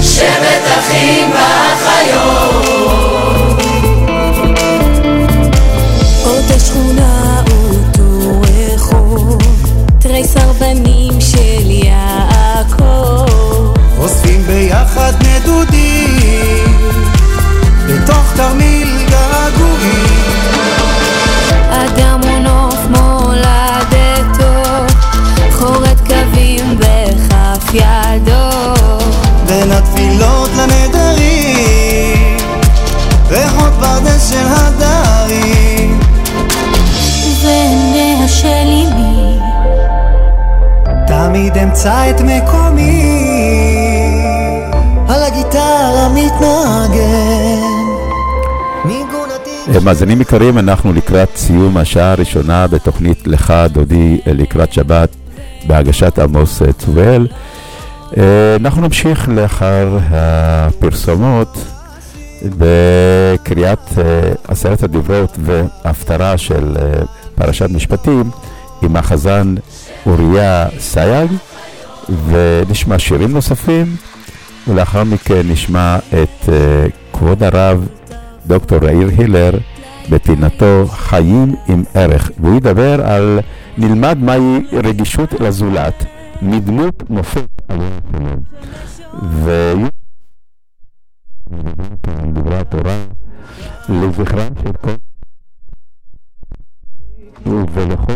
שבט 0.00 0.66
אחים 0.78 1.30
ואחיות. 1.30 2.64
אותה 6.26 6.58
שכונה, 6.58 7.42
אותו 7.70 8.42
רחוב, 8.42 9.38
תרי 9.98 10.24
סרבנים 10.24 11.20
של 11.20 11.70
יעקב. 11.70 13.26
אוספים 13.98 14.42
ביחד 14.46 15.12
נדודים, 15.20 16.78
בתוך 17.88 18.32
תרמיל 18.36 18.83
ידו. 27.74 28.74
בין 29.46 29.72
התפילות 29.72 30.50
לנדרים, 30.58 32.36
ריחות 33.30 33.72
ברדס 33.80 34.30
של 34.30 34.46
הדרים. 34.46 36.00
ועיניה 37.42 38.28
של 38.28 38.46
אמי, 38.46 39.38
תמיד 41.06 41.58
אמצא 41.58 42.10
את 42.10 42.20
מקומי, 42.20 43.02
על 45.08 45.22
הגיטרה 45.22 46.08
מתנגן. 46.14 47.74
אה, 49.68 49.80
מאזינים 49.80 50.20
יקרים, 50.20 50.58
אנחנו 50.58 50.92
לקראת 50.92 51.36
סיום 51.36 51.76
השעה 51.76 52.12
הראשונה 52.12 52.66
בתוכנית 52.66 53.26
לך 53.26 53.54
דודי 53.72 54.20
אה, 54.26 54.32
לקראת 54.32 54.72
שבת 54.72 55.08
בהגשת 55.66 56.18
עמוס 56.18 56.62
אה, 56.62 56.72
צובל. 56.72 57.26
אה, 58.16 58.56
אנחנו 58.56 58.82
נמשיך 58.82 59.28
לאחר 59.28 59.98
הפרסומות 60.10 61.58
בקריאת 62.58 63.98
אה, 63.98 64.32
עשרת 64.48 64.82
הדיברות 64.82 65.38
והפטרה 65.38 66.38
של 66.38 66.76
אה, 66.76 67.02
פרשת 67.34 67.70
משפטים 67.70 68.30
עם 68.82 68.96
החזן 68.96 69.54
אוריה 70.06 70.66
סייג 70.78 71.30
ונשמע 72.28 72.98
שירים 72.98 73.32
נוספים 73.32 73.96
ולאחר 74.68 75.04
מכן 75.04 75.40
נשמע 75.44 75.98
את 76.08 76.48
כבוד 77.12 77.42
הרב 77.42 77.88
דוקטור 78.46 78.84
יאיר 78.84 79.10
הילר 79.18 79.50
בפינתו 80.10 80.86
חיים 80.90 81.54
עם 81.68 81.82
ערך, 81.94 82.30
והוא 82.38 82.56
ידבר 82.56 83.06
על 83.06 83.40
נלמד 83.78 84.18
מהי 84.20 84.60
רגישות 84.72 85.32
לזולת 85.40 86.04
מדמות 86.42 87.10
מופת 87.10 87.48
עבור 87.68 87.86
השלום. 88.08 88.40
ויהיו 89.44 89.88
דברי 92.32 92.56
התורה 92.56 93.04
לזכרם 93.88 94.48
של 94.64 94.72
כל 94.72 94.90
ולכל 97.46 98.14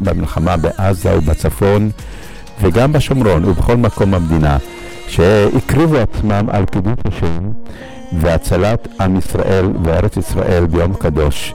במלחמה 0.00 0.56
בעזה 0.56 1.18
ובצפון 1.18 1.90
וגם 2.62 2.92
בשומרון 2.92 3.44
ובכל 3.44 3.76
מקום 3.76 4.10
במדינה 4.10 4.58
שהקריבו 5.08 5.96
עצמם 5.96 6.46
על 6.50 6.64
קידוש 6.66 6.98
השם 7.04 7.50
והצלת 8.20 8.88
עם 9.00 9.16
ישראל 9.16 9.66
וארץ 9.84 10.16
ישראל 10.16 10.66
ביום 10.66 10.94
קדוש. 10.94 11.54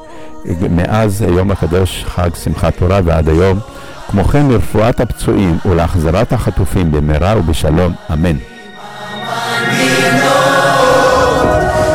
מאז 0.69 1.21
היום 1.21 1.51
הקדוש 1.51 2.03
חג 2.03 2.29
שמחת 2.35 2.77
תורה 2.77 2.99
ועד 3.03 3.29
היום, 3.29 3.59
כמו 4.07 4.23
כן 4.23 4.47
לרפואת 4.47 4.99
הפצועים 4.99 5.57
ולהחזרת 5.65 6.33
החטופים 6.33 6.91
במהרה 6.91 7.39
ובשלום, 7.39 7.93
אמן. 8.13 8.37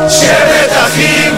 שבט 0.08 0.72
אחים 0.86 1.34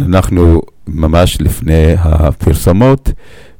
אנחנו 0.00 0.62
ממש 0.86 1.40
לפני 1.40 1.94
הפרסומות, 1.98 3.10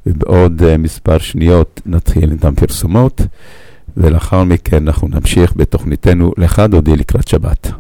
ובעוד 0.07 0.63
אה, 0.63 0.77
מספר 0.77 1.19
שניות 1.19 1.81
נתחיל 1.87 2.33
את 2.33 2.45
הפרסומות, 2.45 3.21
ולאחר 3.97 4.45
מכן 4.45 4.87
אנחנו 4.87 5.09
נמשיך 5.09 5.53
בתוכניתנו 5.57 6.33
לך 6.39 6.63
דודי 6.69 6.97
לקראת 6.97 7.29
שבת. 7.29 7.73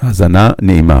האזנה 0.00 0.50
נעימה. 0.62 1.00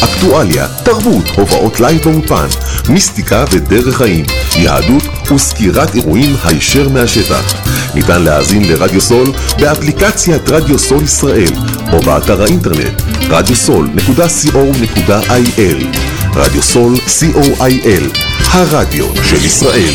אקטואליה, 0.00 0.66
תרבות, 0.84 1.24
הופעות 1.36 1.80
live 1.80 2.02
באולפן, 2.02 2.46
מיסטיקה 2.88 3.44
ודרך 3.50 3.96
חיים, 3.96 4.24
יהדות 4.56 5.02
וסקירת 5.34 5.94
אירועים 5.94 6.36
הישר 6.44 6.88
מהשטח. 6.88 7.54
ניתן 7.94 8.22
להאזין 8.22 8.68
לרדיו 8.68 9.00
סול 9.00 9.32
באפליקציית 9.60 10.48
רדיו 10.48 10.78
סול 10.78 11.04
ישראל 11.04 11.52
או 11.92 12.00
באתר 12.00 12.42
האינטרנט 12.42 13.02
radiosol.co.il 13.22 15.86
רדיו 16.34 16.62
סול 16.62 16.96
co.il 16.96 18.18
הרדיו 18.50 19.06
של 19.24 19.44
ישראל 19.44 19.94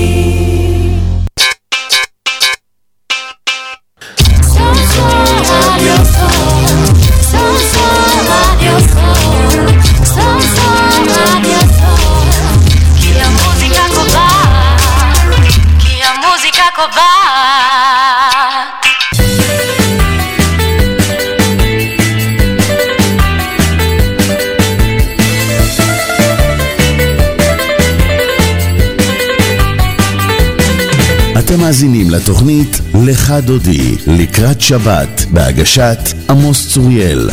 מאזינים 31.71 32.09
לתוכנית 32.09 32.81
לך 33.05 33.33
דודי, 33.45 33.95
לקראת 34.07 34.61
שבת, 34.61 35.25
בהגשת 35.31 35.99
עמוס 36.29 36.73
צוריאל. 36.73 37.29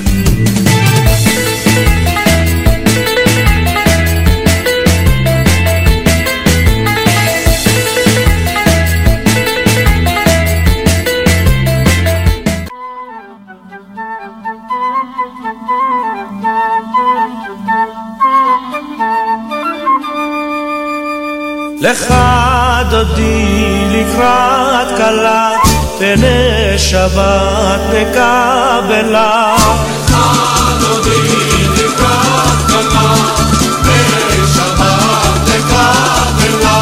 לך 21.80 22.14
דודי 22.90 23.77
שבת 26.90 27.80
נקבלה. 27.92 29.56
לך 30.08 30.80
דודי 30.80 31.66
לקראת 31.72 32.60
כלה, 32.66 33.14
פני 33.82 34.46
שבת 34.54 35.40
נקבלה. 35.48 36.80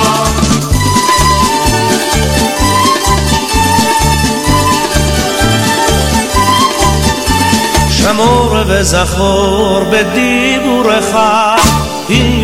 שמור 7.91 8.57
וזכור 8.67 9.85
בדיבורך 9.91 11.17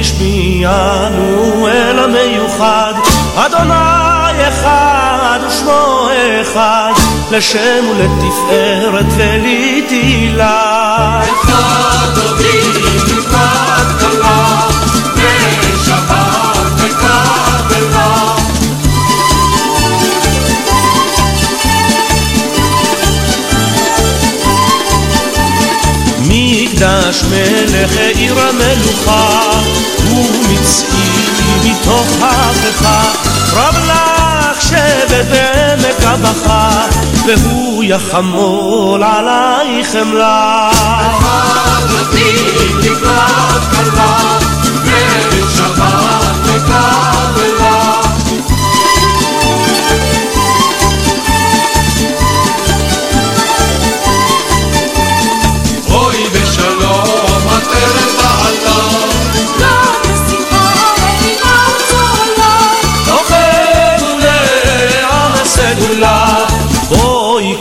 השמיענו 0.00 1.68
אל 1.68 1.98
המיוחד, 1.98 2.94
אדוני 3.36 4.21
אחד 4.48 5.38
ושמו 5.48 6.08
אחד, 6.42 6.92
לשם 7.30 7.84
ולתפארת 7.90 9.06
ולתהילה. 9.16 10.62
אחד 11.22 12.02
כלה, 14.00 14.68
ושבת 15.16 16.66
וקבלה. 16.76 18.34
מקדש 26.20 27.22
מלך 27.30 27.96
עיר 27.96 28.40
המלוכה 28.40 29.40
ומצעי 30.10 31.12
מתוך 31.64 32.06
הפכה 32.20 33.12
רב 33.52 33.76
לך 33.86 34.31
שבט 34.68 35.26
בעמק 35.30 36.04
הבכה 36.04 36.86
והוא 37.26 37.84
יחמול 37.84 39.02
עלייך 39.02 39.90
חמלה. 39.92 40.70
אהבתי 41.24 42.36
לקראת 42.78 43.62
כלה 43.70 44.38
ושבת 45.30 45.80
מקבלה 46.44 47.02
אוי 47.36 48.11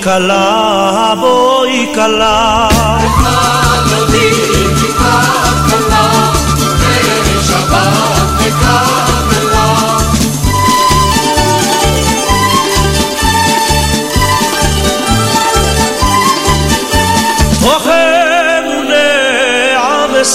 בואי 0.02 0.14
כלה 0.14 1.14
בואי 1.20 1.92
כלה 1.96 2.68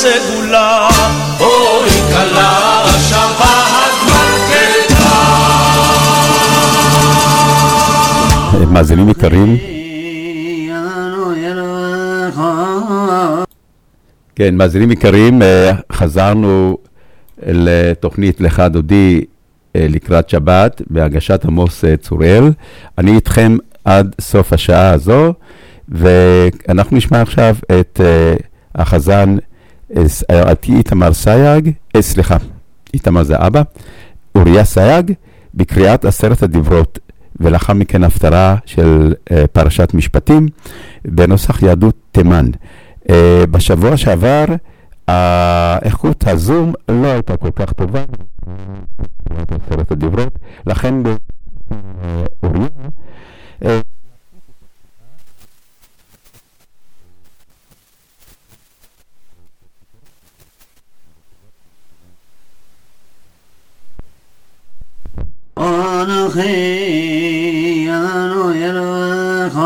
תאכלו 0.06 0.35
מאזינים 8.76 9.08
יקרים, 9.08 9.56
כן, 14.34 14.54
מאזינים 14.56 14.90
יקרים, 14.90 15.42
אה, 15.42 15.72
חזרנו 15.92 16.78
לתוכנית 17.46 18.40
לך 18.40 18.62
דודי 18.70 19.24
אה, 19.76 19.86
לקראת 19.88 20.28
שבת 20.28 20.82
בהגשת 20.90 21.44
עמוס 21.44 21.84
אה, 21.84 21.96
צוריאל. 21.96 22.44
אני 22.98 23.14
איתכם 23.14 23.56
עד 23.84 24.14
סוף 24.20 24.52
השעה 24.52 24.90
הזו, 24.90 25.34
ואנחנו 25.88 26.96
נשמע 26.96 27.22
עכשיו 27.22 27.56
את 27.80 28.00
החזן 28.74 29.36
איתמר 30.68 31.12
סייג, 31.12 31.70
סליחה, 32.00 32.36
איתמר 32.94 33.22
זה 33.22 33.36
אבא, 33.38 33.62
אוריה 34.34 34.64
סייג, 34.64 35.12
בקריאת 35.54 36.04
עשרת 36.04 36.42
הדיברות, 36.42 36.98
ולאחר 37.40 37.72
מכן 37.72 38.04
הפטרה 38.04 38.56
של 38.66 39.14
אה, 39.32 39.46
פרשת 39.46 39.94
משפטים 39.94 40.48
בנוסח 41.04 41.62
יהדות 41.62 41.94
תימן. 42.12 42.46
אה, 43.10 43.44
בשבוע 43.50 43.96
שעבר, 43.96 44.44
האיכות 45.08 46.24
הזום 46.26 46.72
לא 46.88 47.06
הייתה 47.06 47.36
כל 47.36 47.50
כך 47.56 47.72
טובה, 47.72 48.04
לכן 50.66 51.02
ב- 51.02 51.16
אה, 65.96 66.02
אוריה, 66.02 66.02
אה, 66.02 66.02
אנוכי 66.02 67.88
אנו 67.90 68.52
אלוהיך 68.54 69.58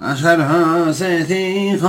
אשר 0.00 0.36
הוצאתיך 0.86 1.86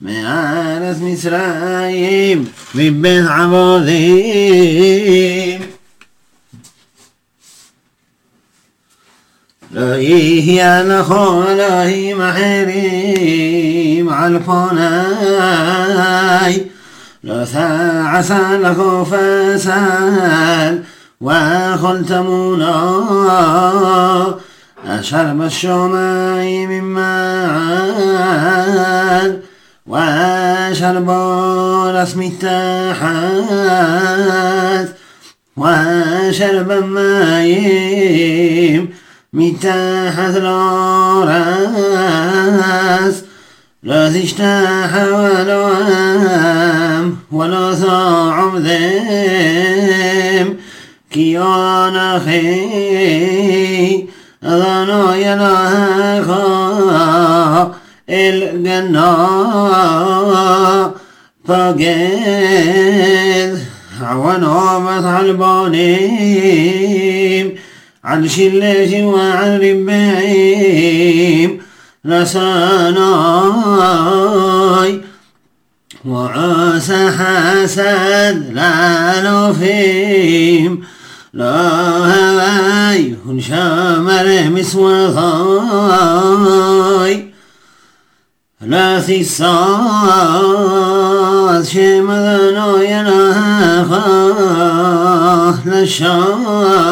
מארץ 0.00 0.96
מצרים 1.00 2.44
מבית 2.74 3.24
עבודים 3.28 4.56
לא 9.72 9.94
יהיה 9.94 10.82
לך 17.26 17.56
אלוהים 17.56 18.06
אחרים 18.06 18.06
על 18.06 18.06
פניי 18.06 18.06
לא 18.06 18.06
תעשה 18.14 18.58
לך 18.58 18.78
פסל 19.56 20.78
וכל 21.22 21.96
תמונה 22.06 23.02
אשר 24.86 25.24
בשמיים 25.38 26.70
ממעל 26.70 27.36
ואשר 29.86 31.00
בארץ 31.00 32.14
מתחת 32.16 32.46
ואשר 35.56 36.64
لا 43.86 44.12
تشتاح 44.12 44.94
ولا 44.94 45.66
أم 46.98 47.16
ولا 47.32 47.74
ثاع 47.74 48.52
ذم. 48.56 50.56
كيان 51.10 52.18
خي 52.18 54.06
أذانا 54.44 55.16
يلاها 55.16 56.42
الجنة 58.10 59.16
فقد 61.44 61.82
عوانا 64.02 64.78
مثل 64.78 65.36
بانيم 65.36 66.66
عن 68.04 68.28
شلش 68.28 68.92
وعن 68.92 69.60
ربعيم 69.60 71.58
لسناي 72.06 73.56
وعوس 76.04 76.92
حسد 76.92 78.50
لا 78.52 79.22
نفيم 79.22 80.84
لا 81.34 81.68
هواي 82.12 83.16
شمر 83.38 84.50
مسوغاي 84.50 85.96
لا 88.60 89.00
ثيصات 89.00 89.46
شمدنا 91.66 92.82
ينافا 92.82 94.02
لشاو 95.66 96.86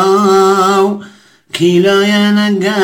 كيلا 1.55 2.03
يا 2.03 2.31
نجاي 2.31 2.75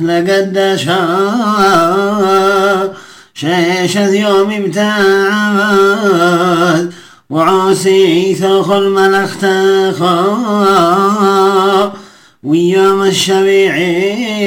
لقد 0.01 0.77
شاء 0.85 2.29
شاشة 3.35 4.09
يوم 4.09 4.51
ابتعبت 4.51 5.79
وعوسي 7.31 8.35
ثخ 8.35 8.71
الملخ 8.71 9.37
تخاو 9.37 10.49
ويوم 12.43 13.03
الشبيعي 13.03 14.39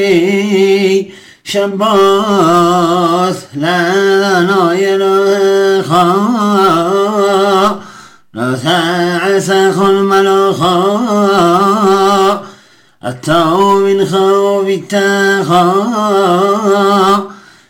شباس 1.43 3.35
شباث 3.35 3.47
لنا 3.55 4.73
يلوخا 4.73 6.05
رسع 8.38 9.39
سخ 9.39 9.81
الملوخا 9.81 10.81
التو 13.05 13.80
من 13.80 14.05
خوف 14.05 14.68
التخا 14.68 15.73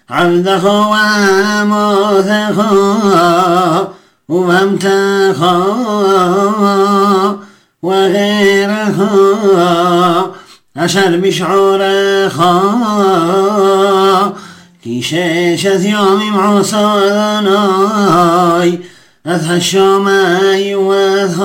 عبد 0.09 0.49
خو 0.49 0.93
وموت 0.93 2.29
خا 2.55 2.71
وموثخا 3.49 3.87
وفهمتخا 4.29 5.61
وغيرها 7.83 9.11
أشر 10.77 11.17
بشعور 11.17 11.79
كي 14.83 15.01
شيشة 15.01 15.87
يوم 15.87 16.33
معصى 16.33 16.77
أذناي 16.77 18.79
أذهى 19.27 19.57
الشماي 19.57 20.75
وأذهارس 20.75 21.41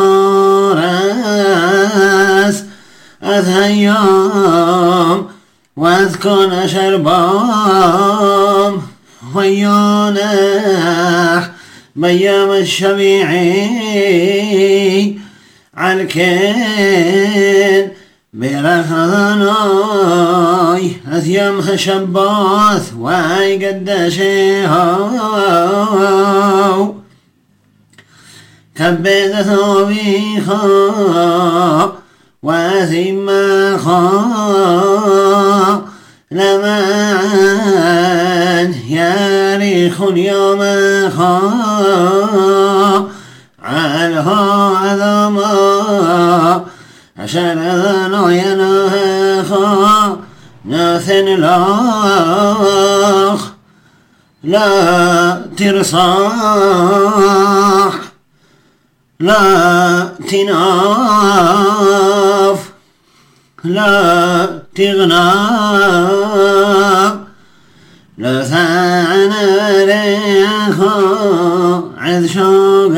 أذهى 3.22 3.66
اليوم 3.66 5.28
وأذكر 5.76 6.64
أشربام 6.64 8.02
ويونح. 9.34 10.76
بيام 11.96 12.50
الشبيعي 12.50 13.66
علكن 15.76 16.54
برهاناي 18.32 19.52
هذ 21.06 21.28
يوم 21.28 21.58
هشباث 21.58 22.92
واي 22.98 23.66
قدشي 23.66 24.66
هاو 24.66 26.94
كبد 28.76 29.32
خا 30.46 31.92
لما 32.42 33.76
لمن 36.30 37.86
ياريخ 38.88 40.00
يوم 40.00 40.60
خا. 41.10 42.85
ذما 44.94 46.64
عشان 47.18 47.58
ذنو 47.58 48.28
ينهخا 48.28 50.16
ناثن 50.64 51.24
لاخ 51.24 52.60
لا 54.44 55.42
ترصاح 55.56 57.06
لا 59.20 60.08
تناف 60.28 61.56
لا 63.64 64.46
تغنى. 64.74 65.56
لا 68.18 68.44
ثعنا 68.44 69.84
ليخا 69.84 70.96
عد 72.06 72.26
شوقر 72.26 72.96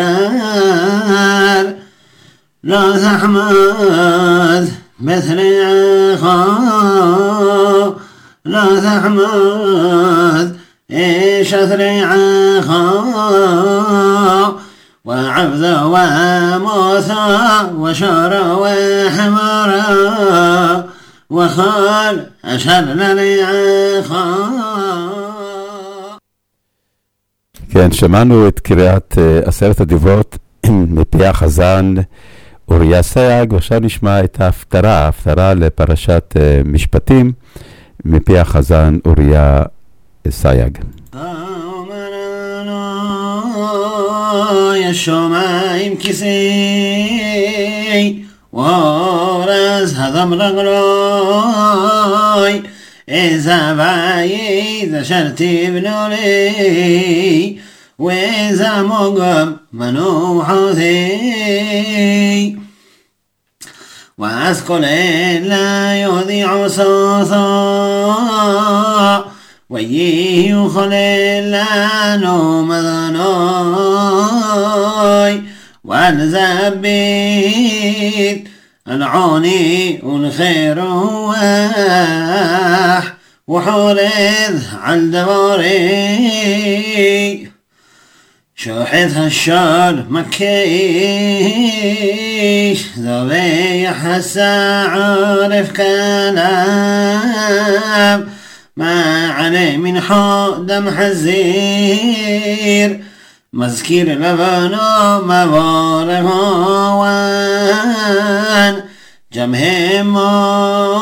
لا 2.62 2.97
تحمد 2.97 4.68
مثل 5.01 5.40
عخو 6.20 7.93
لو 8.44 8.76
زحمت 8.76 10.56
إيش 10.90 11.55
اثري 11.55 12.02
عخو 12.02 13.02
وعبد 15.05 15.78
وموسى 15.85 17.39
ושורו 17.76 18.56
וחמורו 18.60 19.82
וכל 21.30 22.26
אשר 22.44 22.80
לרעך 22.80 24.34
כן, 27.70 27.92
שמענו 27.92 28.48
את 28.48 28.60
קריאת 28.60 29.18
אה, 29.18 29.40
עשרת 29.44 29.80
הדיברות 29.80 30.38
מפי 30.70 31.26
החזן 31.26 31.94
אוריה 32.68 33.02
סייג, 33.02 33.52
ועכשיו 33.52 33.80
נשמע 33.80 34.24
את 34.24 34.40
ההפטרה, 34.40 34.98
ההפטרה 35.04 35.54
לפרשת 35.54 36.34
אה, 36.36 36.60
משפטים 36.64 37.32
מפי 38.04 38.38
החזן 38.38 38.98
אוריה 39.06 39.62
סייג. 40.28 40.78
השמיים 44.90 45.96
כיסי, 45.96 46.26
ואורז 48.52 49.94
הדם 49.96 50.34
רגלוי 50.34 50.78
إذا 53.09 53.74
بعي 53.74 54.82
إذا 54.82 55.02
شرتي 55.02 55.70
بنوري 55.70 57.60
وإذا 57.98 58.82
مقم 58.82 59.56
منو 59.72 60.44
حوثي 60.44 61.89
وأذكر 64.18 64.78
لا 64.78 66.02
يضيع 66.02 66.68
صوصا 66.68 67.39
ويه 69.70 70.51
يخلل 70.51 71.51
لانو 71.51 72.62
مذنوي 72.62 73.78
وانزبيت 75.85 76.89
العوني 78.90 80.01
والخير 80.02 80.78
واح 80.78 81.39
وحورد 83.47 84.62
على 84.82 85.06
دوري 85.10 86.39
شوحد 88.56 89.10
هالشار 89.16 90.06
مكيش 90.10 90.48
ذوبي 92.98 93.89
حسا 93.89 94.85
عارف 94.89 95.73
كلام. 95.73 97.09
ما 98.77 99.28
عليه 99.32 99.77
من 99.77 100.01
حق 100.01 100.59
دم 100.59 100.90
حزير 100.90 102.28
مذکیر 103.52 104.14
لبانا 104.14 105.20
مواره 105.20 106.20
هاون 106.22 107.48
جمع 109.30 110.02
ما 110.02 111.00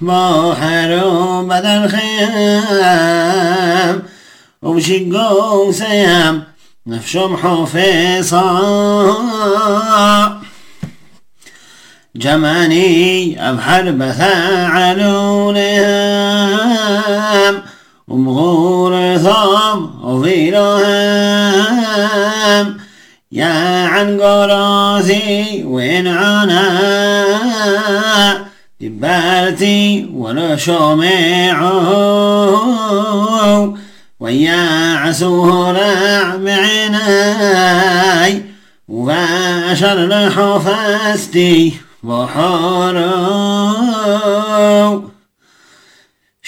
با 0.00 0.54
هر 0.54 1.04
و 1.04 1.42
بدل 1.46 1.88
خیم 1.88 3.16
اوشی 4.60 5.10
گوسیم 5.10 6.46
نفشم 6.86 7.34
حافظا 7.42 8.60
جمعني 12.18 13.36
أبحر 13.40 13.92
بثاع 13.92 14.70
علونم 14.70 15.66
مرهم 18.08 19.90
وظلهم 20.04 21.26
يا 23.32 23.86
عن 23.86 24.20
قراثي 24.20 25.64
وين 25.64 26.06
عنا؟ 26.06 26.76
دبالتي 28.80 30.10
ولا 30.14 30.56
شمعوا 30.56 31.26
ويا 34.20 34.96
عسول 34.96 35.74
معيناي 36.40 37.62
وباشر 38.88 40.06
لحفاستي 40.06 41.72
بحروا 42.02 43.56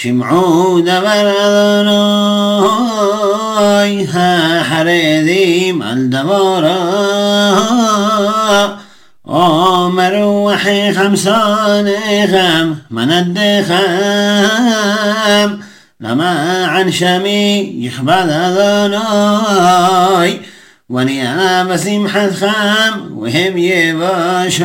شمعون 0.02 0.88
ها 4.06 4.62
حريدي 4.62 5.72
مالدبارا 5.72 6.78
ومروحي 9.24 10.94
خمسان 10.94 11.88
خم 12.26 12.76
من 12.90 13.10
الدخم 13.10 13.78
لما 16.00 16.66
عن 16.66 16.92
شمي 16.92 17.84
يخبل 17.84 18.30
وني 20.88 20.88
ونيام 20.88 21.76
حد 22.08 22.30
خام 22.30 23.18
وهم 23.18 23.58
يباشو 23.58 24.64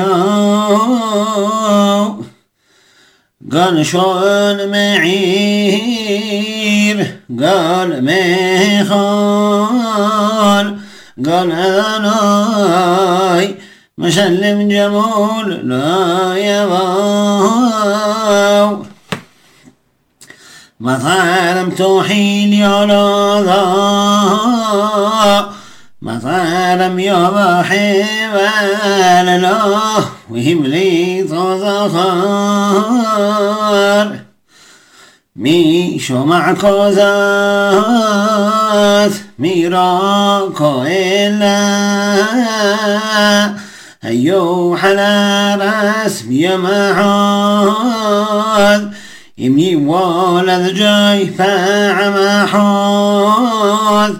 قال 3.51 3.85
شلون 3.85 4.71
معير؟ 4.71 6.17
قال 7.39 8.05
ميخال. 8.05 9.73
قال 11.25 11.51
أناي 11.51 13.55
مسلم 13.97 14.67
جمول 14.67 15.69
لا 15.69 16.37
يباو 16.37 17.63
مطالم 20.79 21.69
توحيل 21.69 22.53
يا 22.53 22.85
لا 22.85 23.43
مطالم 26.03 26.99
يا 26.99 27.63
حيوان 27.63 29.41
لا 29.41 29.63
وهم 30.29 30.63
لي 30.65 31.23
تظهر 31.23 32.03
مي 35.35 35.99
شمع 35.99 36.53
كوزات 36.53 37.03
ميرا 39.39 40.49
كويلا. 40.49 41.83
هيو 44.01 44.77
حلا 44.77 45.55
رأس 45.55 46.21
بيمعاد 46.21 47.33
يمي 49.37 49.75
ولد 49.75 50.73
جاي 50.73 51.25
فاعم 51.25 52.47
حوذ 52.47 54.13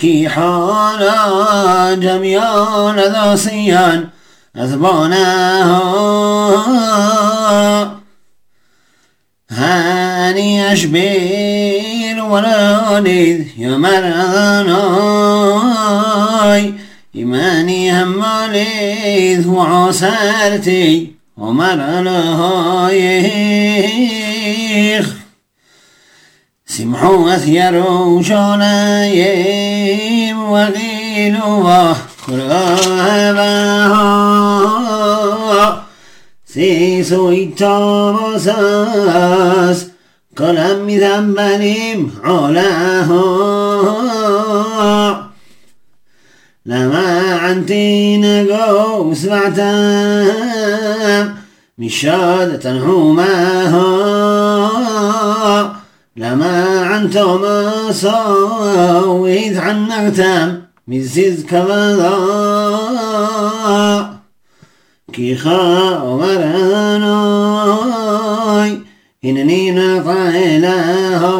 کی 0.00 0.24
حالا 0.24 1.96
جمیان 1.96 2.98
از 2.98 3.14
آسیان 3.14 4.12
از 4.54 4.78
بانه 4.78 5.64
ها 5.64 6.60
هنیش 9.50 10.86
بیر 10.86 12.22
ولادید 12.22 13.58
یا 13.58 13.78
مرانای 13.78 14.70
ایمانی 17.12 17.88
همالید 17.88 19.46
و 19.46 19.56
عاصرتی 19.56 21.16
و 21.38 21.44
مرانای 21.44 23.00
سمحوا 26.76 27.36
أسيروا 27.36 28.22
شولايم 28.22 29.70
وغيلوا 30.42 31.92
وخرابا 32.28 33.50
سيسو 36.46 37.30
التابساس 37.30 38.56
كلام 40.38 40.86
مزمبليم 40.86 42.14
علاها 42.24 43.20
لما 46.66 47.34
عنتين 47.34 48.46
جو 48.46 49.14
سبعتام 49.14 50.56
مشادة 51.78 52.72
هما. 52.72 53.30
لما 56.20 56.80
عنت 56.80 57.16
وما 57.16 57.92
سويت 57.92 59.56
عنقت 59.56 60.20
من 60.88 61.02
زيد 61.02 61.46
كبدا 61.46 62.10
كي 65.12 65.36
خا 65.36 65.96
أناي 66.96 68.80
إنني 69.24 69.70
نطعلها 69.70 71.30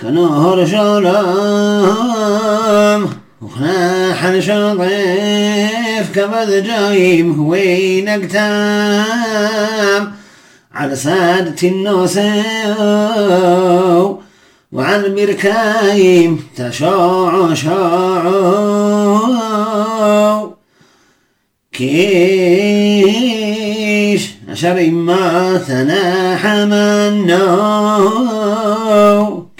كنهر 0.00 0.66
شلام 0.66 1.90
وخنا 3.42 4.40
شطيف 4.40 6.12
كبد 6.14 6.64
جايم 6.66 7.46
وينك 7.48 8.32
تام 8.32 10.23
على 10.74 10.96
سادة 10.96 11.68
النوسو 11.68 12.20
وعلى 14.72 15.06
المركايم 15.06 16.44
تشاع 16.56 17.54
شاعو 17.54 18.94
كيش 21.72 22.74
أشر 24.48 24.90
ما 24.90 25.58
تناحى 25.68 26.64
منو 26.64 27.44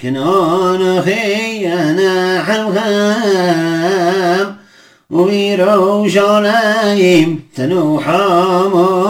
كنون 0.03 1.03
خي 1.03 1.73
أنا 1.73 2.43
حمخام 2.43 3.85
وبيرو 5.11 6.09
شلايم 6.09 7.41
تنوحامو. 7.57 9.05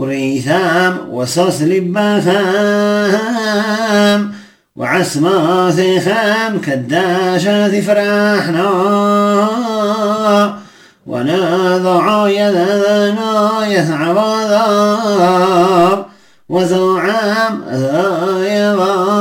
وريثام 0.00 0.98
وصصل 1.10 1.80
باثام 1.80 3.20
وعسما 4.76 5.70
ثيخام 5.70 6.60
كداشة 6.60 7.80
فرحنا 7.80 8.70
ونضع 11.06 12.28
يذنا 12.28 13.66
يثعب 13.66 14.16
ذاب 14.48 16.06
وزعام 16.48 17.64
ذايضاو 17.72 19.20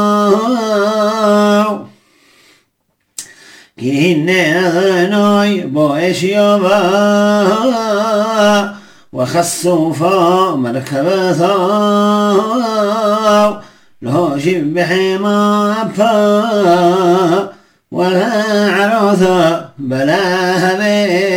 كهن 3.78 4.30
أذناي 4.30 5.62
بوئش 5.62 6.24
يباو 6.24 7.50
وخسوفا 9.14 10.56
مركبتا 10.56 11.56
لهوشم 14.02 14.74
بحما 14.74 15.76
أبا 15.82 17.54
ولا 17.92 18.32
عروثا 18.72 19.70
بلا 19.78 20.74
هبيش. 20.74 21.30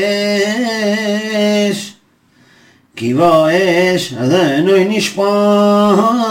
كيفايش 2.97 4.12
أذانو 4.12 4.77
نشباط 4.77 6.27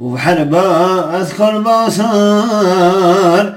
وبحربا 0.00 1.20
أذكر 1.20 1.58
بصار. 1.60 3.54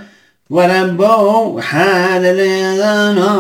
ولبو 0.50 1.60
حال 1.62 2.26
الأذاناي 2.26 3.32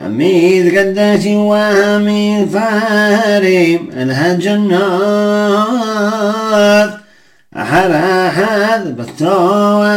عميد 0.00 0.78
قداسي 0.78 1.36
وهمي 1.36 2.42
الهج 2.42 3.80
انها 3.96 4.32
الجنات 4.32 4.80
حراحد 7.56 8.96
بالطواخ 8.96 9.90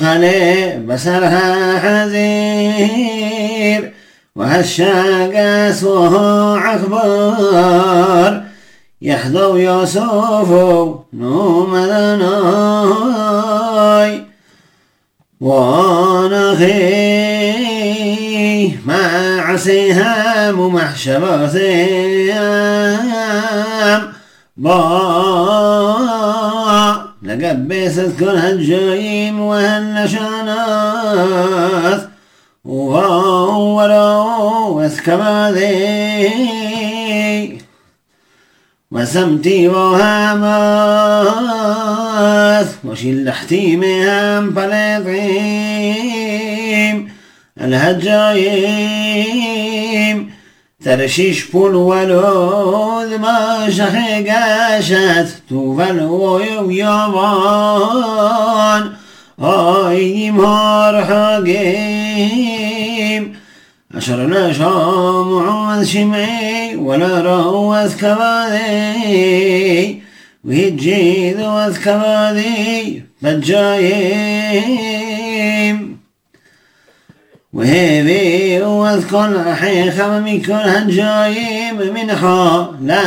خلي 0.00 0.78
بسرها 0.88 1.78
حزير 1.78 3.92
وهشا 4.36 5.26
قاسوه 5.26 6.58
عكبر 6.60 8.42
يحضو 9.02 9.56
يوسف 9.56 10.50
نوم 11.12 11.76
ذناي 11.76 12.28
ونخي 15.40 16.98
مع 18.86 19.56
سهام 19.56 20.74
محشر 20.74 21.48
سهام 21.48 22.88
باء 24.56 25.78
لقد 27.22 27.68
بيست 27.68 28.12
كل 28.20 28.28
هالجريم 28.28 29.40
وهالنشانات 29.40 30.48
وغوروا 32.64 34.06
اسكبا 34.86 35.52
ذي 35.54 36.88
وسمتي 38.90 39.68
وهامات 39.68 41.18
وشلحتي 42.84 43.76
مهام 43.76 44.50
بلطيم 44.50 45.18
الهجايم 47.60 48.98
ترشيش 50.84 51.50
بول 51.50 51.74
ولود 51.74 53.14
ما 53.20 53.70
شخي 53.70 54.24
قاشت 54.28 55.42
توفل 55.48 56.00
ويوم 56.00 56.70
يومان 56.70 58.12
آي 59.40 60.30
آه، 60.30 61.04
حقيم. 61.04 62.28
أشرنا 63.94 64.52
شامع 64.52 65.82
شمعي 65.82 66.76
ولا 66.76 67.20
رو 67.20 67.74
أذكبادي 67.74 69.22
وهجيد 70.44 71.40
أذكبادي 71.40 73.02
بجايم. 73.22 74.78
وهيبي 77.52 78.62
واذكر 78.62 79.52
أحي 79.52 79.90
خم 79.90 80.22
من 80.22 80.42
كل 80.42 80.52
هنجايم. 80.52 81.76
من 81.76 82.10
لا 82.80 83.02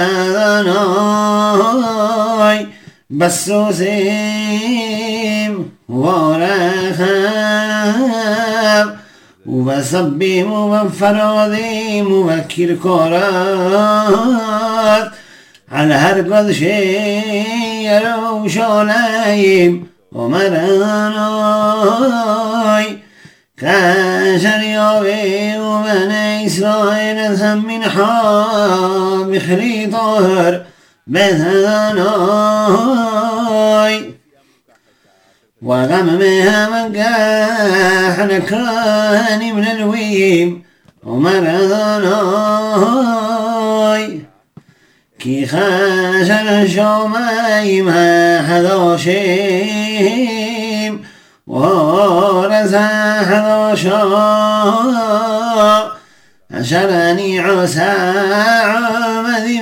ذناي 0.61 2.67
بسوسيم 3.09 3.91
ورخاب 5.89 7.61
وسبیح 9.45 10.45
و 10.45 10.89
فرادیم 10.89 12.13
و 12.13 12.29
وکیل 12.29 12.75
کارد 12.75 13.21
على 15.71 15.93
هر 15.93 16.21
قد 16.21 16.51
شيء 16.51 17.99
روش 17.99 18.57
ومراناي. 20.11 21.51
كاشر 23.57 24.61
يابي 24.61 25.59
وبني 25.59 26.45
إسرائيل 26.45 27.37
ثم 27.37 27.67
من 27.67 27.83
حام 27.83 29.39
خريطار 29.39 30.65
بثناي 31.07 32.11
טוהר 35.63 35.87
בית 35.87 35.91
אדוני 35.91 35.91
וגם 35.91 36.07
מהמגח 36.07 38.19
לכהנים 38.29 39.57
ללווים 39.57 40.61
אומר 41.05 41.39
אדוני 41.99 42.21
כי 45.19 45.47
חשל 45.47 46.47
השמיים 46.47 47.89
החדשים 47.89 49.11
ואורז 51.47 52.75
החדשה 52.79 54.03
אשר 56.61 56.89
אני 57.11 57.39
עושה 57.39 57.93
עמדים 58.65 59.61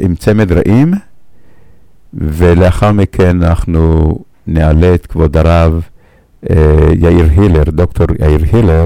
עם 0.00 0.14
צמד 0.14 0.52
רעים, 0.52 0.94
ולאחר 2.14 2.92
מכן 2.92 3.42
אנחנו 3.42 4.14
נעלה 4.46 4.94
את 4.94 5.06
כבוד 5.06 5.36
הרב 5.36 5.82
אה, 6.50 6.88
יאיר 6.94 7.26
הילר, 7.30 7.62
דוקטור 7.64 8.06
יאיר 8.20 8.44
הילר, 8.52 8.84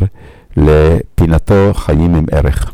לפינתו 0.56 1.70
חיים 1.74 2.14
עם 2.14 2.24
ערך. 2.32 2.72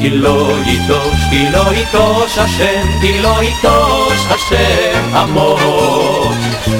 כי 0.00 0.10
לא 0.10 0.52
יטוש, 0.66 1.20
כי 1.30 1.50
לא 1.50 1.74
יטוש 1.74 2.38
השם, 2.38 3.00
כי 3.00 3.20
לא 3.20 3.42
יטוש 3.42 4.26
השם 4.30 5.16
עמו. 5.16 5.56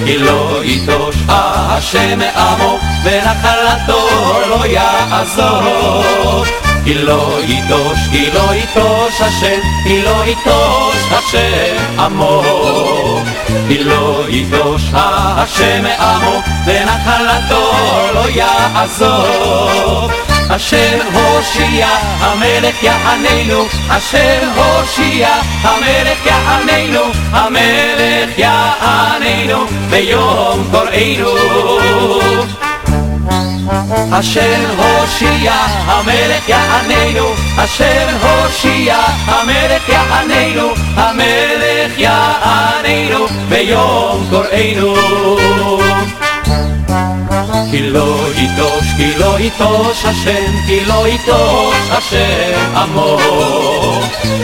כי 0.05 0.19
לא 0.19 0.61
יטוש 0.65 1.17
השם 1.29 2.19
עמו, 2.37 2.79
ונחלתו 3.05 4.09
לא 4.49 4.67
יעזוב. 4.67 6.47
כי 6.85 6.95
לא 6.95 7.39
יטוש, 7.49 7.99
כי 8.11 8.31
לא 8.31 8.55
יטוש 8.55 9.21
השם, 9.21 9.61
כי 9.85 10.03
לא 10.03 10.25
יטוש 10.27 11.13
השם 11.13 12.01
עמו. 12.01 12.43
כי 13.69 13.85
לא 13.85 14.25
יטוש 14.29 14.83
השם 14.95 15.85
עמו, 16.01 16.43
ונחלתו 16.67 17.73
לא 18.15 18.31
יעזוב. 18.31 20.30
השם 20.53 20.99
הושיע, 21.13 21.87
המלך 22.21 22.83
יעננו, 22.83 23.65
השם 23.89 24.49
הושיע, 24.57 25.29
המלך 25.63 26.27
יעננו, 26.27 27.01
המלך 27.33 28.39
יעננו, 28.39 29.67
ביום 29.91 30.69
קוראנו. 30.71 31.35
השם 34.13 34.63
הושיע, 34.77 35.53
המלך 35.87 36.49
יעננו, 36.49 37.27
השם 37.57 38.17
הושיע, 38.23 38.97
המלך 39.27 39.89
יעננו, 39.89 40.69
המלך 40.97 41.99
יעננו, 41.99 43.27
ביום 43.49 44.27
קוראנו. 44.31 44.95
כי 47.71 47.91
לא 47.91 48.27
יטוש, 48.37 48.87
כי 48.97 49.15
לא 49.19 49.41
יטוש 49.41 50.05
השם, 50.05 50.53
כי 50.67 50.85
לא 50.85 51.09
יטוש 51.09 51.77
השם 51.91 52.77
עמו. 52.77 53.19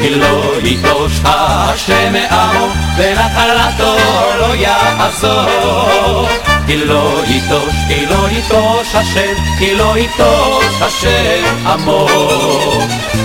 כי 0.02 0.10
לא 0.10 0.52
יטוש 0.62 1.20
השם 1.24 2.12
מעמו, 2.12 2.66
ונחלתו 2.96 3.96
לא 4.38 4.54
יעזור. 4.54 6.28
כי 6.66 6.76
לא 6.76 7.22
יטוש, 7.26 7.74
כי 7.88 8.06
לא 8.06 8.28
יטוש 8.30 8.94
השם, 8.94 9.34
כי 9.58 9.74
לא 9.74 9.98
יטוש 9.98 10.82
השם 10.82 11.66
עמו. 11.66 12.06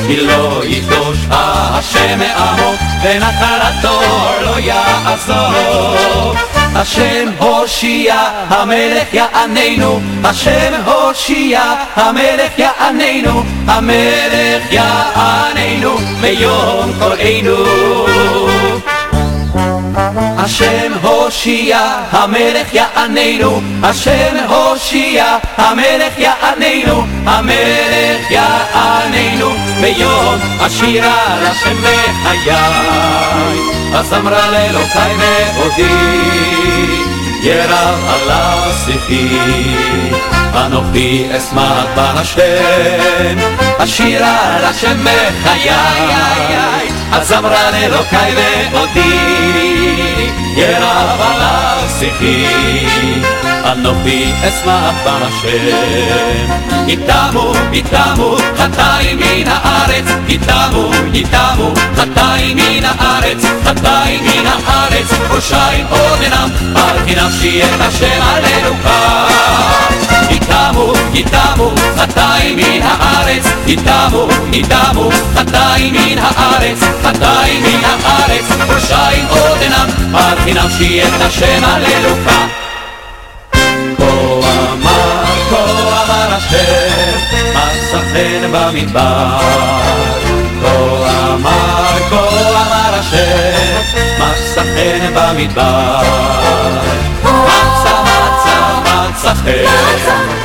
כי 0.08 0.18
לא 0.18 0.62
יטוש 0.66 1.18
השם 1.32 2.20
מעמו, 2.20 2.74
ונחלתו 3.04 4.02
לא 4.42 4.60
יעזור. 4.60 6.36
השם 6.76 7.30
הושיע, 7.38 8.16
המלך 8.48 9.14
יעננו, 9.14 10.00
השם 10.24 10.74
הושיע, 10.86 11.62
המלך 11.96 12.60
יעננו, 12.60 13.44
המלך 13.68 14.72
יעננו, 14.72 15.98
ביום 16.22 16.92
קוראנו. 17.00 17.56
השם 20.38 20.92
הושיע, 21.02 21.80
המלך 22.12 22.74
יעננו, 22.74 23.62
השם 23.84 24.36
הושיע, 24.48 25.38
המלך 25.58 26.14
יעננו, 26.18 27.04
המלך 27.26 28.32
יעננו, 28.32 29.50
ביום 29.82 30.36
השירה 30.60 31.26
לשם 31.42 31.78
בחיי, 31.78 32.52
הזמרה 33.94 34.52
לאלוקיי 34.52 35.16
ועודי, 35.56 35.84
ירב 37.44 38.00
על 38.08 38.30
השיחי, 38.30 39.28
אנוכי 40.56 41.28
אשמח 41.38 41.86
בהשם, 41.96 43.38
השירה 43.80 44.60
לשם 44.70 44.98
בחיי, 45.04 46.91
הזמרה 47.12 47.72
לאלוקיי 47.72 48.36
ועודי, 48.72 50.30
ירב 50.56 51.22
על 51.22 51.42
השיחי, 51.42 52.46
אנוכי 53.72 54.32
אשמח 54.42 54.96
בהשם. 55.04 56.72
יתמו, 56.88 57.54
יתמו, 57.72 58.36
חטאים 58.58 59.18
מן 59.18 59.48
הארץ, 59.48 60.06
יתמו, 60.28 60.92
יתמו, 61.14 61.74
חטאים 61.96 62.58
מן 62.58 62.86
הארץ, 62.86 63.46
חטאים 63.66 64.24
מן 64.24 64.46
הארץ, 64.48 65.08
ראשיים 65.30 65.86
עודנם, 65.90 66.50
ברכי 66.74 67.16
נפשי 67.16 67.64
את 67.64 67.82
השם 67.82 68.22
הללוכה. 68.22 69.28
יתמו, 70.30 70.94
יתמו, 71.14 71.72
חטאים 71.98 72.58
מן 72.58 72.82
הארץ, 72.84 73.44
יתמו, 73.68 74.28
יתמו, 74.54 75.10
חטאים 75.36 75.94
מן 75.94 76.18
הארץ, 76.18 76.80
חטאים 77.04 77.64
מן 77.64 77.84
הארץ, 77.84 78.46
ראשיים 78.70 79.26
עודנם, 79.30 79.90
ברכי 80.12 80.54
נפשי 80.54 81.02
את 81.04 81.22
השם 81.22 81.64
הללוכה. 81.64 82.48
כה 83.98 84.04
אמר, 84.74 85.24
כה 85.50 85.64
אמר 86.04 86.36
השם, 86.36 87.18
מסכן 87.56 88.52
במדבר. 88.52 89.40
כה 90.62 91.34
אמר, 91.34 91.98
כה 92.10 92.18
אמר 92.50 93.00
השם, 93.00 93.82
מסכן 94.20 95.14
במדבר. 95.16 96.02
מצכן, 99.32 99.66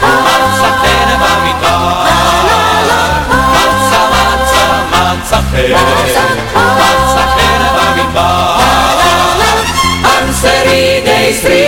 מצכן 0.03 1.09
במדבר. 1.21 2.05
מצה, 3.53 4.01
מצה, 4.11 4.65
מצכן, 4.91 5.77
מצכן 6.77 7.61
במדבר. 7.77 8.57
שרידי 10.41 11.35
שרידי 11.35 11.35
חרב, 11.43 11.65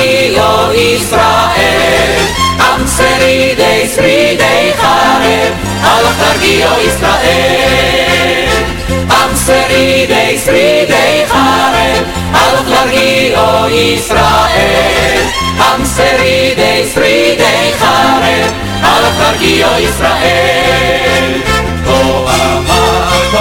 להרגיעו 0.00 0.72
ישראל. 0.72 2.24
עם 2.60 2.86
שרידי 2.96 3.88
שרידי 3.94 4.72
חרב, 4.76 5.52
הלוך 5.82 6.12
להרגיעו 6.20 6.80
ישראל. 6.80 8.48
עם 9.10 9.36
שרידי 9.46 10.38
שרידי 10.44 11.24
חרב, 11.28 12.04
הלוך 12.32 12.68
להרגיעו 12.68 13.68
ישראל. 13.68 15.22
עם 15.58 15.84
שרידי 15.96 16.90
שרידי 16.94 17.72
חרב, 17.78 18.52
הלוך 18.82 19.20
להרגיעו 19.20 19.78
ישראל. 19.78 21.32
כה 21.84 21.92
אמר, 21.92 23.10
כה 23.32 23.38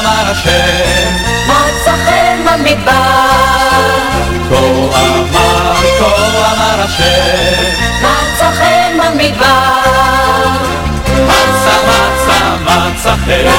אמר 0.00 0.30
השם, 0.30 1.12
מצאכם 1.46 2.44
במדבר, 2.44 2.92
כה 4.50 4.56
אמר, 4.56 5.71
השם, 6.82 7.84
מצאכם 8.02 8.98
במדבר. 8.98 9.46
מצה 11.26 11.76
מצה 11.88 12.56
מצכן, 12.64 13.50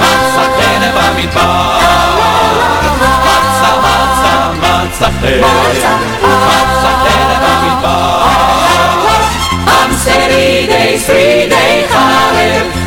מצכן 0.00 0.90
במדבר. 0.94 1.78
מצה 3.24 3.70
מצה 3.78 4.50
מצכן, 4.60 5.40
מצכן 6.22 7.26
במדבר. 7.42 8.22
עם 9.66 9.90
שרידי 10.04 10.98
שרידי 11.06 11.84
חרב, 11.90 12.81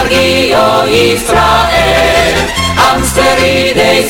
להרגיעו 0.00 0.86
ישראל. 0.88 2.34
עם 2.78 3.04
שרידי 3.14 4.02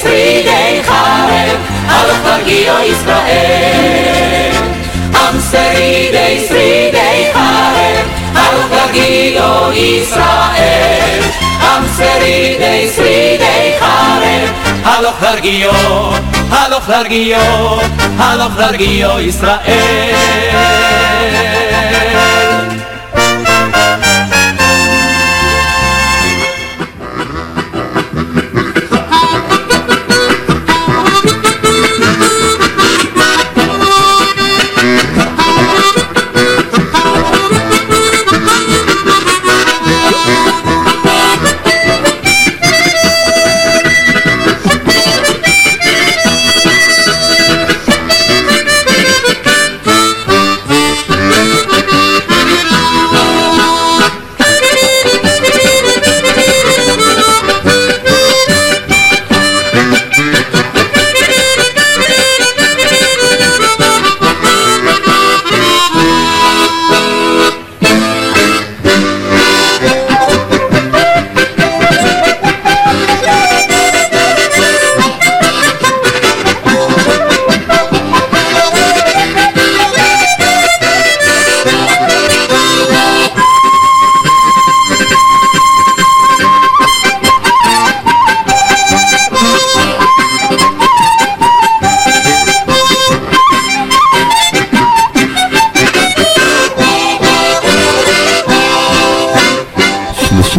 חרב, 0.83 1.59
הלוך 1.89 2.19
להרגיעו 2.25 2.77
ישראל. 2.79 4.51
עם 5.15 5.41
שרידי 5.51 6.47
חרב, 7.33 8.07
הלוך 8.35 8.71
להרגיעו 8.73 9.73
ישראל. 9.73 11.21
עם 11.63 11.85
שרידי 11.97 12.89
חרב, 13.81 14.51
הלוך 14.85 15.23
להרגיעו, 15.23 16.13
הלוך 16.51 16.89
להרגיעו, 16.89 17.81
הלוך 18.19 18.59
להרגיעו 18.59 19.21
ישראל. 19.21 21.10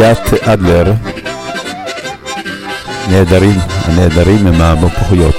שלישיית 0.01 0.43
אדלר, 0.47 0.93
נהדרים, 3.09 3.55
הנהדרים 3.85 4.47
הם 4.47 4.61
המפוחיות. 4.61 5.35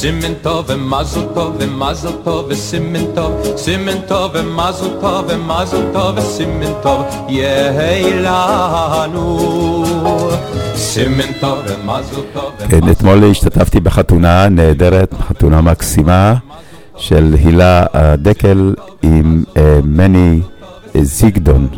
סימן 0.00 0.34
טוב 0.42 0.64
ומזל 0.68 1.20
טוב 1.34 1.56
ומזל 1.58 2.12
טוב 2.24 2.46
וסימן 2.48 3.14
טוב 3.14 3.42
סימן 3.56 4.00
טוב 4.08 4.30
ומזל 4.34 4.88
טוב 5.00 5.24
ומזל 5.28 5.92
טוב 5.92 6.18
וסימן 6.18 6.72
טוב 6.82 7.04
יהי 7.28 8.22
לנו 8.22 9.84
סימן 10.74 11.32
טוב 11.40 11.58
ומזל 11.58 12.20
טוב 12.32 12.52
כן, 12.68 12.90
אתמול 12.90 13.24
השתתפתי 13.24 13.80
בחתונה 13.80 14.48
נהדרת, 14.48 15.14
חתונה 15.28 15.60
מקסימה 15.60 16.34
של 16.96 17.36
הילה 17.44 17.84
דקל 18.18 18.74
עם 19.02 19.44
אה, 19.56 19.78
מני 19.84 20.40
זיגדון. 21.00 21.68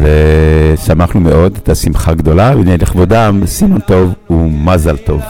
ושמחנו 0.00 1.20
מאוד, 1.20 1.52
הייתה 1.54 1.74
שמחה 1.74 2.14
גדולה, 2.14 2.52
ולכבודם 2.56 3.40
סימון 3.46 3.80
טוב 3.80 4.12
ומזל 4.30 4.96
טוב. 4.96 5.20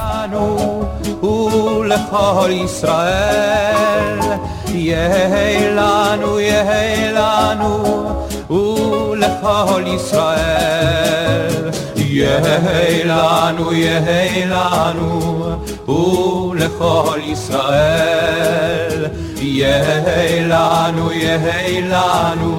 ולכל 2.15 2.51
ישראל. 2.51 4.21
יהי 4.69 5.71
לנו 5.71 6.41
יהי 6.41 7.13
לנו 7.13 8.11
ולכל 8.51 9.83
ישראל. 9.87 11.71
יהי 11.97 13.05
לנו 13.05 13.73
יהי 13.73 14.47
לנו 14.47 15.43
ולכל 15.89 17.19
ישראל. 17.27 19.07
יהי 19.41 20.45
לנו 20.49 21.13
יהי 21.13 21.83
לנו 21.83 22.59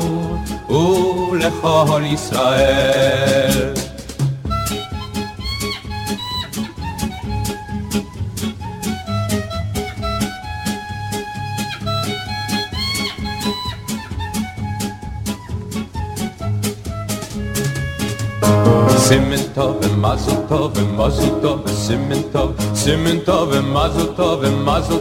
ולכל 0.70 2.02
ישראל 2.06 3.85
סימן 19.08 19.44
טוב 19.54 19.76
ומזל 19.82 20.32
טוב 20.50 20.72
ומזל 20.78 21.30
טוב 21.42 21.60
וסימן 21.66 22.22
טוב 22.32 22.52
סימן 22.74 23.12
טוב 23.26 23.52
ומזל 23.52 24.08
טוב 24.16 24.40
ומזל 24.42 25.00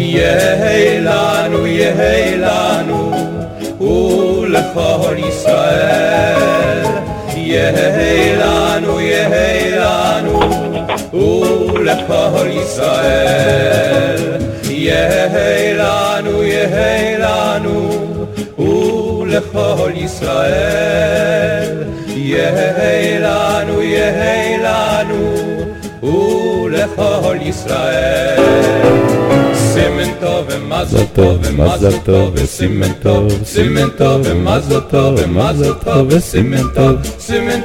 יהי 0.00 1.00
לנו, 1.00 1.66
יהי 1.66 2.36
לנו, 2.38 3.12
ולכל 3.80 5.16
ישראל. 5.28 6.84
יהי 7.36 8.36
לנו, 8.36 9.00
יהי 9.00 9.70
לנו, 9.70 10.40
ולכל 11.12 12.46
ישראל. 12.50 14.40
יהי 14.70 15.74
לנו, 15.74 16.42
יהי 16.42 17.18
לנו, 17.18 17.90
ולכל 18.58 19.90
ישראל. 19.94 21.84
יהי 22.16 23.18
לנו, 23.18 23.82
יהי 23.82 24.58
לנו, 24.58 25.34
ולכל 26.02 27.36
ישראל. 27.42 28.40
סימן 29.72 30.10
טוב 30.20 30.46
ומזל 30.48 31.04
טוב 31.14 31.38
ומזל 31.42 31.98
טוב 32.04 32.32
וסימן 32.34 32.92
טוב 33.02 33.28
סימן 33.44 33.88
טוב 33.98 34.20
ומזל 34.24 34.80
טוב 34.90 35.14
ומזל 35.18 35.72
טוב 35.84 36.06
וסימן 36.08 36.62
טוב 36.74 36.96
סימן 37.18 37.60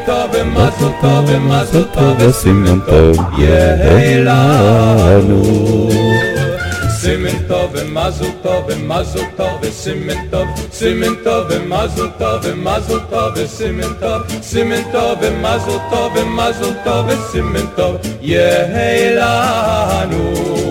טוב 14.91 15.18
ומזל 15.22 15.77
טוב 15.90 16.18
ומזל 16.18 16.73
טוב 16.84 17.10
וסימן 17.10 17.65
טוב 17.76 17.98
יהי 18.22 19.15
לנו 19.15 20.65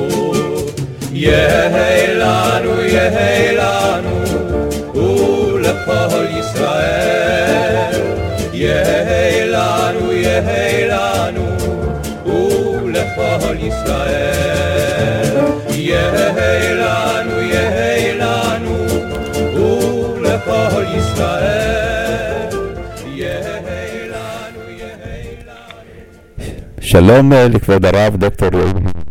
יהי 1.15 2.15
לנו 2.15 2.81
יהי 2.81 3.57
לנו, 3.57 4.25
ולכל 4.95 6.25
ישראל. 6.39 8.01
יהי 8.53 9.47
לנו, 9.49 10.13
יהי 10.13 10.89
לנו, 10.89 11.57
ולכל 12.27 13.57
ישראל. 13.61 15.37
יהי 15.71 16.75
לנו, 16.75 17.41
יהי 17.41 18.19
לנו, 18.19 18.87
ולכל 19.55 20.85
ישראל. 20.99 21.65
שלום 26.81 27.33
לכבוד 27.33 27.85
הרב 27.85 28.17
דוקטור 28.17 28.49
אה, 28.55 29.04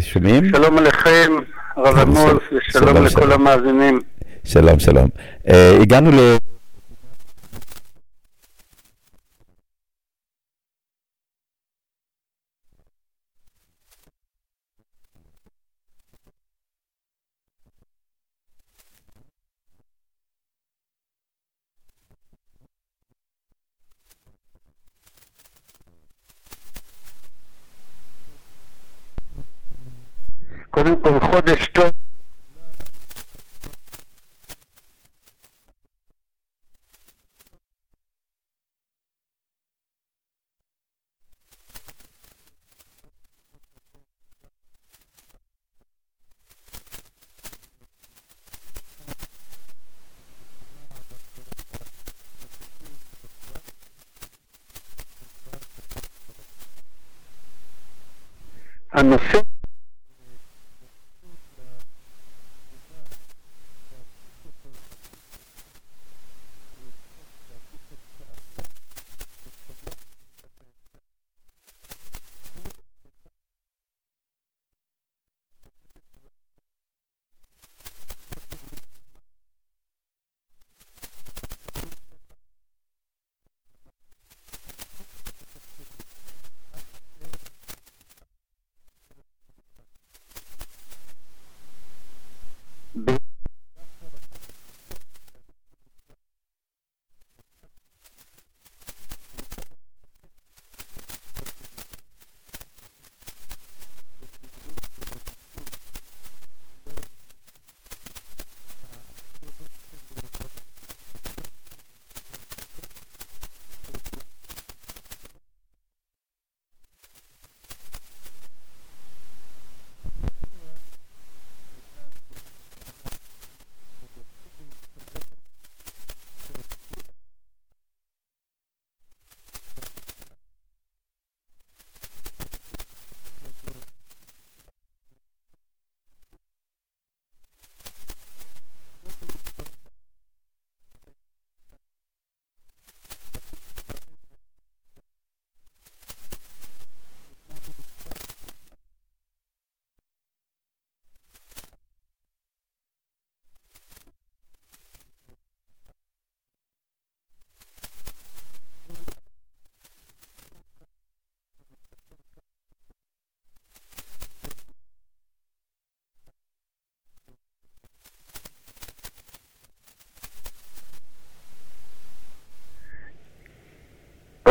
שומעים? 0.00 0.48
שלום 0.48 0.78
עליכם, 0.78 1.32
הרב 1.76 1.98
עמוס, 1.98 2.42
ושלום 2.52 3.04
לכל 3.04 3.32
המאזינים. 3.32 4.00
שלום, 4.44 4.78
שלום. 4.78 5.08
אה, 5.48 5.78
הגענו 5.80 6.10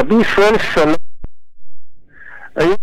רבי 0.02 0.16
ישראל 0.16 0.58
סלם 0.58 0.94
היה 2.56 2.76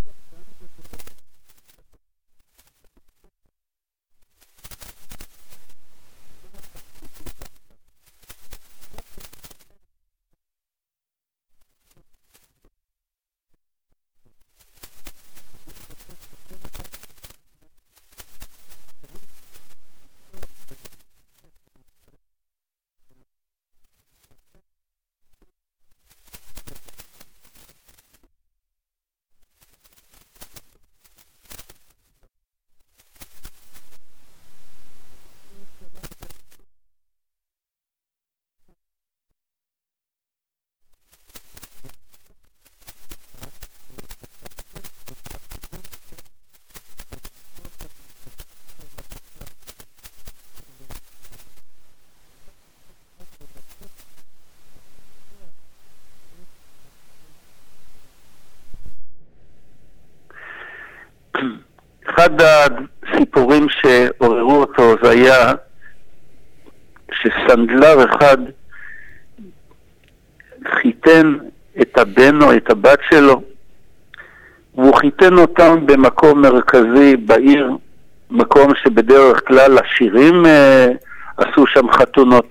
אחד 62.19 62.28
הסיפורים 62.41 63.67
שעוררו 63.69 64.61
אותו 64.61 64.95
זה 65.03 65.11
היה 65.11 65.53
שסנדלר 67.13 68.05
אחד 68.05 68.39
חיתן 70.69 71.35
את 71.81 71.99
הבן 71.99 72.43
או 72.43 72.57
את 72.57 72.71
הבת 72.71 72.99
שלו 73.11 73.43
והוא 74.75 74.95
חיתן 74.95 75.35
אותם 75.39 75.87
במקום 75.87 76.43
מרכזי 76.43 77.17
בעיר, 77.17 77.71
מקום 78.31 78.73
שבדרך 78.75 79.49
כלל 79.49 79.79
עשירים 79.79 80.47
אה, 80.47 80.87
עשו 81.37 81.67
שם 81.67 81.91
חתונות. 81.91 82.51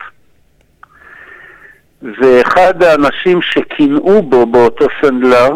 ואחד 2.02 2.84
האנשים 2.84 3.42
שקינאו 3.42 4.22
בו 4.22 4.46
באותו 4.46 4.86
סנדלר 5.02 5.50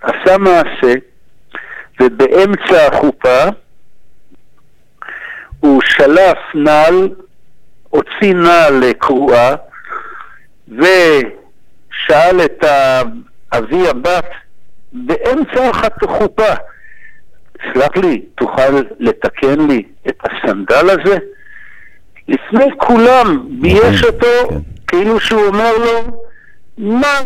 עשה 0.00 0.38
מעשה 0.38 0.94
ובאמצע 2.00 2.86
החופה 2.86 3.44
הוא 5.60 5.80
שלף 5.84 6.38
נעל, 6.54 7.08
הוציא 7.90 8.34
נעל 8.34 8.92
קרועה 8.98 9.54
ושאל 10.68 12.40
את 12.44 12.64
אבי 13.52 13.88
הבת 13.88 14.30
באמצע 14.92 15.70
החופה, 16.02 16.54
סלח 17.72 17.96
לי, 17.96 18.22
תוכל 18.34 18.72
לתקן 18.98 19.66
לי 19.68 19.82
את 20.08 20.18
הסנדל 20.24 20.90
הזה? 20.90 21.18
לפני 22.28 22.64
כולם 22.76 23.48
בייש 23.60 24.04
אותו 24.04 24.60
כאילו 24.86 25.20
שהוא 25.20 25.46
אומר 25.46 25.72
לו, 25.78 26.24
מה 26.78 27.20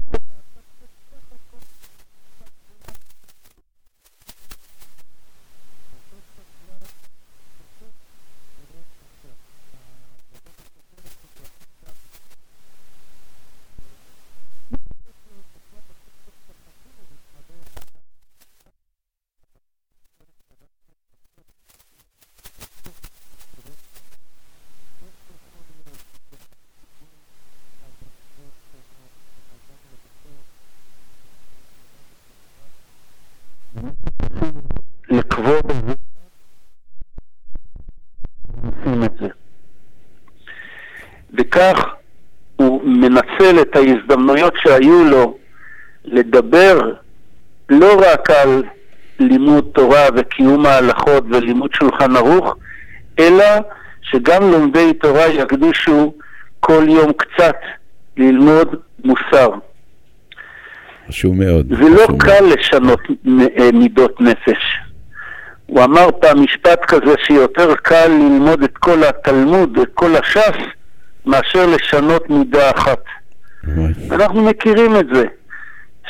לכבוד 35.10 35.72
עושים 38.62 39.04
את 39.04 39.12
זה. 39.20 39.28
וכך 41.38 41.84
הוא 42.56 42.82
מנצל 42.84 43.62
את 43.62 43.76
ההזדמנויות 43.76 44.54
שהיו 44.56 45.04
לו 45.04 45.38
לדבר 46.04 46.94
לא 47.68 48.00
רק 48.12 48.30
על 48.30 48.64
לימוד 49.18 49.70
תורה 49.74 50.06
וקיום 50.16 50.66
ההלכות 50.66 51.24
ולימוד 51.30 51.70
שולחן 51.74 52.16
ערוך, 52.16 52.56
אלא 53.18 53.44
שגם 54.02 54.42
לומדי 54.42 54.94
תורה 54.94 55.26
יקדישו 55.26 56.14
כל 56.60 56.84
יום 56.88 57.12
קצת 57.12 57.56
ללמוד 58.16 58.76
מוסר. 59.04 59.50
חשוב 61.10 61.36
מאוד. 61.36 61.66
זה 61.68 61.88
לא 61.88 62.06
קל 62.18 62.44
לשנות 62.44 63.00
אה, 63.58 63.72
מידות 63.72 64.20
נפש. 64.20 64.62
הוא 65.66 65.84
אמר 65.84 66.06
פעם 66.20 66.42
משפט 66.42 66.84
כזה 66.84 67.14
שיותר 67.26 67.74
קל 67.74 68.06
ללמוד 68.08 68.62
את 68.62 68.78
כל 68.78 69.04
התלמוד, 69.04 69.78
את 69.82 69.88
כל 69.94 70.16
הש"ס, 70.16 70.56
מאשר 71.26 71.66
לשנות 71.66 72.30
מידה 72.30 72.70
אחת. 72.70 73.04
אנחנו 74.10 74.44
מכירים 74.44 74.96
את 74.96 75.06
זה, 75.12 75.24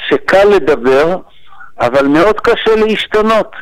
שקל 0.09 0.45
לדבר, 0.45 1.17
אבל 1.81 2.07
מאוד 2.07 2.41
קשה 2.41 2.75
להשתנות. 2.77 3.53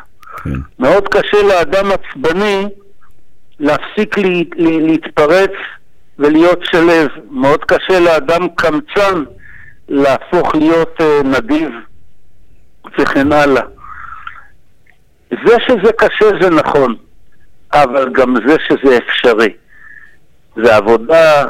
מאוד 0.78 1.08
קשה 1.08 1.42
לאדם 1.42 1.86
עצבני 1.92 2.66
להפסיק 3.60 4.18
לי, 4.18 4.44
לי, 4.56 4.80
להתפרץ 4.86 5.52
ולהיות 6.18 6.60
שלב. 6.62 7.08
מאוד 7.30 7.64
קשה 7.64 8.00
לאדם 8.00 8.48
קמצן 8.56 9.24
להפוך 9.88 10.54
להיות 10.54 11.00
uh, 11.00 11.26
נדיב 11.26 11.70
וכן 12.98 13.32
הלאה. 13.32 13.62
זה 15.30 15.56
שזה 15.66 15.92
קשה 15.98 16.26
זה 16.40 16.50
נכון, 16.50 16.94
אבל 17.72 18.08
גם 18.12 18.34
זה 18.46 18.56
שזה 18.68 18.96
אפשרי. 18.96 19.52
זה 20.56 20.76
עבודה, 20.76 21.44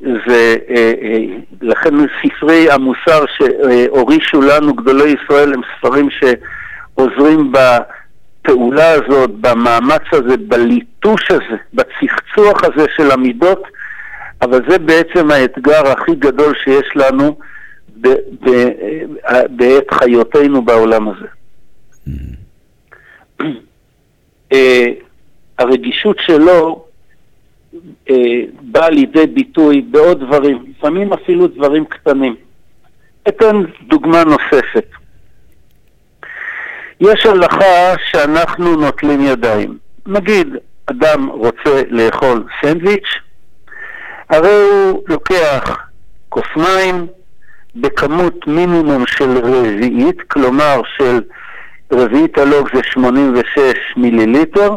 זה, 0.00 0.56
אה, 0.68 0.92
אה, 1.02 1.18
לכן 1.62 1.94
ספרי 2.22 2.70
המוסר 2.70 3.24
שהורישו 3.36 4.40
לנו 4.40 4.74
גדולי 4.74 5.14
ישראל 5.22 5.54
הם 5.54 5.60
ספרים 5.78 6.08
שעוזרים 6.10 7.52
בפעולה 7.52 8.90
הזאת, 8.90 9.30
במאמץ 9.30 10.02
הזה, 10.12 10.36
בליטוש 10.48 11.30
הזה, 11.30 11.56
בצחצוח 11.74 12.64
הזה 12.64 12.86
של 12.96 13.10
המידות, 13.10 13.62
אבל 14.42 14.60
זה 14.68 14.78
בעצם 14.78 15.30
האתגר 15.30 15.86
הכי 15.86 16.14
גדול 16.14 16.54
שיש 16.64 16.88
לנו 16.96 17.24
אה, 17.24 17.46
בעת 19.50 19.90
חיותנו 19.90 20.62
בעולם 20.62 21.08
הזה. 21.08 21.26
אה, 24.52 24.86
הרגישות 25.58 26.16
שלו 26.20 26.86
אה, 28.10 28.14
באה 28.60 28.90
לידי 28.90 29.26
ביטוי 29.26 29.80
בעוד 29.80 30.20
דברים, 30.20 30.64
לפעמים 30.70 31.12
אפילו 31.12 31.46
דברים 31.46 31.84
קטנים. 31.84 32.36
אתן 33.28 33.62
דוגמה 33.86 34.24
נוספת. 34.24 34.86
יש 37.00 37.26
הלכה 37.26 37.94
שאנחנו 38.10 38.76
נוטלים 38.76 39.20
ידיים. 39.20 39.78
נגיד, 40.06 40.48
אדם 40.86 41.26
רוצה 41.26 41.82
לאכול 41.88 42.44
סנדוויץ', 42.60 43.08
הרי 44.28 44.62
הוא 44.70 45.02
לוקח 45.08 45.86
כוס 46.28 46.46
מים 46.56 47.06
בכמות 47.80 48.46
מינימום 48.46 49.06
של 49.06 49.38
רביעית, 49.38 50.22
כלומר 50.28 50.80
של 50.96 51.20
רביעית 51.92 52.38
הלוג 52.38 52.68
זה 52.74 52.80
86 52.84 53.54
מיליליטר, 53.96 54.70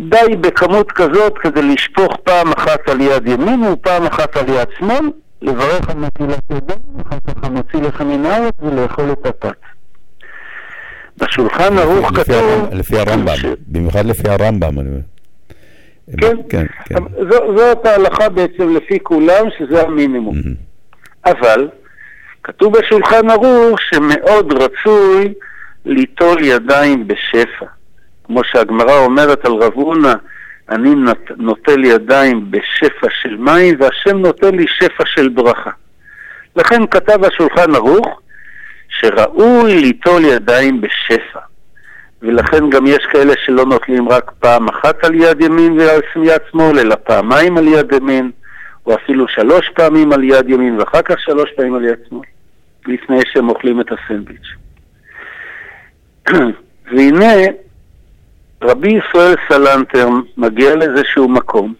די 0.00 0.36
בכמות 0.40 0.92
כזאת 0.92 1.38
כדי 1.38 1.62
לשפוך 1.62 2.16
פעם 2.24 2.52
אחת 2.52 2.88
על 2.88 3.00
יד 3.00 3.28
ימין 3.28 3.62
ופעם 3.64 4.06
אחת 4.06 4.36
על 4.36 4.48
יד 4.48 4.68
שמאל, 4.78 5.10
לברך 5.42 5.90
על 5.90 5.96
נטילת 5.96 6.40
ידיים, 6.50 6.80
אחר 7.06 7.16
כך 7.26 7.44
המוציא 7.44 7.80
לך 7.80 8.00
מן 8.00 8.24
הארץ 8.24 8.54
ולאכול 8.60 9.12
את 9.12 9.26
הפת. 9.26 9.56
בשולחן 11.18 11.78
ערוך 11.78 12.08
כתוב... 12.08 12.36
הרמב"ם, 12.36 12.78
לפי 12.78 12.98
הרמב"ם, 12.98 13.34
במיוחד 13.66 14.06
לפי 14.06 14.28
הרמב"ם. 14.28 14.74
כן, 16.20 16.36
כן, 16.48 16.66
כן. 16.84 16.94
זאת 17.56 17.86
ההלכה 17.86 18.28
בעצם 18.28 18.76
לפי 18.76 18.98
כולם, 19.02 19.44
שזה 19.58 19.82
המינימום. 19.82 20.36
אבל 21.24 21.68
כתוב 22.42 22.78
בשולחן 22.78 23.30
ערוך 23.30 23.80
שמאוד 23.80 24.62
רצוי 24.62 25.34
ליטול 25.86 26.44
ידיים 26.44 27.08
בשפע. 27.08 27.66
כמו 28.24 28.44
שהגמרא 28.44 28.98
אומרת 28.98 29.44
על 29.44 29.52
רב 29.52 29.72
הונא, 29.74 30.12
אני 30.68 30.94
נות- 30.94 31.30
נוטל 31.36 31.84
ידיים 31.84 32.50
בשפע 32.50 33.06
של 33.22 33.36
מים 33.36 33.74
והשם 33.80 34.16
נותן 34.18 34.54
לי 34.54 34.66
שפע 34.68 35.04
של 35.06 35.28
ברכה. 35.28 35.70
לכן 36.56 36.86
כתב 36.86 37.24
השולחן 37.24 37.74
ערוך 37.74 38.20
שראוי 38.88 39.80
ליטול 39.80 40.24
ידיים 40.24 40.80
בשפע. 40.80 41.40
ולכן 42.22 42.70
גם 42.70 42.86
יש 42.86 43.06
כאלה 43.12 43.34
שלא 43.44 43.64
נוטלים 43.64 44.08
רק 44.08 44.30
פעם 44.40 44.68
אחת 44.68 45.04
על 45.04 45.14
יד 45.14 45.40
ימין 45.40 45.80
ועל 45.80 46.00
יד 46.24 46.40
שמאל, 46.52 46.78
אלא 46.78 46.94
פעמיים 46.94 47.58
על 47.58 47.68
יד 47.68 47.92
ימין, 47.92 48.30
או 48.90 48.94
אפילו 48.94 49.28
שלוש 49.28 49.70
פעמים 49.74 50.12
על 50.12 50.24
יד 50.24 50.48
ימין 50.48 50.78
ואחר 50.78 51.02
כך 51.02 51.20
שלוש 51.20 51.50
פעמים 51.56 51.74
על 51.74 51.84
יד 51.84 51.98
שמאל, 52.08 52.26
לפני 52.86 53.18
שהם 53.32 53.48
אוכלים 53.48 53.80
את 53.80 53.86
הסנדוויץ'. 53.92 54.48
והנה, 56.92 57.32
רבי 58.62 58.88
ישראל 58.88 59.34
סלנטר 59.48 60.08
מגיע 60.36 60.74
לאיזשהו 60.74 61.28
מקום 61.28 61.74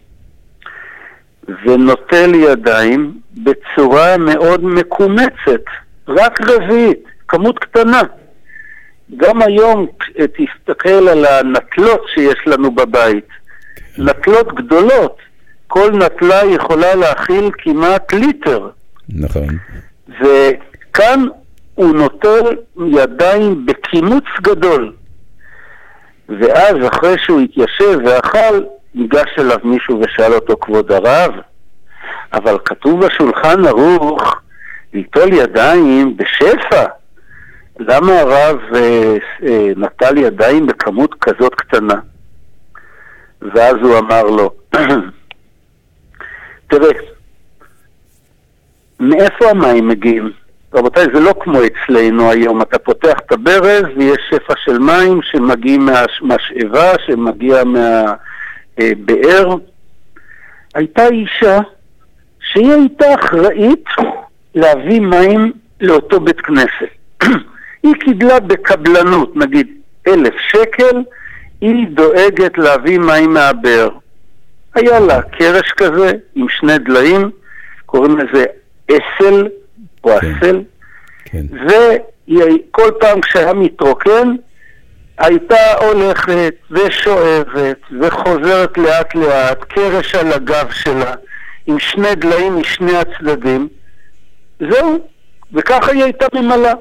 ונוטל 1.64 2.34
ידיים 2.34 3.20
בצורה 3.34 4.16
מאוד 4.16 4.64
מקומצת, 4.64 5.64
רק 6.08 6.40
רביעית, 6.40 7.04
כמות 7.28 7.58
קטנה. 7.58 8.02
גם 9.16 9.42
היום 9.42 9.86
תסתכל 10.14 11.08
על 11.08 11.24
הנטלות 11.24 12.02
שיש 12.14 12.38
לנו 12.46 12.70
בבית, 12.70 13.28
נטלות 13.98 14.54
גדולות, 14.54 15.16
כל 15.70 15.90
נטלה 15.90 16.44
יכולה 16.44 16.94
להכיל 16.94 17.50
כמעט 17.58 18.12
ליטר, 18.12 18.68
נכון. 19.08 19.48
וכאן 20.20 21.24
הוא 21.74 21.94
נוטל 21.94 22.56
ידיים 22.86 23.66
בקימוץ 23.66 24.24
גדול. 24.42 24.92
ואז 26.28 26.76
אחרי 26.92 27.14
שהוא 27.18 27.40
התיישב 27.40 27.98
ואכל, 28.04 28.62
ניגש 28.94 29.28
אליו 29.38 29.58
מישהו 29.64 30.00
ושאל 30.00 30.32
אותו 30.32 30.56
כבוד 30.60 30.92
הרב, 30.92 31.30
אבל 32.32 32.58
כתוב 32.64 33.06
בשולחן 33.06 33.64
ערוך 33.64 34.40
ליטול 34.94 35.32
ידיים 35.32 36.16
בשפע. 36.16 36.84
למה 37.78 38.12
הרב 38.20 38.58
אה, 38.74 39.16
אה, 39.42 39.68
נטל 39.76 40.18
ידיים 40.18 40.66
בכמות 40.66 41.14
כזאת 41.20 41.54
קטנה? 41.54 41.94
ואז 43.42 43.74
הוא 43.82 43.98
אמר 43.98 44.22
לו, 44.22 44.50
תראה, 46.70 46.90
מאיפה 49.00 49.50
המים 49.50 49.88
מגיעים? 49.88 50.30
רבותיי, 50.74 51.06
זה 51.14 51.20
לא 51.20 51.34
כמו 51.40 51.58
אצלנו 51.64 52.30
היום, 52.30 52.62
אתה 52.62 52.78
פותח 52.78 53.18
את 53.26 53.32
הברז 53.32 53.84
ויש 53.96 54.18
שפע 54.30 54.54
של 54.64 54.78
מים 54.78 55.20
שמגיעים 55.22 55.86
מהמשאבה, 55.86 56.92
שמגיע 57.06 57.62
מהבאר. 57.64 59.54
הייתה 60.74 61.06
אישה 61.06 61.58
שהיא 62.40 62.72
הייתה 62.72 63.14
אחראית 63.14 63.84
להביא 64.54 65.00
מים 65.00 65.52
לאותו 65.80 66.20
בית 66.20 66.40
כנסת. 66.40 66.90
היא 67.82 67.94
קיבלה 67.94 68.40
בקבלנות, 68.40 69.36
נגיד, 69.36 69.66
אלף 70.08 70.34
שקל, 70.48 71.02
היא 71.60 71.86
דואגת 71.88 72.58
להביא 72.58 72.98
מים 72.98 73.34
מהבאר. 73.34 73.88
היה 74.74 75.00
לה 75.00 75.22
קרש 75.22 75.72
כזה 75.76 76.12
עם 76.34 76.46
שני 76.48 76.78
דליים, 76.78 77.30
קוראים 77.86 78.18
לזה 78.18 78.44
אסל 78.90 79.48
או 80.04 80.18
אסל, 80.18 80.62
וכל 81.68 82.90
פעם 83.00 83.20
כשהיה 83.20 83.52
מתרוקן, 83.52 84.28
הייתה 85.18 85.72
הולכת 85.80 86.54
ושואבת 86.70 87.78
וחוזרת 88.00 88.78
לאט 88.78 89.14
לאט, 89.14 89.64
קרש 89.64 90.14
על 90.14 90.32
הגב 90.32 90.70
שלה, 90.70 91.14
עם 91.66 91.78
שני 91.78 92.14
דליים 92.14 92.60
משני 92.60 92.96
הצדדים. 92.96 93.68
זהו, 94.60 94.98
וככה 95.52 95.92
היא 95.92 96.04
הייתה 96.04 96.26
ממלאה. 96.34 96.72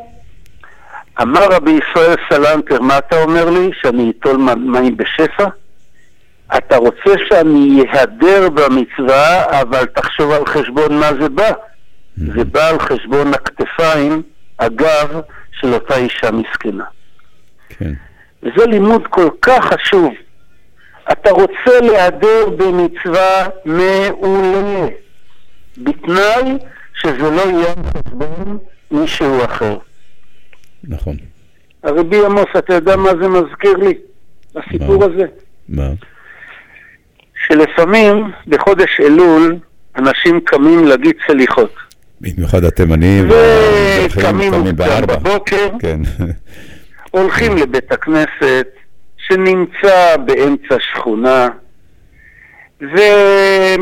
אמר 1.21 1.47
רבי 1.51 1.71
ישראל 1.71 2.15
סלנטר, 2.29 2.81
מה 2.81 2.97
אתה 2.97 3.23
אומר 3.23 3.49
לי? 3.49 3.69
שאני 3.81 4.11
אטול 4.19 4.37
מים 4.57 4.97
בשפע? 4.97 5.45
אתה 6.57 6.77
רוצה 6.77 7.13
שאני 7.27 7.83
אהדר 7.93 8.49
במצווה, 8.49 9.61
אבל 9.61 9.85
תחשוב 9.85 10.31
על 10.31 10.45
חשבון 10.45 10.99
מה 10.99 11.09
זה 11.21 11.29
בא. 11.29 11.51
זה 12.17 12.43
בא 12.43 12.67
על 12.67 12.79
חשבון 12.79 13.33
הכתפיים, 13.33 14.21
הגב, 14.59 15.21
של 15.51 15.73
אותה 15.73 15.95
אישה 15.95 16.31
מסכנה. 16.31 16.83
כן. 17.69 17.93
וזה 18.43 18.65
לימוד 18.65 19.07
כל 19.07 19.29
כך 19.41 19.73
חשוב. 19.73 20.13
אתה 21.11 21.31
רוצה 21.31 21.79
להיעדר 21.81 22.49
במצווה 22.57 23.47
מעולה, 23.65 24.87
בתנאי 25.77 26.57
שזה 26.93 27.31
לא 27.31 27.41
יהיה 27.41 27.73
על 27.77 27.83
חשבון 27.83 28.57
מישהו 28.91 29.45
אחר. 29.45 29.77
נכון. 30.83 31.17
הרבי 31.83 32.25
עמוס, 32.25 32.45
אתה 32.57 32.73
יודע 32.73 32.95
מה 32.95 33.09
זה 33.21 33.27
מזכיר 33.27 33.73
לי? 33.77 33.93
הסיפור 34.55 35.03
הזה. 35.03 35.25
מה? 35.69 35.89
שלפעמים 37.51 38.31
בחודש 38.47 38.99
אלול 38.99 39.57
אנשים 39.95 40.39
קמים 40.45 40.85
להגיד 40.85 41.15
סליחות. 41.27 41.75
במיוחד 42.21 42.63
התימנים 42.63 43.29
וקמים 43.29 44.53
מוקדם. 44.53 45.01
בבוקר, 45.07 45.69
כן. 45.79 45.99
הולכים 47.11 47.57
לבית 47.57 47.91
הכנסת 47.91 48.67
שנמצא 49.17 50.17
באמצע 50.25 50.75
שכונה 50.79 51.47
ומתחילים 52.81 53.79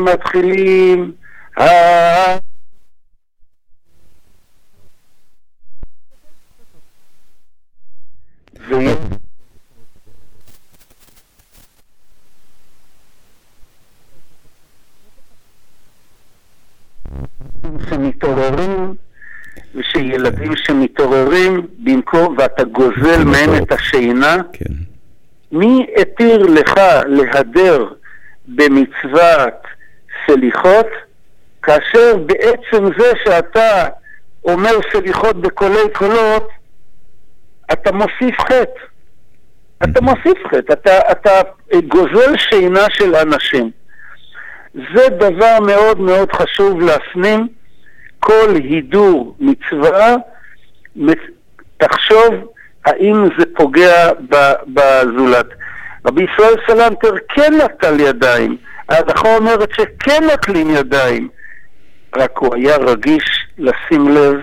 שמתעוררים 17.90 18.94
ושילדים 19.74 20.56
שמתעוררים 20.56 21.66
במקום 21.78 22.36
ואתה 22.38 22.64
גוזל 22.64 23.24
מהם 23.24 23.62
את 23.62 23.72
השינה 23.72 24.36
כן. 24.52 24.74
מי 25.52 25.86
התיר 26.00 26.42
לך 26.42 26.74
להדר 27.06 27.88
במצוות 28.48 29.62
סליחות 30.26 30.86
כאשר 31.62 32.16
בעצם 32.26 32.84
זה 32.98 33.12
שאתה 33.24 33.88
אומר 34.44 34.72
סליחות 34.92 35.36
בקולי 35.40 35.90
קולות 35.92 36.48
אתה 37.72 37.92
מוסיף 37.92 38.40
חטא 38.40 38.88
אתה 39.84 40.00
מוסיף 40.00 40.38
חטא, 40.46 40.72
אתה, 40.72 41.12
אתה 41.12 41.30
גוזל 41.88 42.36
שינה 42.36 42.86
של 42.90 43.14
אנשים 43.14 43.70
זה 44.74 45.08
דבר 45.08 45.58
מאוד 45.66 46.00
מאוד 46.00 46.32
חשוב 46.32 46.80
להפנים. 46.80 47.48
כל 48.20 48.54
הידור 48.54 49.36
מצווה, 49.40 50.14
מצ- 50.96 51.30
תחשוב 51.76 52.52
האם 52.84 53.24
זה 53.38 53.44
פוגע 53.56 54.10
בזולת. 54.66 55.46
רבי 56.06 56.22
ישראל 56.32 56.54
סלנטר 56.66 57.12
כן 57.34 57.52
נטל 57.64 58.00
ידיים, 58.00 58.56
ההלכה 58.88 59.36
אומרת 59.36 59.70
שכן 59.74 60.22
נטלים 60.34 60.70
ידיים, 60.70 61.28
רק 62.16 62.38
הוא 62.38 62.54
היה 62.54 62.76
רגיש 62.76 63.24
לשים 63.58 64.08
לב 64.08 64.34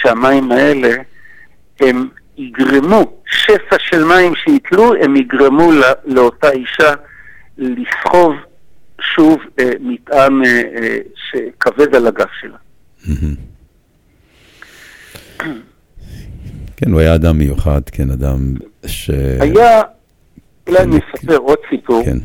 שהמים 0.00 0.52
האלה 0.52 0.88
הם 1.80 2.08
יגרמו, 2.36 3.20
שפע 3.26 3.76
של 3.78 4.04
מים 4.04 4.34
שיתלו, 4.34 4.94
הם 4.94 5.16
יגרמו 5.16 5.72
לא- 5.72 5.86
לאותה 6.04 6.50
אישה 6.50 6.94
לסחוב 7.58 8.34
שוב 9.00 9.38
אה, 9.58 9.70
מטען 9.80 10.42
אה, 10.44 10.62
אה, 10.76 10.98
שכבד 11.16 11.94
על 11.94 12.06
הגב 12.06 12.26
שלה. 12.40 12.56
כן, 16.76 16.92
הוא 16.92 17.00
היה 17.00 17.14
אדם 17.14 17.38
מיוחד, 17.38 17.80
כן, 17.92 18.10
אדם 18.10 18.54
ש... 18.86 19.10
היה, 19.40 19.82
אולי 20.68 20.78
אני 20.78 20.96
אספר 20.96 21.36
עוד 21.36 21.58
סיפור. 21.70 22.04
כן. 22.04 22.18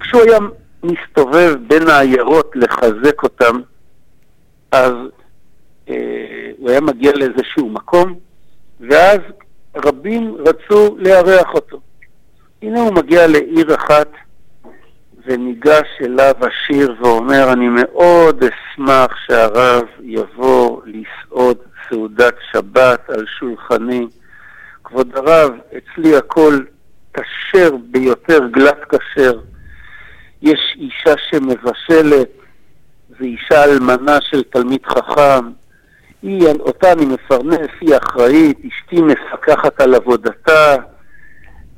כשהוא 0.00 0.22
היה 0.22 0.38
מסתובב 0.82 1.54
בין 1.68 1.88
העיירות 1.88 2.52
לחזק 2.54 3.22
אותם, 3.22 3.60
אז 4.72 4.92
אה, 5.88 6.50
הוא 6.58 6.70
היה 6.70 6.80
מגיע 6.80 7.12
לאיזשהו 7.12 7.68
מקום, 7.68 8.18
ואז 8.80 9.18
רבים 9.76 10.36
רצו 10.38 10.96
לארח 10.98 11.54
אותו. 11.54 11.80
הנה 12.62 12.80
הוא 12.80 12.92
מגיע 12.94 13.26
לעיר 13.26 13.74
אחת, 13.74 14.08
וניגש 15.30 15.88
אליו 16.00 16.34
השיר 16.40 16.94
ואומר, 17.00 17.52
אני 17.52 17.68
מאוד 17.68 18.44
אשמח 18.44 19.16
שהרב 19.26 19.84
יבוא 20.00 20.80
לסעוד 20.86 21.56
סעודת 21.88 22.34
שבת 22.52 23.10
על 23.10 23.24
שולחני. 23.38 24.06
כבוד 24.84 25.16
הרב, 25.16 25.50
אצלי 25.76 26.16
הכל 26.16 26.58
כשר 27.14 27.76
ביותר, 27.90 28.38
גלת 28.50 28.78
כשר. 28.88 29.38
יש 30.42 30.76
אישה 30.76 31.14
שמבשלת, 31.30 32.28
זו 33.08 33.24
אישה 33.24 33.64
אלמנה 33.64 34.18
של 34.20 34.42
תלמיד 34.42 34.86
חכם. 34.86 35.46
היא, 36.22 36.48
אותה 36.60 36.92
אני 36.92 37.04
מפרנס, 37.04 37.70
היא 37.80 37.96
אחראית, 37.96 38.58
אשתי 38.58 39.00
מפקחת 39.00 39.80
על 39.80 39.94
עבודתה. 39.94 40.76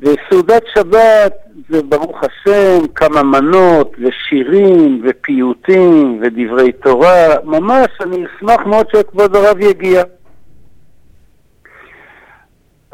וסעודת 0.02 0.62
שבת 0.74 1.32
זה 1.68 1.82
ברוך 1.82 2.20
השם 2.22 2.86
כמה 2.94 3.22
מנות 3.22 3.96
ושירים 3.98 5.02
ופיוטים 5.04 6.20
ודברי 6.22 6.72
תורה, 6.72 7.26
ממש 7.44 7.88
אני 8.00 8.24
אשמח 8.26 8.60
מאוד 8.66 8.86
שכבוד 8.92 9.36
הרב 9.36 9.60
יגיע. 9.60 10.02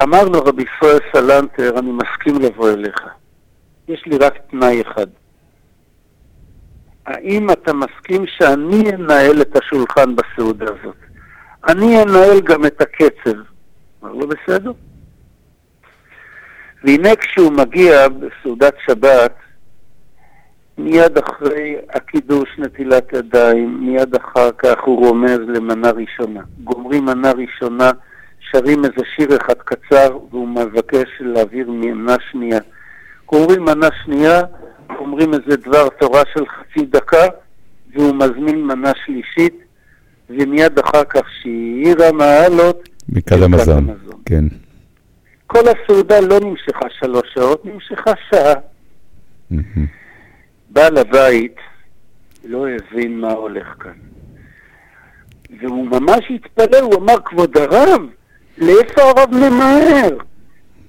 אמר 0.03 0.25
לו 0.25 0.45
רבי 0.45 0.63
ישראל 0.63 0.99
סלנטר, 1.13 1.79
אני 1.79 1.91
מסכים 1.93 2.43
לבוא 2.43 2.71
אליך. 2.71 3.07
יש 3.89 4.03
לי 4.07 4.19
רק 4.19 4.35
תנאי 4.51 4.83
אחד. 4.83 5.07
האם 7.07 7.51
אתה 7.51 7.73
מסכים 7.73 8.25
שאני 8.27 8.91
אנהל 8.95 9.43
את 9.43 9.57
השולחן 9.57 10.17
בסעודה 10.17 10.65
הזאת? 10.65 10.97
אני 11.69 12.03
אנהל 12.03 12.41
גם 12.41 12.67
את 12.67 12.81
הקצב. 12.81 13.39
אמר 14.03 14.13
לו, 14.13 14.29
בסדר. 14.29 14.73
והנה 16.85 17.17
כשהוא 17.17 17.53
מגיע 17.53 18.09
בסעודת 18.09 18.75
שבת, 18.87 19.35
מיד 20.79 21.19
אחרי 21.19 21.77
הקידוש 21.91 22.49
נטילת 22.59 23.13
ידיים, 23.13 23.81
מיד 23.81 24.15
אחר 24.15 24.51
כך 24.59 24.75
הוא 24.85 25.07
רומז 25.07 25.39
למנה 25.49 25.91
ראשונה. 25.91 26.41
גומרים 26.65 27.05
מנה 27.05 27.33
ראשונה, 27.33 27.91
שרים 28.51 28.85
איזה 28.85 29.03
שיר 29.17 29.37
אחד 29.37 29.55
קצר, 29.65 30.19
והוא 30.31 30.49
מבקש 30.49 31.09
להעביר 31.21 31.71
מנה 31.71 32.17
שנייה. 32.31 32.59
גומרים 33.27 33.65
מנה 33.65 33.89
שנייה, 34.05 34.41
אומרים 34.99 35.35
איזה 35.35 35.57
דבר 35.57 35.89
תורה 35.89 36.23
של 36.35 36.45
חצי 36.47 36.87
דקה, 36.87 37.27
והוא 37.95 38.15
מזמין 38.15 38.65
מנה 38.65 38.93
שלישית, 39.07 39.55
ומיד 40.31 40.79
אחר 40.79 41.05
כך 41.05 41.23
שיר 41.43 42.05
המעלות, 42.05 42.89
מקל 43.09 43.43
המזון, 43.45 43.87
כן. 44.25 44.45
כל 45.49 45.65
הסעודה 45.69 46.21
לא 46.21 46.41
נמשכה 46.41 46.89
שלוש 46.91 47.35
שעות, 47.35 47.65
נמשכה 47.65 48.13
שעה. 48.31 48.55
בעל 50.71 50.99
הבית 50.99 51.57
לא 52.45 52.67
הבין 52.69 53.21
מה 53.21 53.33
הולך 53.33 53.67
כאן. 53.81 53.93
והוא 55.61 55.87
ממש 55.87 56.25
התפלא, 56.31 56.79
הוא 56.79 56.95
אמר, 56.95 57.15
כבוד 57.25 57.57
הרב, 57.57 58.01
לאיפה 58.59 59.03
הרב 59.03 59.31
ממהר? 59.31 60.19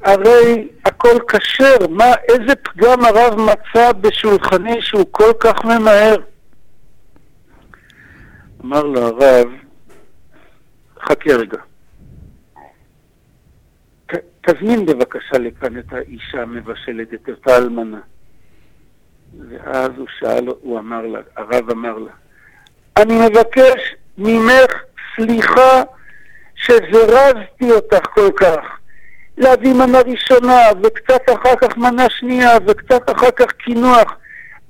הרי 0.02 0.68
הכל 0.86 1.18
כשר, 1.28 1.88
מה, 1.90 2.14
איזה 2.30 2.56
פגם 2.56 3.06
הרב 3.06 3.40
מצא 3.40 3.92
בשולחני 3.92 4.82
שהוא 4.82 5.06
כל 5.12 5.32
כך 5.40 5.66
ממהר? 5.66 6.16
אמר 8.66 8.84
לו 8.84 9.02
הרב, 9.02 9.48
חכה 11.02 11.34
רגע. 11.34 11.58
תזמין 14.42 14.86
בבקשה 14.86 15.38
לכאן 15.38 15.80
את 15.80 15.94
האישה 15.94 16.42
המבשלת, 16.42 17.14
את 17.14 17.30
אותה 17.30 17.58
אלמנה. 17.58 18.00
ואז 19.50 19.90
הוא 19.98 20.08
שאל, 20.20 20.48
הוא 20.62 20.80
אמר 20.80 21.02
לה, 21.06 21.20
הרב 21.36 21.70
אמר 21.70 21.98
לה, 21.98 22.12
אני 22.98 23.28
מבקש 23.28 23.96
ממך 24.18 24.72
סליחה 25.16 25.84
שזרזתי 26.56 27.72
אותך 27.72 28.06
כל 28.14 28.32
כך. 28.38 28.80
להביא 29.38 29.74
מנה 29.74 30.02
ראשונה, 30.02 30.58
וקצת 30.84 31.22
אחר 31.34 31.56
כך 31.56 31.78
מנה 31.78 32.10
שנייה, 32.10 32.58
וקצת 32.68 33.10
אחר 33.10 33.32
כך 33.32 33.52
קינוח. 33.52 34.18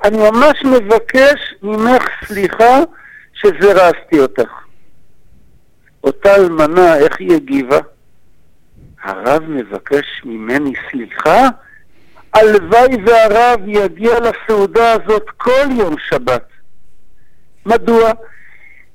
אני 0.03 0.17
ממש 0.17 0.63
מבקש 0.65 1.55
ממך 1.63 2.03
סליחה 2.25 2.79
שזרזתי 3.33 4.19
אותך. 4.19 4.49
אותה 6.03 6.35
אלמנה, 6.35 6.97
איך 6.97 7.19
היא 7.19 7.35
הגיבה? 7.35 7.79
הרב 9.09 9.43
מבקש 9.47 10.21
ממני 10.25 10.73
סליחה? 10.91 11.47
הלוואי 12.33 12.97
והרב 13.05 13.59
יגיע 13.67 14.19
לסעודה 14.19 14.91
הזאת 14.93 15.25
כל 15.37 15.65
יום 15.77 15.95
שבת. 16.09 16.47
מדוע? 17.65 18.11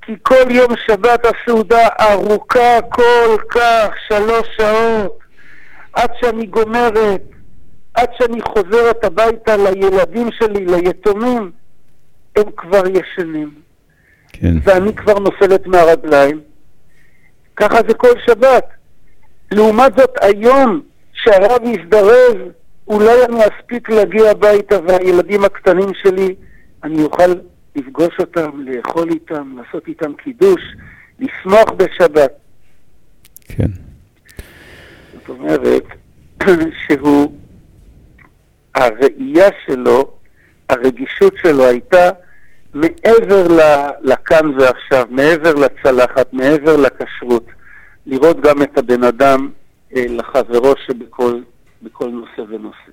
כי 0.01 0.15
כל 0.21 0.51
יום 0.51 0.73
שבת 0.87 1.25
הסעודה 1.25 1.87
ארוכה 2.01 2.81
כל 2.89 3.37
כך, 3.49 3.89
שלוש 4.07 4.47
שעות, 4.57 5.19
עד 5.93 6.09
שאני 6.21 6.45
גומרת, 6.45 7.21
עד 7.93 8.09
שאני 8.17 8.41
חוזרת 8.41 9.03
הביתה 9.03 9.57
לילדים 9.57 10.29
שלי, 10.31 10.65
ליתומים, 10.65 11.51
הם 12.35 12.43
כבר 12.57 12.83
ישנים. 12.87 13.53
כן. 14.29 14.53
ואני 14.63 14.95
כבר 14.95 15.19
נופלת 15.19 15.67
מהרגליים. 15.67 16.41
ככה 17.55 17.77
זה 17.87 17.93
כל 17.93 18.19
שבת. 18.27 18.65
לעומת 19.51 19.97
זאת, 19.97 20.11
היום 20.21 20.81
שהרב 21.13 21.61
יזדרז, 21.63 22.35
אולי 22.87 23.25
אני 23.25 23.39
אספיק 23.39 23.89
להגיע 23.89 24.31
הביתה 24.31 24.75
והילדים 24.87 25.45
הקטנים 25.45 25.89
שלי, 26.03 26.35
אני 26.83 27.03
אוכל 27.03 27.33
לפגוש 27.75 28.19
אותם, 28.19 28.49
לאכול 28.61 29.09
איתם, 29.09 29.57
לעשות 29.57 29.87
איתם 29.87 30.13
קידוש, 30.13 30.61
לשמוח 31.19 31.71
בשבת. 31.71 32.31
כן. 33.47 33.71
זאת 35.13 35.29
אומרת 35.29 35.83
שהוא, 36.87 37.31
הראייה 38.75 39.49
שלו, 39.65 40.11
הרגישות 40.69 41.33
שלו 41.41 41.65
הייתה 41.65 42.09
מעבר 42.73 43.47
לכאן 44.01 44.59
ועכשיו, 44.59 45.05
מעבר 45.09 45.53
לצלחת, 45.53 46.33
מעבר 46.33 46.77
לכשרות, 46.77 47.45
לראות 48.05 48.41
גם 48.41 48.61
את 48.61 48.77
הבן 48.77 49.03
אדם 49.03 49.49
אה, 49.95 50.05
לחברו 50.09 50.73
שבכל 50.87 51.41
בכל 51.81 52.09
נושא 52.09 52.51
ונושא. 52.51 52.91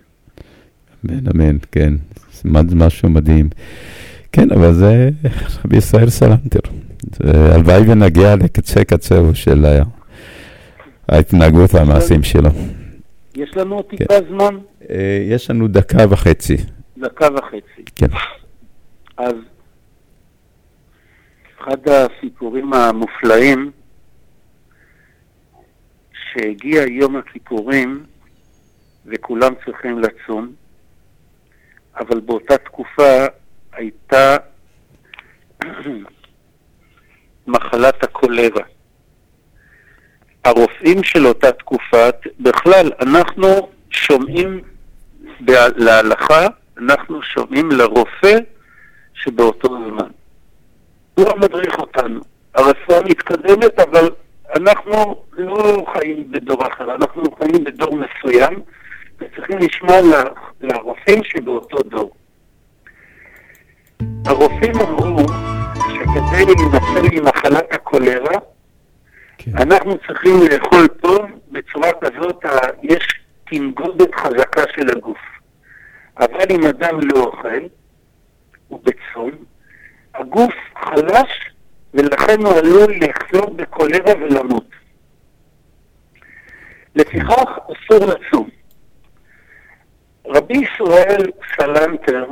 אמן, 1.04 1.26
אמן, 1.34 1.56
כן. 1.72 1.92
זה 2.32 2.76
משהו 2.76 3.08
מדהים. 3.08 3.48
כן, 4.32 4.52
אבל 4.52 4.72
זה 4.72 5.10
רבי 5.64 5.76
ישראל 5.76 6.10
סלנטר. 6.10 6.60
הלוואי 7.24 7.90
ונגיע 7.90 8.36
לקצה 8.36 8.84
קצהו 8.84 9.34
של 9.34 9.66
ההתנהגות 11.08 11.74
והמעשים 11.74 12.22
שלו. 12.22 12.50
יש 13.36 13.56
לנו 13.56 13.76
עוד 13.76 13.84
טיפה 13.84 14.14
זמן? 14.28 14.58
אה, 14.90 15.26
יש 15.28 15.50
לנו 15.50 15.68
דקה 15.68 16.04
וחצי. 16.10 16.56
דקה 16.98 17.28
וחצי. 17.34 17.82
כן. 17.96 18.06
אז 19.16 19.34
אחד 21.60 21.76
הסיפורים 21.88 22.72
המופלאים, 22.72 23.70
שהגיע 26.32 26.82
יום 26.82 27.16
הכיפורים 27.16 28.04
וכולם 29.06 29.52
צריכים 29.64 29.98
לצום, 29.98 30.52
אבל 31.96 32.20
באותה 32.20 32.58
תקופה 32.58 33.26
הייתה 33.72 34.36
מחלת 37.46 38.04
הקולרה. 38.04 38.62
הרופאים 40.44 41.02
של 41.02 41.26
אותה 41.26 41.52
תקופה, 41.52 42.08
בכלל, 42.40 42.92
אנחנו 43.00 43.68
שומעים 43.90 44.60
להלכה, 45.76 46.46
אנחנו 46.78 47.22
שומעים 47.22 47.70
לרופא 47.70 48.38
שבאותו 49.14 49.68
זמן. 49.68 50.10
הוא 51.14 51.30
המדריך 51.30 51.78
אותנו. 51.78 52.20
הרפואה 52.54 53.02
מתקדמת, 53.02 53.78
אבל 53.78 54.10
אנחנו 54.56 55.24
לא 55.32 55.84
חיים 55.92 56.30
בדור 56.30 56.66
אחר, 56.66 56.94
אנחנו 56.94 57.22
חיים 57.38 57.64
בדור 57.64 57.96
מסוים, 57.96 58.62
וצריכים 59.18 59.58
לשמוע 59.58 59.96
לרופאים 60.60 61.24
שבאותו 61.24 61.76
דור. 61.82 62.12
הרופאים 64.26 64.74
אמרו 64.80 65.26
שכדי 65.78 66.44
להינצל 66.44 67.16
ממחלת 67.16 67.74
הקולרה, 67.74 68.38
אנחנו 69.54 69.98
צריכים 70.06 70.34
לאכול 70.50 70.88
טוב 70.88 71.20
בצורה 71.50 71.90
כזאת, 72.00 72.44
יש 72.82 73.20
תנגודת 73.44 74.14
חזקה 74.14 74.62
של 74.76 74.90
הגוף. 74.96 75.18
אבל 76.18 76.44
אם 76.50 76.66
אדם 76.66 77.00
לא 77.02 77.20
אוכל, 77.20 77.62
הוא 78.68 78.80
בצום, 78.84 79.30
הגוף 80.14 80.54
חלש 80.84 81.51
ולכן 81.94 82.40
הוא 82.40 82.54
עלול 82.58 82.94
לחלות 83.00 83.56
בקולרה 83.56 84.14
ולמות. 84.20 84.66
לפיכך 86.94 87.48
אסור 87.58 88.06
לצום. 88.06 88.48
רבי 90.26 90.54
ישראל 90.56 91.30
סלנטר 91.56 92.24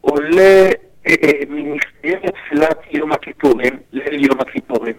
עולה, 0.00 0.70
אה, 1.06 1.14
אה, 1.22 1.30
מסתיימת 1.48 2.34
תפילת 2.34 2.78
יום 2.90 3.12
הכיפורים, 3.12 3.78
ליל 3.92 4.24
יום 4.24 4.40
הכיפורים, 4.40 4.94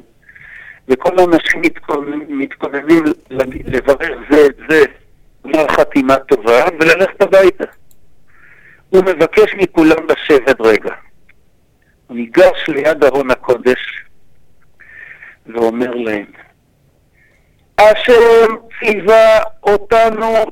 וכל 0.87 1.19
האנשים 1.19 1.61
מתכוננים, 1.61 2.39
מתכוננים 2.39 3.03
ל- 3.29 3.75
לברר 3.75 4.17
זה 4.29 4.45
את 4.45 4.55
זה, 4.69 4.83
גמר 5.47 5.67
חתימה 5.67 6.15
טובה, 6.19 6.65
וללכת 6.79 7.21
הביתה. 7.21 7.63
הוא 8.89 9.01
מבקש 9.01 9.53
מכולם 9.53 10.05
לשבת 10.09 10.61
רגע. 10.61 10.93
ניגש 12.09 12.67
ליד 12.67 13.03
ארון 13.03 13.31
הקודש 13.31 14.03
ואומר 15.45 15.91
להם, 15.95 16.25
השם 17.77 18.55
ציווה 18.79 19.39
אותנו 19.63 20.45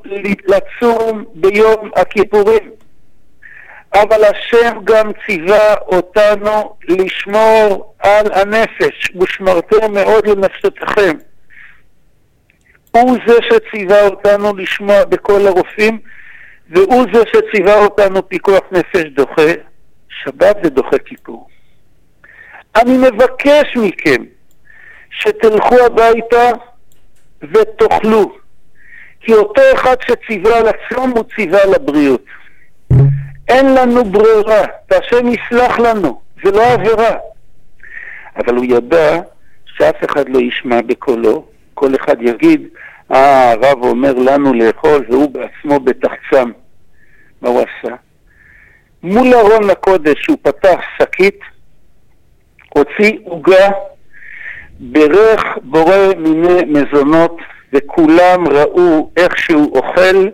לצום 0.48 1.26
ביום 1.36 1.92
הכיפורים, 1.96 2.72
אבל 3.94 4.24
השם 4.24 4.78
גם 4.84 5.12
ציווה 5.26 5.74
אותנו 5.76 6.76
לשמור 6.88 7.96
על 8.00 8.26
הנפש, 8.34 9.12
ושמרתם 9.22 9.94
מאוד 9.94 10.28
לנפשותיכם. 10.28 11.18
הוא 12.92 13.18
זה 13.28 13.34
שציווה 13.42 14.06
אותנו 14.06 14.56
לשמוע 14.56 15.06
בכל 15.06 15.48
הרופאים, 15.48 16.00
והוא 16.70 17.06
זה 17.14 17.24
שציווה 17.34 17.76
אותנו 17.76 18.30
פיקוח 18.30 18.62
נפש 18.72 19.06
דוחה 19.06 19.52
שבת 20.26 20.58
ודוחה 20.64 20.98
כיפור. 20.98 21.48
אני 22.76 22.98
מבקש 22.98 23.78
מכם 23.78 24.24
שתלכו 25.10 25.76
הביתה 25.86 26.52
ותאכלו, 27.42 28.38
כי 29.22 29.34
אותו 29.34 29.62
אחד 29.74 29.96
שציווה 30.02 30.60
לצום 30.62 31.12
הוא 31.12 31.24
ציווה 31.36 31.66
לבריאות. 31.66 32.26
אין 33.48 33.76
לנו 33.76 34.04
ברירה, 34.04 34.62
והשם 34.92 35.28
יסלח 35.28 35.80
לנו, 35.80 36.22
זה 36.44 36.52
לא 36.52 36.64
עבירה. 36.74 37.16
אבל 38.38 38.56
הוא 38.56 38.66
ידע 38.66 39.22
שאף 39.66 39.96
אחד 40.06 40.30
לא 40.30 40.40
ישמע 40.40 40.82
בקולו, 40.82 41.46
כל 41.74 41.96
אחד 41.96 42.22
יגיד, 42.22 42.68
אה, 43.12 43.52
הרב 43.52 43.84
אומר 43.84 44.14
לנו 44.14 44.54
לאכול 44.54 45.06
והוא 45.10 45.30
בעצמו 45.30 45.80
בטח 45.80 46.12
צם. 46.32 46.52
מה 47.42 47.50
הוא 47.50 47.62
עשה? 47.62 47.96
מול 49.06 49.34
ארון 49.34 49.70
הקודש 49.70 50.28
הוא 50.28 50.38
פתח 50.42 50.80
שקית, 50.98 51.40
הוציא 52.70 53.18
עוגה, 53.24 53.70
ברך 54.80 55.44
בורא 55.64 55.96
מיני 56.18 56.62
מזונות, 56.68 57.38
וכולם 57.74 58.48
ראו 58.48 59.12
איך 59.18 59.38
שהוא 59.38 59.78
אוכל 59.78 60.28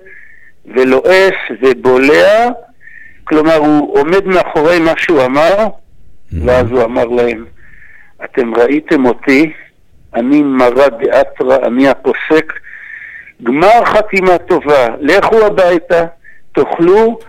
ולועס 0.66 1.36
ובולע, 1.62 2.50
כלומר 3.24 3.56
הוא 3.56 4.00
עומד 4.00 4.26
מאחורי 4.26 4.80
מה 4.80 4.94
שהוא 4.98 5.26
אמר, 5.26 5.68
ואז 6.46 6.72
הוא 6.72 6.84
אמר 6.84 7.06
להם, 7.06 7.46
אתם 8.24 8.56
ראיתם 8.56 9.06
אותי, 9.06 9.54
אני 10.14 10.42
מרא 10.44 10.88
דאתרא, 10.88 11.58
אני 11.68 11.90
הפוסק, 11.90 12.54
גמר 13.44 13.86
חתימה 13.86 14.38
טובה, 14.38 14.88
לכו 15.00 15.46
הביתה, 15.46 16.06
תאכלו, 16.52 17.20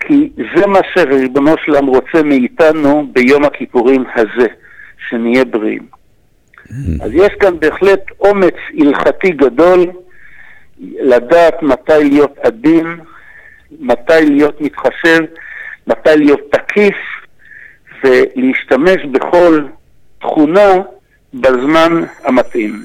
כי 0.00 0.30
זה 0.56 0.66
מה 0.66 0.80
שריבונו 0.94 1.54
של 1.64 1.72
עולם 1.74 1.86
רוצה 1.86 2.22
מאיתנו 2.24 3.06
ביום 3.12 3.44
הכיפורים 3.44 4.04
הזה, 4.14 4.46
שנהיה 5.08 5.44
בריאים. 5.44 5.86
אז 7.00 7.10
יש 7.14 7.32
כאן 7.40 7.60
בהחלט 7.60 8.00
אומץ 8.20 8.54
הלכתי 8.78 9.30
גדול, 9.30 9.86
לדעת 10.80 11.62
מתי 11.62 11.92
להיות 12.02 12.38
עדין, 12.42 12.86
מתי 13.80 14.12
להיות 14.20 14.60
מתחשב, 14.60 15.20
מתי 15.86 16.16
להיות 16.16 16.40
תקיף, 16.50 16.96
ולהשתמש 18.04 19.04
בכל 19.12 19.64
תכונה 20.20 20.74
בזמן 21.34 22.02
המתאים. 22.24 22.84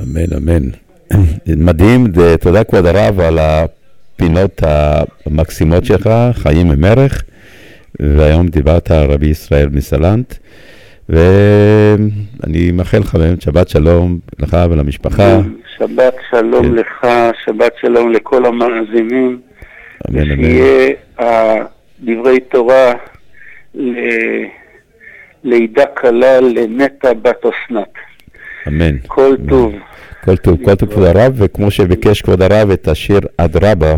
אמן, 0.00 0.36
אמן. 0.36 0.68
מדהים, 1.66 2.06
תודה 2.40 2.64
כבוד 2.64 2.86
הרב 2.86 3.20
על 3.20 3.38
הפינות 4.16 4.62
המקסימות 5.26 5.84
שלך, 5.84 6.10
חיים 6.32 6.70
עם 6.70 6.84
ערך, 6.84 7.22
והיום 8.00 8.48
דיברת 8.48 8.90
על 8.90 9.10
רבי 9.10 9.26
ישראל 9.26 9.68
מסלנט, 9.72 10.34
ואני 11.08 12.70
מאחל 12.72 12.98
לך 12.98 13.14
באמת 13.14 13.42
שבת 13.42 13.68
שלום 13.68 14.18
לך 14.38 14.56
ולמשפחה. 14.70 15.38
שבת 15.78 16.14
שלום 16.30 16.74
לך, 16.74 17.06
שבת 17.44 17.72
שלום 17.80 18.12
לכל 18.12 18.46
המאזינים, 18.46 19.40
אמן, 20.10 20.30
אמן. 20.30 20.44
ושיהיה 20.44 20.94
דברי 22.00 22.40
תורה 22.40 22.92
לידה 25.44 25.84
קלה 25.94 26.40
לנטע 26.40 27.12
בת 27.12 27.44
אסנת. 27.46 27.92
אמן. 28.68 28.98
כל 29.06 29.36
טוב. 29.48 29.74
כל 30.26 30.36
טוב, 30.36 30.64
כל 30.64 30.74
טוב 30.74 30.90
כבוד 30.90 31.04
הרב, 31.04 31.32
וכמו 31.36 31.70
שביקש 31.70 32.22
כבוד 32.22 32.42
הרב 32.42 32.70
את 32.70 32.88
השיר 32.88 33.20
אדרבה 33.36 33.96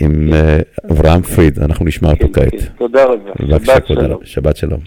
עם 0.00 0.32
אה, 0.32 0.58
אברהם 0.90 1.22
פריד, 1.22 1.58
אנחנו 1.58 1.86
נשמע 1.86 2.10
אותו 2.10 2.26
כעת. 2.32 2.54
תודה 2.78 3.04
רבה. 3.04 3.30
בבקשה 3.40 3.80
כבוד. 3.80 3.98
הרב, 3.98 4.18
שבת 4.24 4.56
שלום. 4.56 4.80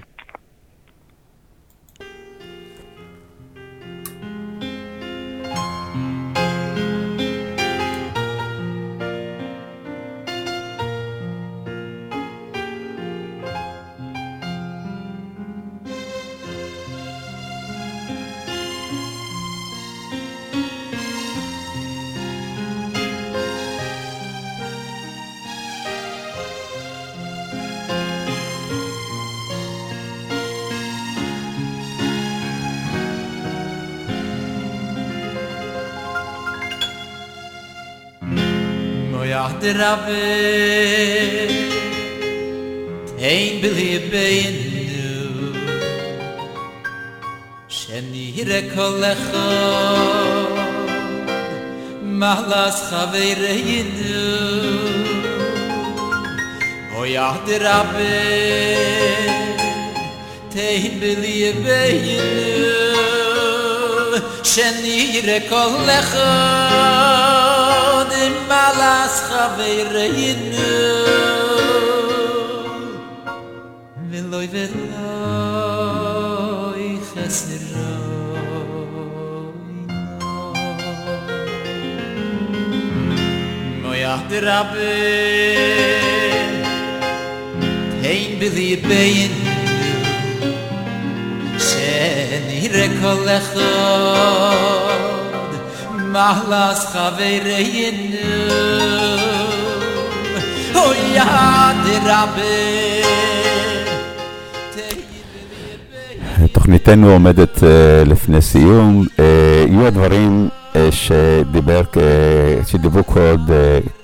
rabbe. 39.80 41.64
Ein 43.26 43.62
bilie 43.62 44.00
bein 44.12 44.56
nu 44.90 45.54
Shen 47.68 48.12
hire 48.14 48.62
kolach 48.74 49.28
Mahlas 52.22 52.78
khavere 52.90 53.54
yinu 53.68 54.26
Oya 57.00 57.30
der 57.48 57.62
rabbe. 57.68 58.16
Tein 60.54 60.94
bilie 61.02 61.54
bein 61.66 62.04
nu 62.58 62.74
Shen 64.52 64.78
hire 64.84 65.40
kolach 65.52 66.14
alas 68.68 69.15
khavere 69.27 70.06
inu 70.30 70.72
veloy 74.11 74.48
veloy 74.56 74.84
khasira 77.10 77.91
moy 83.84 84.02
atrabe 84.15 84.95
hein 88.03 88.30
be 88.40 88.48
di 88.56 88.69
bayin 88.88 89.34
Oh, 93.06 93.19
oh. 93.57 94.73
Mahlas 96.14 96.80
chavereinu 96.94 98.30
Oh 100.81 100.94
ya 101.15 101.73
drabe 102.06 102.53
תוכניתנו 106.52 107.11
עומדת 107.11 107.64
אה, 107.64 108.03
לפני 108.06 108.41
סיום. 108.41 109.06
אה, 109.19 109.65
יהיו 109.68 109.88
הדברים 109.88 110.49
אה, 110.76 110.90
שדיבר, 110.91 111.81
אה, 111.98 112.65
שדיברו 112.68 113.07
כבוד, 113.07 113.52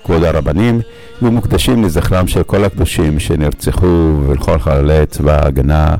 כבוד 0.04 0.24
הרבנים, 0.24 0.80
יהיו 1.22 1.32
מוקדשים 1.32 1.84
לזכרם 1.84 2.26
של 2.26 2.42
כל 2.42 2.64
הקדושים 2.64 3.20
שנרצחו 3.20 4.12
ולכל 4.26 4.58
חללי 4.58 5.06
צבא 5.06 5.42
ההגנה 5.42 5.94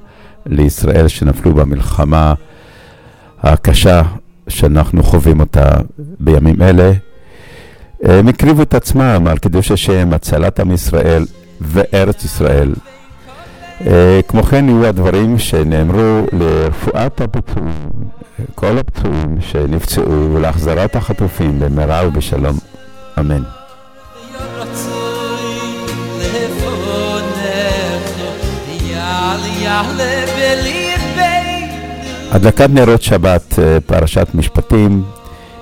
לישראל 0.47 1.09
שנפלו 1.09 1.55
במלחמה 1.55 2.35
הקשה 3.43 4.03
שאנחנו 4.51 5.03
חווים 5.03 5.41
אותה 5.41 5.71
בימים 6.21 6.63
אלה. 6.63 6.93
הם 8.03 8.29
הקריבו 8.29 8.63
את 8.63 8.75
עצמם 8.75 9.27
על 9.31 9.39
קידוש 9.39 9.71
השם, 9.71 10.13
הצלת 10.13 10.61
עם 10.61 10.71
ישראל 10.71 11.25
וארץ 11.61 12.25
ישראל, 12.25 12.75
אה, 13.87 14.21
כמו 14.29 14.43
כן 14.43 14.69
יהיו 14.69 14.87
הדברים 14.87 15.39
שנאמרו 15.39 16.27
לרפואת 16.33 17.21
הפצועים, 17.21 17.91
כל 18.55 18.79
הפצועים 18.79 19.37
שנפצעו 19.41 20.35
ולהחזרת 20.35 20.97
החטופים 20.97 21.61
במהרה 21.61 22.09
ובשלום, 22.09 22.59
אמן. 23.19 23.43
הדלקת 32.33 32.71
נרות 32.71 33.03
שבת, 33.03 33.59
אה, 33.59 33.81
פרשת 33.81 34.29
משפטים, 34.35 35.05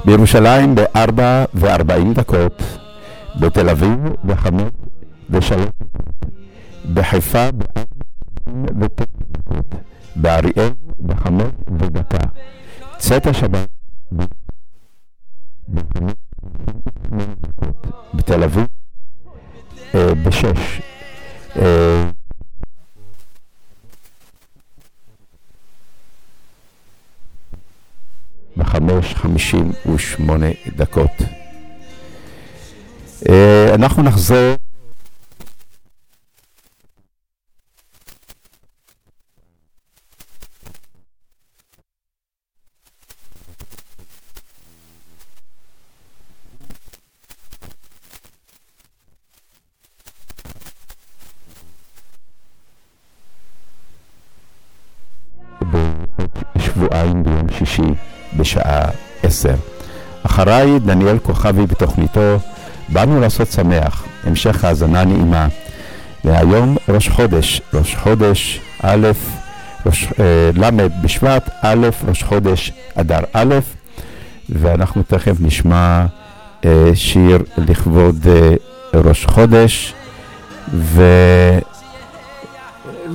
בירושלים 0.05 0.75
ב-4 0.75 1.21
ו-40 1.55 2.15
דקות, 2.15 2.63
בתל 3.41 3.69
אביב 3.69 3.99
ב-5 4.25 4.47
ו-3, 5.31 5.53
בחיפה 6.95 7.51
ב-4 7.53 7.81
ו-9 8.49 9.05
דקות, 9.31 9.75
באריאל 10.17 10.71
ב-5 11.01 11.31
ודקה, 11.81 12.19
צאת 12.99 13.27
השבת 13.27 13.69
ב-5 15.69 16.03
דקות, 17.41 17.87
בתל 18.15 18.43
אביב 18.43 18.67
אה, 19.95 20.15
ב-6. 20.15 20.59
בחמש 28.59 29.15
חמישים 29.15 29.73
ושמונה 29.95 30.47
דקות. 30.77 31.11
אה, 33.29 33.75
אנחנו 33.75 34.03
נחזור 34.03 34.57
בשעה 58.39 58.89
עשר. 59.23 59.55
אחריי 60.23 60.79
דניאל 60.79 61.19
כוכבי 61.19 61.67
בתוכניתו 61.67 62.39
באנו 62.89 63.21
לעשות 63.21 63.53
שמח, 63.53 64.05
המשך 64.25 64.65
האזנה 64.65 65.05
נעימה. 65.05 65.49
והיום 66.25 66.77
ראש 66.89 67.09
חודש, 67.09 67.61
ראש 67.75 67.95
חודש 67.95 68.61
א', 68.83 69.09
ראש, 69.87 70.09
אה, 70.21 70.51
ל' 70.55 70.89
בשבט, 71.03 71.51
א', 71.63 71.89
ראש 72.09 72.23
חודש 72.23 72.73
אדר 72.95 73.21
א', 73.33 73.55
ואנחנו 74.49 75.03
תכף 75.03 75.37
נשמע 75.41 76.07
אה, 76.65 76.91
שיר 76.95 77.39
לכבוד 77.59 78.27
אה, 78.27 78.55
ראש 79.01 79.27
חודש, 79.27 79.95
ו, 80.75 81.03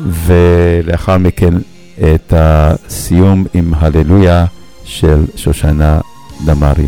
ולאחר 0.06 1.18
מכן 1.18 1.54
את 2.00 2.34
הסיום 2.36 3.46
עם 3.54 3.74
הללויה 3.78 4.46
של 4.94 5.26
שושנה 5.36 6.00
דמארי. 6.46 6.88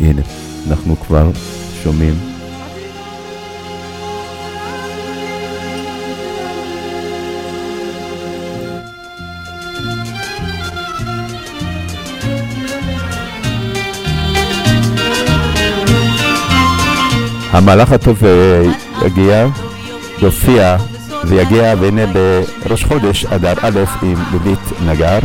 הנה, 0.00 0.22
אנחנו 0.68 0.96
כבר 0.96 1.30
שומעים. 1.82 2.14
המהלך 17.50 17.92
הטוב 17.92 18.24
אה, 18.24 18.62
יגיע, 19.06 19.46
יופיע 20.18 20.76
ויגיע, 21.24 21.74
והנה 21.80 22.02
בראש 22.06 22.84
חודש 22.84 23.24
אדר 23.24 23.54
א' 23.62 23.84
עם 24.02 24.14
לילית 24.32 24.80
נגר. 24.86 25.18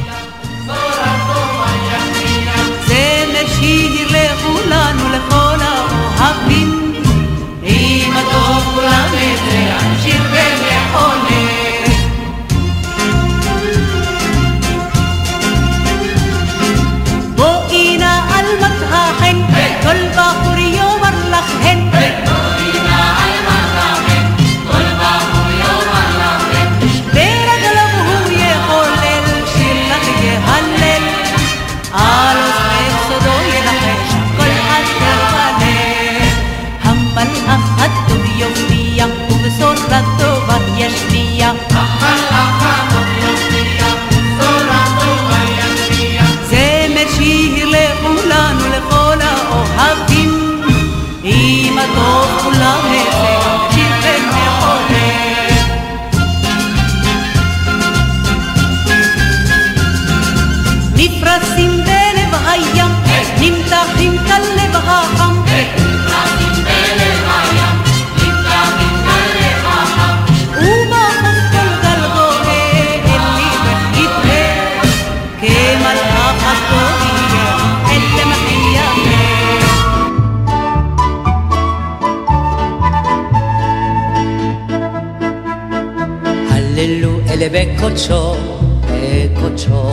אלה 87.83 87.89
בקודשו, 87.89 88.35
בקודשו, 88.81 89.91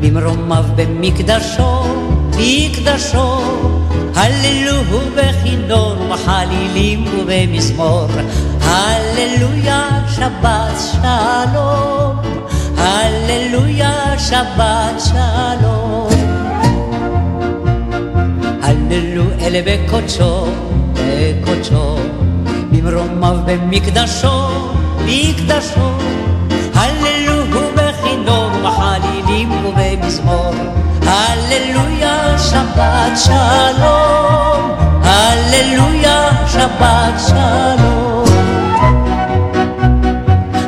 במרומיו 0.00 0.64
במקדשו, 0.76 1.82
מקדשו. 2.38 3.40
הללו 4.14 5.00
בכינור, 5.16 5.94
בחלילים 6.10 7.04
ובמזמור. 7.18 8.06
הללויה 8.60 9.88
שבת 10.16 10.80
שלום, 10.92 12.16
הללויה 12.76 14.18
שבת 14.18 15.00
שלום. 15.00 16.08
הללו 18.62 19.24
אלה 19.40 19.60
בקודשו, 19.66 20.46
בקודשו, 20.92 21.96
במרומיו 22.72 23.36
במקדשו, 23.46 24.48
מקדשו. 25.06 26.33
ובמזמור. 30.14 30.54
הללויה 31.06 32.38
שבת 32.38 33.18
שלום, 33.24 34.70
הללויה 35.02 36.30
שבת 36.46 37.20
שלום. 37.28 38.24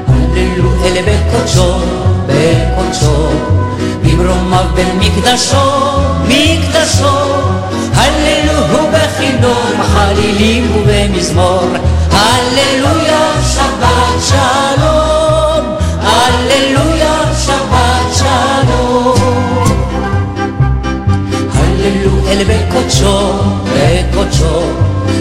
הללו 0.09 0.85
אלה 0.85 1.01
בקודשו, 1.03 1.79
בקודשו, 2.27 3.29
במרומיו 4.03 4.65
במקדשו, 4.75 5.57
מקדשו. 6.29 7.17
הללו 7.95 8.89
בכינור, 8.93 9.65
בחלילים 9.81 10.71
ובמזמור. 10.77 11.69
הללויה 12.11 13.33
שבת 13.55 14.29
שלום, 14.29 15.77
הללויה 16.03 17.17
שבת 17.47 17.86
אל 22.37 22.45
בקודשו, 22.45 23.33
בקודשו, 23.65 24.61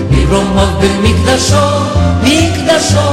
במרומיו 0.09 0.67
במקדשו, 0.81 1.67
מקדשו. 2.23 3.11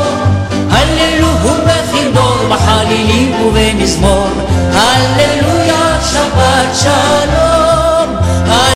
הללו 0.70 1.28
בכינור 1.66 2.36
בחלילים 2.50 3.32
ובמזמור, 3.42 4.28
הללויה 4.72 5.98
שבת 6.12 6.76
שלום. 6.80 7.61